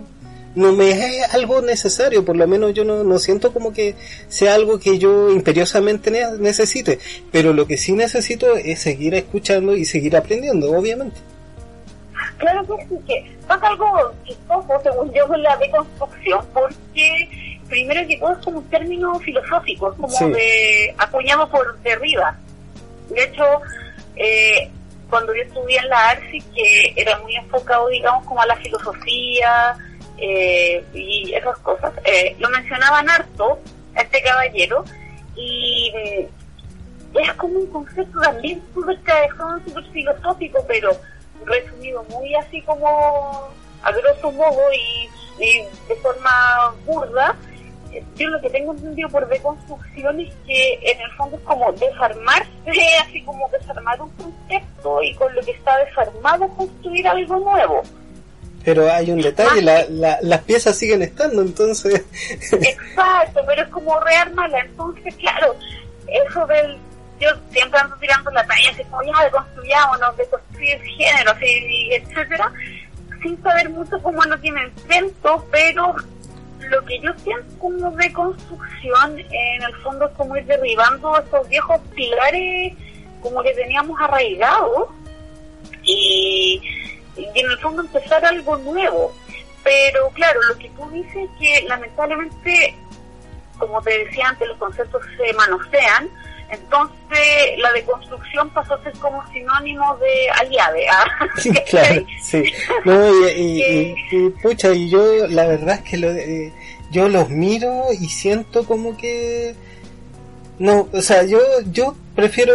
no 0.55 0.73
me 0.73 0.91
es 0.91 1.33
algo 1.33 1.61
necesario, 1.61 2.25
por 2.25 2.35
lo 2.35 2.45
menos 2.47 2.73
yo 2.73 2.83
no, 2.83 3.03
no 3.03 3.19
siento 3.19 3.53
como 3.53 3.71
que 3.71 3.95
sea 4.27 4.55
algo 4.55 4.79
que 4.79 4.97
yo 4.99 5.31
imperiosamente 5.31 6.11
ne- 6.11 6.37
necesite, 6.39 6.99
pero 7.31 7.53
lo 7.53 7.67
que 7.67 7.77
sí 7.77 7.93
necesito 7.93 8.57
es 8.57 8.79
seguir 8.79 9.13
escuchando 9.15 9.77
y 9.77 9.85
seguir 9.85 10.17
aprendiendo, 10.17 10.71
obviamente. 10.71 11.17
Claro 12.37 12.63
que 12.65 12.85
sí, 12.87 12.95
que 13.07 13.37
pasa 13.47 13.67
algo 13.67 14.13
chistoso, 14.25 14.79
según 14.83 15.13
yo, 15.13 15.27
con 15.27 15.41
la 15.41 15.55
deconstrucción, 15.57 16.45
porque 16.53 17.29
primero 17.69 18.07
que 18.07 18.17
todo 18.17 18.31
es 18.33 18.37
como 18.39 18.57
un 18.59 18.69
término 18.69 19.19
filosófico, 19.19 19.91
es 19.91 19.95
como 19.97 20.09
Sí. 20.09 20.29
de 20.31 20.95
acuñado 20.97 21.49
por 21.49 21.77
Derrida. 21.81 22.37
De 23.09 23.23
hecho, 23.23 23.43
eh, 24.15 24.69
cuando 25.09 25.33
yo 25.35 25.41
estudié 25.43 25.77
en 25.79 25.89
la 25.89 26.09
ARSI, 26.09 26.41
que 26.55 26.93
era 26.95 27.17
muy 27.19 27.35
enfocado, 27.35 27.87
digamos, 27.89 28.25
como 28.25 28.41
a 28.41 28.45
la 28.45 28.55
filosofía 28.57 29.75
eh, 30.17 30.83
y 30.93 31.33
esas 31.33 31.57
cosas, 31.59 31.91
eh, 32.05 32.35
lo 32.39 32.49
mencionaban 32.49 33.09
harto, 33.09 33.59
a 33.95 34.01
este 34.01 34.21
caballero, 34.21 34.85
y 35.35 35.91
mm, 37.13 37.17
es 37.17 37.33
como 37.33 37.59
un 37.59 37.67
concepto 37.67 38.19
también 38.21 38.61
súper 38.73 38.99
cabezón, 39.01 39.61
súper 39.65 39.83
filosófico, 39.91 40.63
pero 40.67 40.91
resumido 41.45 42.03
muy 42.09 42.33
así 42.35 42.61
como 42.63 43.49
a 43.83 43.91
grosso 43.91 44.31
modo 44.31 44.59
y, 44.73 45.09
y 45.43 45.63
de 45.87 45.95
forma 46.01 46.73
burda, 46.85 47.35
yo 48.15 48.29
lo 48.29 48.39
que 48.41 48.49
tengo 48.49 48.71
entendido 48.73 49.09
por 49.09 49.27
deconstrucción 49.27 50.19
es 50.21 50.33
que 50.45 50.73
en 50.83 51.01
el 51.01 51.11
fondo 51.17 51.35
es 51.37 51.43
como 51.43 51.71
desarmarse, 51.73 52.49
así 53.07 53.21
como 53.23 53.49
desarmar 53.49 54.01
un 54.01 54.09
concepto 54.11 55.01
y 55.03 55.13
con 55.15 55.33
lo 55.35 55.41
que 55.41 55.51
está 55.51 55.77
desarmado 55.85 56.47
construir 56.49 57.07
algo 57.07 57.37
nuevo. 57.37 57.81
Pero 58.63 58.89
hay 58.91 59.09
un 59.09 59.19
detalle, 59.19 59.61
la, 59.63 59.85
la- 59.89 60.19
las 60.21 60.41
piezas 60.43 60.77
siguen 60.77 61.01
estando, 61.01 61.41
entonces... 61.41 62.05
Exacto, 62.51 63.41
pero 63.47 63.63
es 63.63 63.67
como 63.69 63.99
rearmarla. 64.01 64.59
Entonces, 64.59 65.15
claro, 65.15 65.55
eso 66.07 66.45
del. 66.45 66.77
Yo 67.21 67.29
siempre 67.51 67.79
ando 67.79 67.95
tirando 67.97 68.31
la 68.31 68.45
talla, 68.45 68.71
así 68.71 68.83
como 68.85 69.03
ya 69.03 69.23
deconstruyámonos, 69.23 70.17
deconstruir 70.17 70.81
género, 70.81 71.31
así, 71.31 71.89
etcétera, 71.91 72.51
sin 73.21 73.41
saber 73.43 73.69
mucho 73.69 74.01
cómo 74.01 74.23
lo 74.23 74.41
que 74.41 74.51
me 74.51 74.63
enfrento, 74.63 75.45
pero 75.51 75.95
lo 76.59 76.85
que 76.85 76.99
yo 76.99 77.11
siento 77.23 77.59
como 77.59 77.91
deconstrucción, 77.91 79.19
en 79.19 79.63
el 79.63 79.75
fondo 79.83 80.07
es 80.07 80.11
como 80.17 80.35
ir 80.35 80.45
derribando 80.45 81.17
esos 81.19 81.47
viejos 81.47 81.79
pilares 81.95 82.73
como 83.21 83.43
que 83.43 83.53
teníamos 83.53 83.99
arraigados 84.01 84.89
y, 85.83 86.61
y 87.15 87.39
en 87.39 87.51
el 87.51 87.57
fondo 87.59 87.83
empezar 87.83 88.25
algo 88.25 88.57
nuevo. 88.57 89.13
Pero 89.63 90.09
claro, 90.09 90.39
lo 90.49 90.57
que 90.57 90.69
tú 90.69 90.89
dices 90.89 91.15
es 91.15 91.29
que 91.39 91.67
lamentablemente, 91.67 92.75
como 93.59 93.81
te 93.81 94.05
decía 94.05 94.29
antes, 94.29 94.47
los 94.47 94.57
conceptos 94.57 95.03
se 95.17 95.33
manosean, 95.33 96.09
entonces 96.51 97.19
la 97.57 97.71
deconstrucción 97.73 98.49
pasó 98.51 98.75
a 98.75 98.83
ser 98.83 98.93
como 98.93 99.25
sinónimo 99.31 99.97
de 99.97 100.29
aliade. 100.31 100.87
¿ah? 100.89 101.05
claro, 101.69 102.05
sí. 102.21 102.43
No, 102.85 103.09
y, 103.29 103.31
y- 103.31 103.63
y- 103.63 103.95
y, 104.11 104.29
pucha, 104.41 104.71
y 104.73 104.89
yo 104.89 105.27
la 105.27 105.45
verdad 105.47 105.75
es 105.83 105.89
que 105.89 105.97
lo, 105.97 106.11
eh, 106.11 106.53
yo 106.91 107.07
los 107.09 107.29
miro 107.29 107.85
y 107.99 108.09
siento 108.09 108.65
como 108.65 108.97
que 108.97 109.55
no, 110.59 110.87
o 110.93 111.01
sea, 111.01 111.23
yo 111.23 111.39
yo 111.71 111.95
prefiero, 112.15 112.53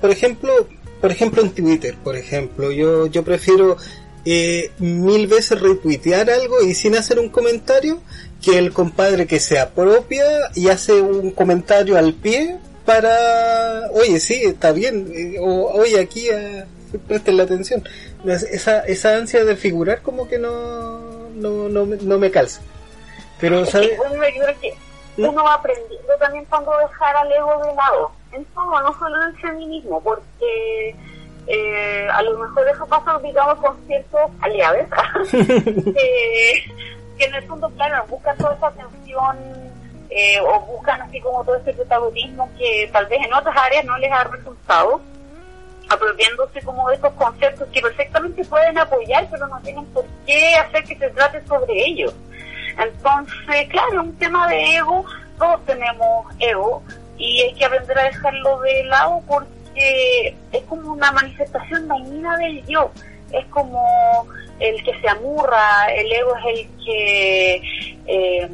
por 0.00 0.10
ejemplo, 0.10 0.52
por 1.00 1.10
ejemplo 1.10 1.40
en 1.42 1.50
Twitter, 1.52 1.96
por 2.02 2.16
ejemplo, 2.16 2.70
yo 2.72 3.06
yo 3.06 3.22
prefiero 3.24 3.76
eh, 4.26 4.70
mil 4.78 5.26
veces 5.26 5.58
retuitear 5.60 6.28
algo 6.28 6.60
y 6.62 6.74
sin 6.74 6.94
hacer 6.96 7.18
un 7.18 7.30
comentario 7.30 8.02
que 8.42 8.58
el 8.58 8.72
compadre 8.72 9.26
que 9.26 9.40
se 9.40 9.58
apropia 9.58 10.24
y 10.54 10.68
hace 10.68 11.00
un 11.00 11.30
comentario 11.30 11.96
al 11.96 12.12
pie 12.14 12.58
para, 12.90 13.88
oye, 13.92 14.18
sí, 14.18 14.42
está 14.44 14.72
bien, 14.72 15.06
eh, 15.14 15.38
o 15.38 15.70
oye, 15.78 16.00
aquí 16.00 16.28
eh, 16.28 16.64
presten 17.06 17.36
la 17.36 17.44
atención. 17.44 17.84
Esa, 18.26 18.80
esa 18.80 19.16
ansia 19.16 19.44
de 19.44 19.54
figurar 19.54 20.02
como 20.02 20.26
que 20.26 20.38
no, 20.38 21.28
no, 21.36 21.68
no, 21.68 21.86
no 21.86 22.18
me 22.18 22.32
calza. 22.32 22.60
Pero, 23.40 23.64
¿sabes? 23.64 23.90
Que 24.60 24.74
uno 25.18 25.44
va 25.44 25.54
aprendiendo 25.54 26.12
también 26.18 26.44
cuando 26.46 26.76
dejar 26.78 27.14
al 27.14 27.30
ego 27.30 27.64
de 27.64 27.74
lado. 27.74 28.10
En 28.32 28.44
todo, 28.46 28.82
no 28.82 28.98
solo 28.98 29.22
en 29.22 29.28
el 29.28 29.40
feminismo, 29.40 30.02
porque 30.02 30.96
eh, 31.46 32.08
a 32.12 32.22
lo 32.22 32.38
mejor 32.38 32.68
eso 32.68 32.86
pasa, 32.86 33.20
digamos, 33.20 33.58
con 33.58 33.76
ciertos 33.86 34.30
aliados, 34.40 34.86
que, 35.30 35.44
que 37.18 37.24
en 37.24 37.34
el 37.34 37.42
fondo, 37.44 37.70
claro, 37.70 38.04
buscan 38.08 38.36
toda 38.36 38.54
esa 38.54 38.66
atención 38.66 39.69
eh, 40.10 40.40
o 40.40 40.60
buscan 40.60 41.00
así 41.02 41.20
como 41.20 41.44
todo 41.44 41.56
ese 41.56 41.72
protagonismo 41.72 42.48
que 42.58 42.88
tal 42.92 43.06
vez 43.06 43.20
en 43.24 43.32
otras 43.32 43.56
áreas 43.56 43.84
no 43.84 43.96
les 43.98 44.10
ha 44.10 44.24
resultado, 44.24 45.00
apropiándose 45.88 46.62
como 46.62 46.88
de 46.88 46.96
esos 46.96 47.12
conceptos 47.14 47.68
que 47.72 47.80
perfectamente 47.80 48.44
pueden 48.44 48.78
apoyar, 48.78 49.28
pero 49.30 49.46
no 49.48 49.60
tienen 49.60 49.84
por 49.86 50.04
qué 50.26 50.54
hacer 50.56 50.84
que 50.84 50.96
se 50.96 51.10
trate 51.10 51.44
sobre 51.46 51.72
ellos. 51.74 52.14
Entonces, 52.78 53.68
claro, 53.68 54.02
un 54.02 54.16
tema 54.16 54.48
de 54.48 54.76
ego, 54.76 55.04
todos 55.38 55.64
tenemos 55.66 56.26
ego 56.38 56.82
y 57.16 57.42
hay 57.42 57.54
que 57.54 57.64
aprender 57.64 57.98
a 57.98 58.04
dejarlo 58.04 58.60
de 58.60 58.84
lado 58.84 59.22
porque 59.28 60.36
es 60.52 60.62
como 60.68 60.92
una 60.92 61.12
manifestación 61.12 61.86
dañina 61.88 62.36
del 62.38 62.64
yo. 62.66 62.90
Es 63.32 63.44
como 63.46 64.26
el 64.58 64.82
que 64.82 65.00
se 65.00 65.08
amurra, 65.08 65.86
el 65.92 66.12
ego 66.12 66.34
es 66.36 66.58
el 66.58 66.84
que, 66.84 67.62
eh, 68.06 68.48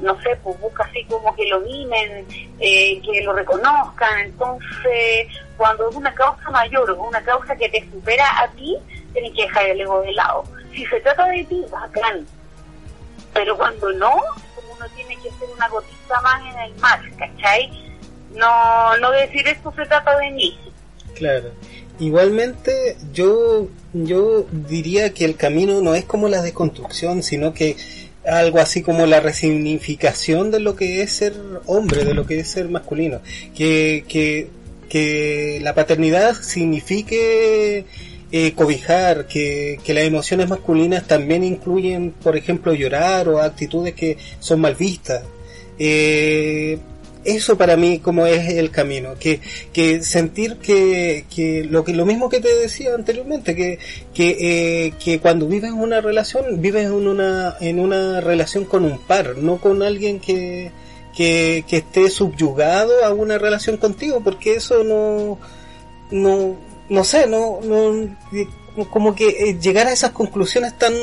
no 0.00 0.20
sé, 0.22 0.36
pues 0.42 0.58
busca 0.60 0.84
así 0.84 1.04
como 1.04 1.34
que 1.34 1.46
lo 1.46 1.60
mimen, 1.60 2.26
eh, 2.58 3.00
que 3.02 3.22
lo 3.22 3.32
reconozcan. 3.32 4.20
Entonces, 4.20 5.28
cuando 5.56 5.88
es 5.88 5.96
una 5.96 6.14
causa 6.14 6.50
mayor 6.50 6.90
o 6.90 7.02
una 7.02 7.22
causa 7.22 7.56
que 7.56 7.68
te 7.68 7.88
supera 7.90 8.24
a 8.40 8.48
ti, 8.52 8.76
tienes 9.12 9.32
que 9.34 9.42
dejar 9.42 9.66
el 9.66 9.80
ego 9.80 10.00
de 10.02 10.12
lado. 10.12 10.44
Si 10.72 10.84
se 10.86 11.00
trata 11.00 11.26
de 11.26 11.44
ti, 11.44 11.64
bacán 11.70 12.26
pero 13.38 13.56
cuando 13.56 13.92
no, 13.92 14.10
como 14.56 14.72
uno 14.76 14.86
tiene 14.96 15.14
que 15.16 15.30
ser 15.30 15.48
una 15.54 15.68
gotita 15.68 16.20
más 16.22 16.40
en 16.42 16.60
el 16.60 16.80
mar, 16.80 17.00
¿cachai? 17.16 17.70
No, 18.34 18.96
no 18.98 19.12
decir 19.12 19.46
esto 19.46 19.72
se 19.76 19.86
trata 19.86 20.18
de 20.18 20.30
mí. 20.32 20.58
Claro. 21.14 21.50
Igualmente, 22.00 22.96
yo, 23.12 23.68
yo 23.92 24.44
diría 24.50 25.14
que 25.14 25.24
el 25.24 25.36
camino 25.36 25.80
no 25.80 25.94
es 25.94 26.04
como 26.04 26.28
la 26.28 26.42
desconstrucción, 26.42 27.22
sino 27.22 27.54
que 27.54 27.76
algo 28.26 28.58
así 28.60 28.82
como 28.82 29.06
la 29.06 29.20
resignificación 29.20 30.50
de 30.50 30.60
lo 30.60 30.76
que 30.76 31.02
es 31.02 31.12
ser 31.12 31.34
hombre, 31.66 32.04
de 32.04 32.14
lo 32.14 32.26
que 32.26 32.40
es 32.40 32.48
ser 32.48 32.68
masculino. 32.68 33.20
Que, 33.54 34.04
que, 34.08 34.48
que 34.88 35.60
la 35.62 35.74
paternidad 35.74 36.34
signifique 36.34 37.84
eh, 38.30 38.52
cobijar, 38.52 39.26
que, 39.26 39.80
que 39.82 39.94
las 39.94 40.04
emociones 40.04 40.48
masculinas 40.48 41.06
también 41.06 41.44
incluyen, 41.44 42.12
por 42.12 42.36
ejemplo, 42.36 42.74
llorar 42.74 43.28
o 43.28 43.40
actitudes 43.40 43.94
que 43.94 44.18
son 44.40 44.60
mal 44.60 44.74
vistas. 44.74 45.22
Eh, 45.78 46.78
eso 47.36 47.58
para 47.58 47.76
mí 47.76 47.98
como 47.98 48.26
es 48.26 48.48
el 48.54 48.70
camino, 48.70 49.14
que, 49.18 49.40
que 49.72 50.02
sentir 50.02 50.56
que, 50.56 51.26
que 51.34 51.64
lo 51.64 51.84
que 51.84 51.92
lo 51.92 52.06
mismo 52.06 52.28
que 52.28 52.40
te 52.40 52.54
decía 52.54 52.94
anteriormente, 52.94 53.54
que, 53.54 53.78
que, 54.14 54.36
eh, 54.40 54.94
que 55.02 55.20
cuando 55.20 55.46
vives 55.46 55.72
una 55.72 56.00
relación, 56.00 56.60
vives 56.60 56.86
en 56.86 56.92
una, 56.92 57.56
en 57.60 57.80
una 57.80 58.20
relación 58.20 58.64
con 58.64 58.84
un 58.84 58.98
par, 58.98 59.36
no 59.38 59.58
con 59.58 59.82
alguien 59.82 60.20
que, 60.20 60.72
que, 61.14 61.64
que 61.68 61.78
esté 61.78 62.10
subyugado 62.10 63.04
a 63.04 63.12
una 63.12 63.38
relación 63.38 63.76
contigo, 63.76 64.20
porque 64.22 64.54
eso 64.54 64.84
no, 64.84 65.38
no, 66.10 66.56
no 66.88 67.04
sé, 67.04 67.26
no, 67.26 67.60
no, 67.62 68.16
como 68.86 69.14
que 69.14 69.28
eh, 69.28 69.58
llegar 69.60 69.86
a 69.86 69.92
esas 69.92 70.12
conclusiones 70.12 70.78
tan, 70.78 70.94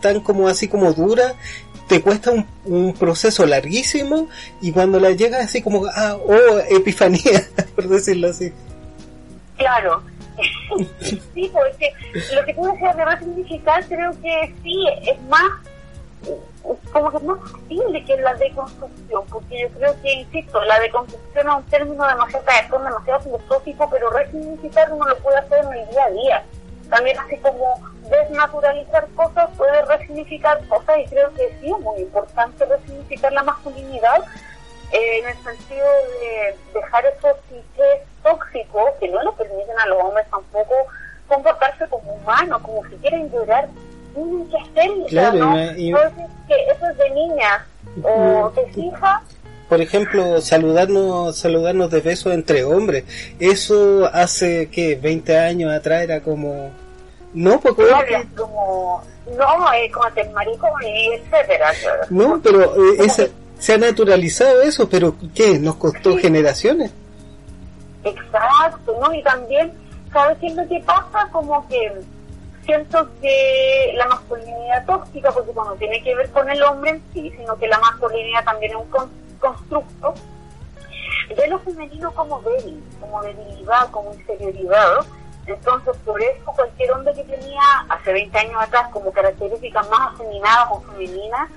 tan 0.00 0.20
como 0.20 0.48
así 0.48 0.68
como 0.68 0.92
duras, 0.92 1.34
te 1.88 2.02
cuesta 2.02 2.32
un, 2.64 2.94
proceso 2.94 3.46
larguísimo 3.46 4.28
y 4.60 4.72
cuando 4.72 5.00
la 5.00 5.10
llegas 5.10 5.44
así 5.44 5.62
como, 5.62 5.86
ah, 5.86 6.16
oh, 6.16 6.58
epifanía, 6.70 7.48
por 7.74 7.88
decirlo 7.88 8.28
así. 8.28 8.52
Claro. 9.56 10.02
sí, 11.34 11.50
porque 11.52 11.92
lo 12.34 12.44
que 12.44 12.54
tú 12.54 12.64
decías 12.64 12.96
de 12.96 13.04
resignificar 13.04 13.84
creo 13.86 14.12
que 14.22 14.54
sí, 14.62 14.86
es 15.02 15.20
más 15.22 15.50
como 16.92 17.10
que 17.10 17.16
es 17.16 17.22
más 17.22 17.38
factible 17.50 18.04
que 18.04 18.16
la 18.18 18.34
deconstrucción, 18.34 19.24
porque 19.30 19.62
yo 19.62 19.68
creo 19.78 20.02
que, 20.02 20.12
insisto, 20.12 20.62
la 20.64 20.78
deconstrucción 20.80 21.48
es 21.48 21.54
un 21.54 21.62
término 21.64 22.06
demasiado 22.06 22.44
caetón, 22.44 22.84
demasiado 22.84 23.20
filosófico, 23.20 23.88
pero 23.90 24.10
resignificar 24.10 24.92
uno 24.92 25.06
lo 25.06 25.16
puede 25.18 25.38
hacer 25.38 25.64
en 25.64 25.72
el 25.72 25.88
día 25.90 26.04
a 26.04 26.10
día. 26.10 26.44
También 26.90 27.18
así 27.18 27.36
como 27.38 27.80
desnaturalizar 28.08 29.06
cosas 29.14 29.50
puede 29.56 29.84
resignificar 29.84 30.66
cosas 30.68 30.98
y 30.98 31.06
creo 31.06 31.32
que 31.34 31.48
sí 31.60 31.70
es 31.70 31.80
muy 31.80 32.00
importante 32.00 32.64
resignificar 32.64 33.32
la 33.32 33.42
masculinidad 33.42 34.24
eh, 34.92 35.18
en 35.18 35.28
el 35.28 35.36
sentido 35.44 35.86
de 36.20 36.56
dejar 36.74 37.04
esos 37.06 37.36
clichés 37.48 38.02
tóxicos 38.22 38.90
que 39.00 39.08
no 39.08 39.22
le 39.22 39.32
permiten 39.32 39.78
a 39.78 39.86
los 39.86 40.02
hombres 40.02 40.26
tampoco 40.30 40.74
comportarse 41.26 41.86
como 41.88 42.14
humanos, 42.14 42.62
como 42.62 42.82
si 42.88 42.96
quieren 42.96 43.30
llorar 43.30 43.68
tienen 44.14 44.48
que 44.48 44.56
hacerlo. 44.56 45.06
Claro, 45.06 45.38
¿no? 45.38 45.54
que 45.54 46.54
eso 46.72 46.86
es 46.90 46.98
de 46.98 47.10
niña 47.10 47.66
o 48.02 48.50
de 48.50 48.80
hija. 48.80 49.22
Por 49.68 49.82
ejemplo, 49.82 50.40
saludarnos, 50.40 51.36
saludarnos 51.36 51.90
de 51.90 52.00
beso 52.00 52.32
entre 52.32 52.64
hombres. 52.64 53.04
Eso 53.38 54.08
hace 54.12 54.70
que 54.70 54.96
20 54.96 55.38
años 55.38 55.70
atrás 55.70 56.02
era 56.02 56.20
como 56.20 56.70
no, 57.34 57.60
porque 57.60 57.82
no, 57.82 58.36
como 58.36 59.02
no, 59.36 59.72
es 59.72 59.92
como 59.92 60.06
el 60.14 60.30
marico 60.30 60.68
y 60.82 61.12
etcétera. 61.14 61.72
No, 62.10 62.40
pero 62.42 62.74
eh, 62.94 63.30
se 63.58 63.74
ha 63.74 63.78
naturalizado 63.78 64.62
eso, 64.62 64.88
pero 64.88 65.14
¿qué? 65.34 65.58
Nos 65.58 65.76
costó 65.76 66.16
generaciones. 66.16 66.92
Exacto, 68.04 68.96
¿no? 69.00 69.12
Y 69.12 69.22
también, 69.22 69.72
¿sabes 70.12 70.38
qué 70.38 70.46
es 70.46 70.54
lo 70.54 70.66
que 70.68 70.80
pasa? 70.80 71.28
Como 71.32 71.66
que 71.68 71.92
siento 72.64 73.08
que 73.20 73.92
la 73.96 74.06
masculinidad 74.06 74.84
tóxica, 74.86 75.30
porque 75.32 75.52
cuando 75.52 75.74
tiene 75.76 76.02
que 76.02 76.14
ver 76.14 76.30
con 76.30 76.48
el 76.48 76.62
hombre 76.62 76.90
en 76.90 77.02
sí, 77.12 77.32
sino 77.36 77.58
que 77.58 77.66
la 77.66 77.78
masculinidad 77.78 78.44
también 78.44 78.72
es 78.72 78.78
un 78.78 79.10
constructo, 79.38 80.14
ve 81.36 81.48
lo 81.48 81.58
femenino 81.60 82.12
como 82.12 82.40
débil, 82.42 82.82
como 83.00 83.22
debilidad, 83.22 83.90
como 83.90 84.12
inferioridad. 84.14 84.98
Entonces, 85.48 85.96
por 86.04 86.22
eso 86.22 86.52
cualquier 86.54 86.92
hombre 86.92 87.14
que 87.14 87.24
tenía 87.24 87.62
hace 87.88 88.12
20 88.12 88.38
años 88.38 88.62
atrás 88.62 88.88
como 88.92 89.10
características 89.10 89.88
más 89.88 90.12
afeminadas 90.14 90.68
o 90.70 90.80
femeninas 90.82 91.50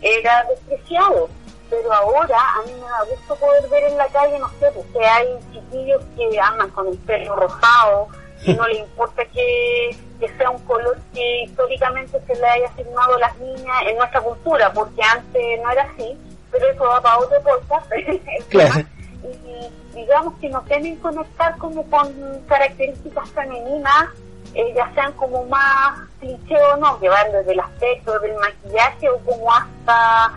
era 0.00 0.44
despreciado. 0.44 1.28
Pero 1.70 1.92
ahora 1.92 2.38
a 2.38 2.62
mí 2.66 2.72
me 2.72 2.86
da 2.86 3.04
gusto 3.10 3.36
poder 3.36 3.68
ver 3.68 3.84
en 3.84 3.96
la 3.96 4.06
calle, 4.08 4.38
no 4.38 4.48
sé, 4.60 4.70
porque 4.74 5.04
hay 5.04 5.28
chiquillos 5.52 6.02
que 6.16 6.40
andan 6.40 6.70
con 6.70 6.88
el 6.88 6.98
pelo 6.98 7.36
rosado, 7.36 8.08
y 8.44 8.54
no 8.54 8.66
le 8.68 8.78
importa 8.78 9.24
que, 9.26 9.96
sea 10.36 10.50
un 10.50 10.58
color 10.64 10.96
que 11.12 11.42
históricamente 11.44 12.20
se 12.26 12.34
le 12.34 12.46
haya 12.46 12.68
asignado 12.68 13.14
a 13.14 13.18
las 13.18 13.36
niñas 13.38 13.76
en 13.86 13.96
nuestra 13.96 14.20
cultura, 14.20 14.72
porque 14.72 15.02
antes 15.02 15.60
no 15.62 15.70
era 15.70 15.82
así, 15.82 16.16
pero 16.50 16.68
eso 16.68 16.84
va 16.84 17.00
para 17.00 17.18
otro 17.18 17.40
podcast. 17.42 17.90
y 19.24 19.96
digamos 19.96 20.34
que 20.40 20.48
nos 20.48 20.64
deben 20.66 20.96
conectar 20.96 21.56
como 21.58 21.82
con 21.90 22.12
características 22.46 23.30
femeninas, 23.30 24.08
eh, 24.54 24.72
ya 24.74 24.92
sean 24.94 25.12
como 25.12 25.44
más 25.44 26.00
cliché 26.20 26.56
o 26.72 26.76
no, 26.76 26.98
que 26.98 27.08
van 27.08 27.32
desde 27.32 27.52
el 27.52 27.60
aspecto 27.60 28.18
del 28.20 28.34
maquillaje 28.36 29.08
o 29.10 29.18
como 29.18 29.52
hasta 29.52 30.32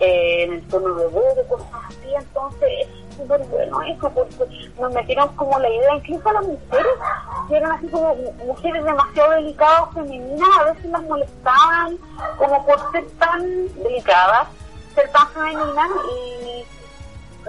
eh, 0.00 0.44
en 0.44 0.52
el 0.54 0.62
tono 0.68 0.94
de 0.94 1.06
voz, 1.06 1.34
cosas 1.48 1.68
así, 1.88 2.14
entonces 2.14 2.88
súper 3.16 3.40
bueno 3.44 3.80
eso, 3.82 4.10
porque 4.10 4.70
nos 4.78 4.92
metieron 4.92 5.28
como 5.36 5.58
la 5.58 5.68
idea, 5.68 5.96
incluso 5.96 6.28
a 6.28 6.32
las 6.34 6.46
mujeres, 6.46 6.92
que 7.48 7.56
eran 7.56 7.72
así 7.72 7.88
como 7.88 8.14
mujeres 8.44 8.84
demasiado 8.84 9.30
delicadas, 9.30 9.94
femeninas, 9.94 10.48
a 10.60 10.64
veces 10.64 10.84
las 10.90 11.02
molestaban 11.02 11.98
como 12.36 12.66
por 12.66 12.92
ser 12.92 13.06
tan 13.18 13.74
delicadas, 13.82 14.48
ser 14.94 15.10
tan 15.12 15.28
femeninas 15.28 15.88
y, 16.44 16.64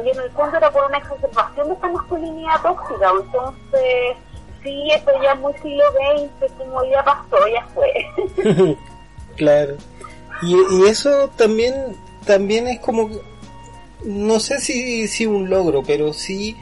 y 0.05 0.09
en 0.09 0.19
el 0.19 0.31
fondo 0.31 0.57
era 0.57 0.71
por 0.71 0.85
una 0.85 0.97
exacerbación 0.97 1.67
de 1.67 1.73
esta 1.73 1.87
masculinidad 1.87 2.61
tóxica, 2.61 3.11
entonces 3.21 4.17
sí, 4.63 4.89
esto 4.91 5.11
ya 5.21 5.33
es 5.33 5.39
muy 5.39 5.53
siglo 5.61 5.83
XX, 5.91 6.51
como 6.57 6.83
ya 6.85 7.03
pasó, 7.03 7.37
ya 7.47 7.67
fue. 7.73 8.77
claro. 9.35 9.75
Y, 10.41 10.55
y 10.75 10.87
eso 10.87 11.29
también 11.35 11.73
también 12.25 12.67
es 12.67 12.79
como 12.79 13.09
no 14.03 14.39
sé 14.39 14.59
si, 14.59 15.07
si 15.07 15.25
un 15.25 15.49
logro, 15.49 15.83
pero 15.83 16.13
sí, 16.13 16.55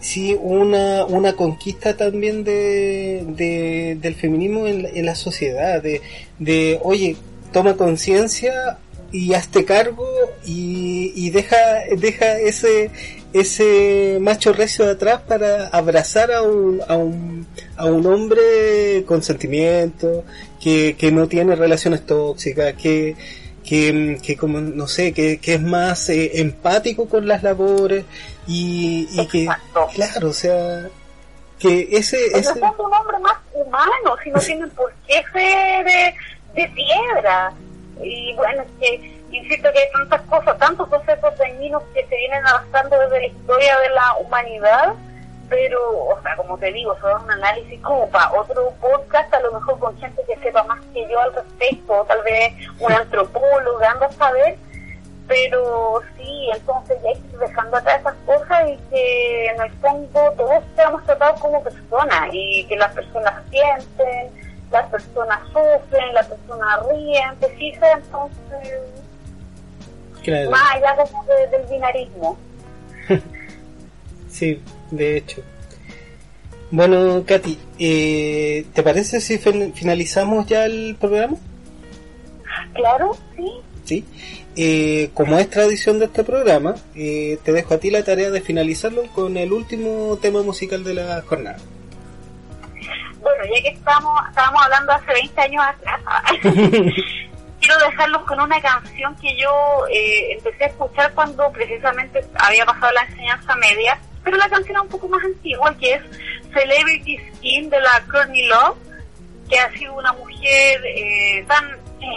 sí 0.00 0.36
una, 0.40 1.04
una 1.04 1.34
conquista 1.34 1.96
también 1.96 2.42
de, 2.44 3.24
de 3.26 3.98
del 4.00 4.14
feminismo 4.14 4.66
en, 4.66 4.86
en, 4.86 5.06
la 5.06 5.14
sociedad, 5.14 5.82
de, 5.82 6.00
de 6.38 6.80
oye, 6.82 7.16
toma 7.52 7.76
conciencia 7.76 8.78
y 9.12 9.34
hazte 9.34 9.64
cargo 9.64 10.08
y, 10.44 11.12
y 11.16 11.30
deja, 11.30 11.56
deja 11.96 12.38
ese, 12.38 12.90
ese 13.32 14.18
macho 14.20 14.52
recio 14.52 14.86
de 14.86 14.92
atrás 14.92 15.20
para 15.26 15.68
abrazar 15.68 16.32
a 16.32 16.42
un, 16.42 16.80
a 16.86 16.96
un, 16.96 17.46
a 17.76 17.86
un 17.86 18.06
hombre 18.06 19.04
con 19.06 19.22
sentimiento, 19.22 20.24
que, 20.60 20.96
que 20.96 21.10
no 21.10 21.26
tiene 21.26 21.56
relaciones 21.56 22.06
tóxicas, 22.06 22.74
que, 22.74 23.16
que, 23.64 24.18
que 24.22 24.36
como, 24.36 24.60
no 24.60 24.86
sé, 24.86 25.12
que, 25.12 25.38
que 25.38 25.54
es 25.54 25.62
más 25.62 26.08
eh, 26.10 26.40
empático 26.40 27.08
con 27.08 27.26
las 27.26 27.42
labores 27.42 28.04
y, 28.46 29.08
y 29.12 29.26
que, 29.26 29.48
claro, 29.94 30.28
o 30.28 30.32
sea, 30.32 30.88
que 31.58 31.88
ese... 31.90 32.26
ese... 32.26 32.38
es 32.38 32.48
un 32.56 32.62
hombre 32.62 33.18
más 33.20 33.36
humano, 33.52 34.16
si 34.22 34.30
no 34.30 34.38
tiene 34.40 34.66
por 34.68 34.92
qué 35.06 35.22
ser 35.32 35.84
de, 35.84 36.14
de 36.54 36.68
piedra. 36.68 37.52
Y 38.02 38.34
bueno, 38.34 38.62
es 38.62 38.68
que 38.80 39.20
insisto 39.30 39.72
que 39.72 39.78
hay 39.78 39.90
tantas 39.92 40.22
cosas, 40.22 40.58
tantos 40.58 40.88
procesos 40.88 41.38
dañinos 41.38 41.82
que 41.94 42.04
se 42.06 42.16
vienen 42.16 42.46
avanzando 42.46 42.98
desde 42.98 43.20
la 43.20 43.26
historia 43.26 43.78
de 43.78 43.88
la 43.90 44.16
humanidad, 44.18 44.94
pero, 45.48 45.80
o 46.06 46.22
sea, 46.22 46.36
como 46.36 46.56
te 46.58 46.72
digo, 46.72 46.96
son 47.00 47.24
un 47.24 47.30
análisis 47.30 47.80
como 47.80 48.08
para 48.08 48.32
otro 48.32 48.72
podcast, 48.80 49.34
a 49.34 49.40
lo 49.40 49.52
mejor 49.52 49.78
con 49.80 49.98
gente 49.98 50.22
que 50.26 50.36
sepa 50.38 50.62
más 50.64 50.80
que 50.94 51.08
yo 51.08 51.20
al 51.20 51.34
respecto, 51.34 52.04
tal 52.06 52.22
vez 52.22 52.54
un 52.78 52.92
antropólogo, 52.92 53.80
anda 53.84 54.06
a 54.06 54.12
saber, 54.12 54.56
pero 55.26 56.00
sí, 56.16 56.50
entonces 56.54 56.98
ya 57.02 57.08
hay 57.10 57.14
que 57.14 57.28
ir 57.28 57.38
dejando 57.38 57.76
atrás 57.76 58.00
esas 58.00 58.14
cosas 58.26 58.68
y 58.68 58.76
que 58.90 59.46
en 59.46 59.60
el 59.60 59.70
fondo 59.74 60.32
todos 60.36 60.64
seamos 60.76 61.04
tratados 61.04 61.40
como 61.40 61.62
personas 61.62 62.28
y 62.32 62.64
que 62.66 62.76
las 62.76 62.92
personas 62.94 63.34
sienten, 63.50 64.49
las 64.70 64.88
personas 64.90 65.40
sufren, 65.48 66.14
las 66.14 66.26
personas 66.26 66.86
ríen, 66.88 67.36
te 67.40 67.48
fijas, 67.56 68.00
entonces 68.04 68.80
más 70.50 70.76
allá 70.76 70.96
como 71.10 71.24
del 71.24 71.66
binarismo. 71.70 72.36
sí, 74.30 74.62
de 74.90 75.16
hecho. 75.16 75.42
Bueno, 76.70 77.24
Katy, 77.26 77.58
eh, 77.78 78.66
¿te 78.72 78.82
parece 78.82 79.20
si 79.20 79.38
finalizamos 79.38 80.46
ya 80.46 80.66
el 80.66 80.96
programa? 81.00 81.36
Claro, 82.74 83.16
sí. 83.36 83.50
Sí. 83.84 84.04
Eh, 84.56 85.10
como 85.14 85.38
es 85.38 85.48
tradición 85.50 85.98
de 85.98 86.04
este 86.04 86.22
programa, 86.22 86.76
eh, 86.94 87.38
te 87.44 87.52
dejo 87.52 87.74
a 87.74 87.78
ti 87.78 87.90
la 87.90 88.04
tarea 88.04 88.30
de 88.30 88.40
finalizarlo 88.40 89.02
con 89.14 89.36
el 89.36 89.52
último 89.52 90.18
tema 90.20 90.42
musical 90.42 90.84
de 90.84 90.94
la 90.94 91.22
jornada. 91.22 91.58
Bueno, 93.40 93.54
ya 93.54 93.62
que 93.62 93.68
estamos, 93.70 94.28
estábamos 94.28 94.62
hablando 94.62 94.92
hace 94.92 95.12
20 95.14 95.40
años 95.40 95.64
atrás, 95.66 96.00
quiero 96.42 97.78
dejarlos 97.78 98.22
con 98.24 98.38
una 98.38 98.60
canción 98.60 99.16
que 99.16 99.34
yo 99.34 99.50
eh, 99.90 100.32
empecé 100.32 100.64
a 100.64 100.66
escuchar 100.66 101.14
cuando 101.14 101.50
precisamente 101.50 102.22
había 102.38 102.66
pasado 102.66 102.92
la 102.92 103.02
enseñanza 103.04 103.56
media, 103.56 103.98
pero 104.22 104.36
la 104.36 104.48
canción 104.50 104.76
es 104.76 104.82
un 104.82 104.88
poco 104.88 105.08
más 105.08 105.24
antigua, 105.24 105.74
que 105.78 105.94
es 105.94 106.02
Celebrity 106.52 107.18
Skin 107.36 107.70
de 107.70 107.80
la 107.80 108.02
Courtney 108.10 108.46
Love, 108.46 108.76
que 109.48 109.58
ha 109.58 109.72
sido 109.72 109.94
una 109.94 110.12
mujer 110.12 110.82
eh, 110.84 111.42
tan 111.48 111.64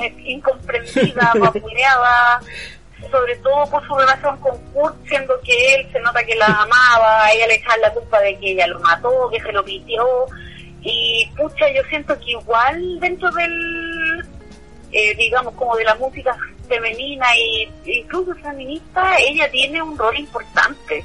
eh, 0.03 0.13
incomprendida, 0.25 1.31
vapuleada, 1.39 2.41
sobre 3.09 3.37
todo 3.37 3.65
por 3.71 3.87
su 3.87 3.95
relación 3.95 4.35
con 4.41 4.57
Kurt, 4.73 5.07
siendo 5.07 5.39
que 5.39 5.75
él 5.75 5.89
se 5.93 6.01
nota 6.01 6.21
que 6.25 6.35
la 6.35 6.47
amaba, 6.47 7.31
ella 7.31 7.47
le 7.47 7.55
echaba 7.55 7.77
la 7.77 7.93
culpa 7.93 8.19
de 8.19 8.37
que 8.39 8.51
ella 8.51 8.67
lo 8.67 8.81
mató, 8.81 9.29
que 9.31 9.39
se 9.39 9.53
lo 9.53 9.63
pitió, 9.63 10.05
y 10.83 11.29
pucha, 11.37 11.71
yo 11.71 11.81
siento 11.89 12.17
que 12.19 12.31
igual 12.31 12.99
dentro 12.99 13.31
del 13.31 14.23
eh, 14.93 15.15
digamos, 15.15 15.55
como 15.55 15.75
de 15.75 15.83
la 15.83 15.95
música 15.95 16.37
femenina 16.67 17.25
e 17.35 17.67
incluso 17.85 18.33
feminista, 18.35 19.17
ella 19.17 19.49
tiene 19.49 19.81
un 19.81 19.97
rol 19.97 20.15
importante. 20.17 21.03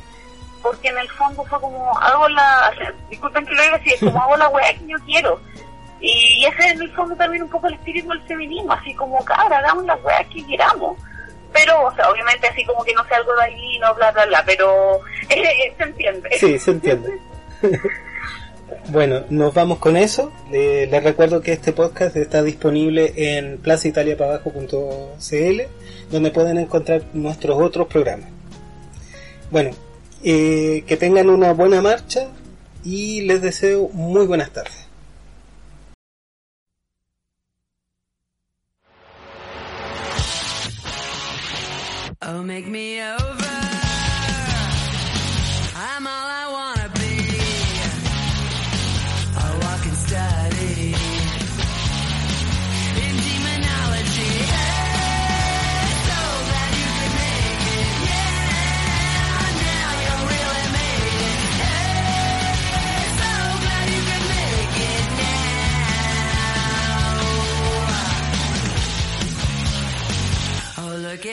Porque 0.63 0.89
en 0.89 0.99
el 0.99 1.09
fondo 1.11 1.43
fue 1.45 1.59
como, 1.61 1.99
hago 1.99 2.29
la, 2.29 2.73
disculpen 3.09 3.47
que 3.47 3.55
lo 3.55 3.63
diga 3.63 3.77
así, 3.77 3.91
es 3.91 4.01
como 4.01 4.21
hago 4.21 4.37
la 4.37 4.49
weá 4.51 4.75
que 4.75 4.87
yo 4.87 4.99
quiero. 5.07 5.41
Y 6.01 6.45
ese 6.45 6.67
es 6.67 6.73
en 6.75 6.83
el 6.83 6.95
fondo 6.95 7.17
también 7.17 7.45
un 7.45 7.49
poco 7.49 7.67
el 7.67 7.75
espíritu 7.75 8.09
del 8.11 8.23
feminismo, 8.23 8.73
así 8.73 8.95
como, 8.95 9.25
cara, 9.25 9.59
hagamos 9.59 9.85
las 9.87 10.03
weas 10.05 10.27
que 10.27 10.47
queramos. 10.47 10.99
Pero, 11.53 11.87
o 11.87 11.95
sea, 11.95 12.11
obviamente 12.11 12.47
así 12.47 12.65
como 12.67 12.85
que 12.85 12.93
no 12.93 13.05
sea 13.07 13.17
algo 13.17 13.35
de 13.37 13.45
ahí, 13.45 13.79
no, 13.79 13.95
bla, 13.95 14.13
bla, 14.13 14.27
bla, 14.27 14.43
pero 14.45 15.01
eh, 15.31 15.73
se 15.79 15.83
entiende. 15.83 16.39
Sí, 16.39 16.59
se 16.59 16.73
entiende. 16.73 17.19
Bueno, 18.91 19.25
nos 19.31 19.55
vamos 19.55 19.79
con 19.79 19.97
eso. 19.97 20.33
les 20.51 21.03
recuerdo 21.03 21.41
que 21.41 21.53
este 21.53 21.73
podcast 21.73 22.17
está 22.17 22.43
disponible 22.43 23.13
en 23.17 23.59
plazaitaliapabajo.cl, 23.59 25.63
donde 26.11 26.31
pueden 26.31 26.59
encontrar 26.59 27.03
nuestros 27.13 27.61
otros 27.61 27.89
programas. 27.89 28.29
Bueno, 29.51 29.71
eh, 30.23 30.85
que 30.87 30.97
tengan 30.97 31.31
una 31.31 31.53
buena 31.53 31.83
marcha 31.83 32.29
y 32.85 33.23
les 33.23 33.43
deseo 33.43 33.89
muy 33.93 34.27
buenas 34.27 34.51
tardes. 34.51 34.87
Oh. 42.21 43.58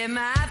am 0.06 0.45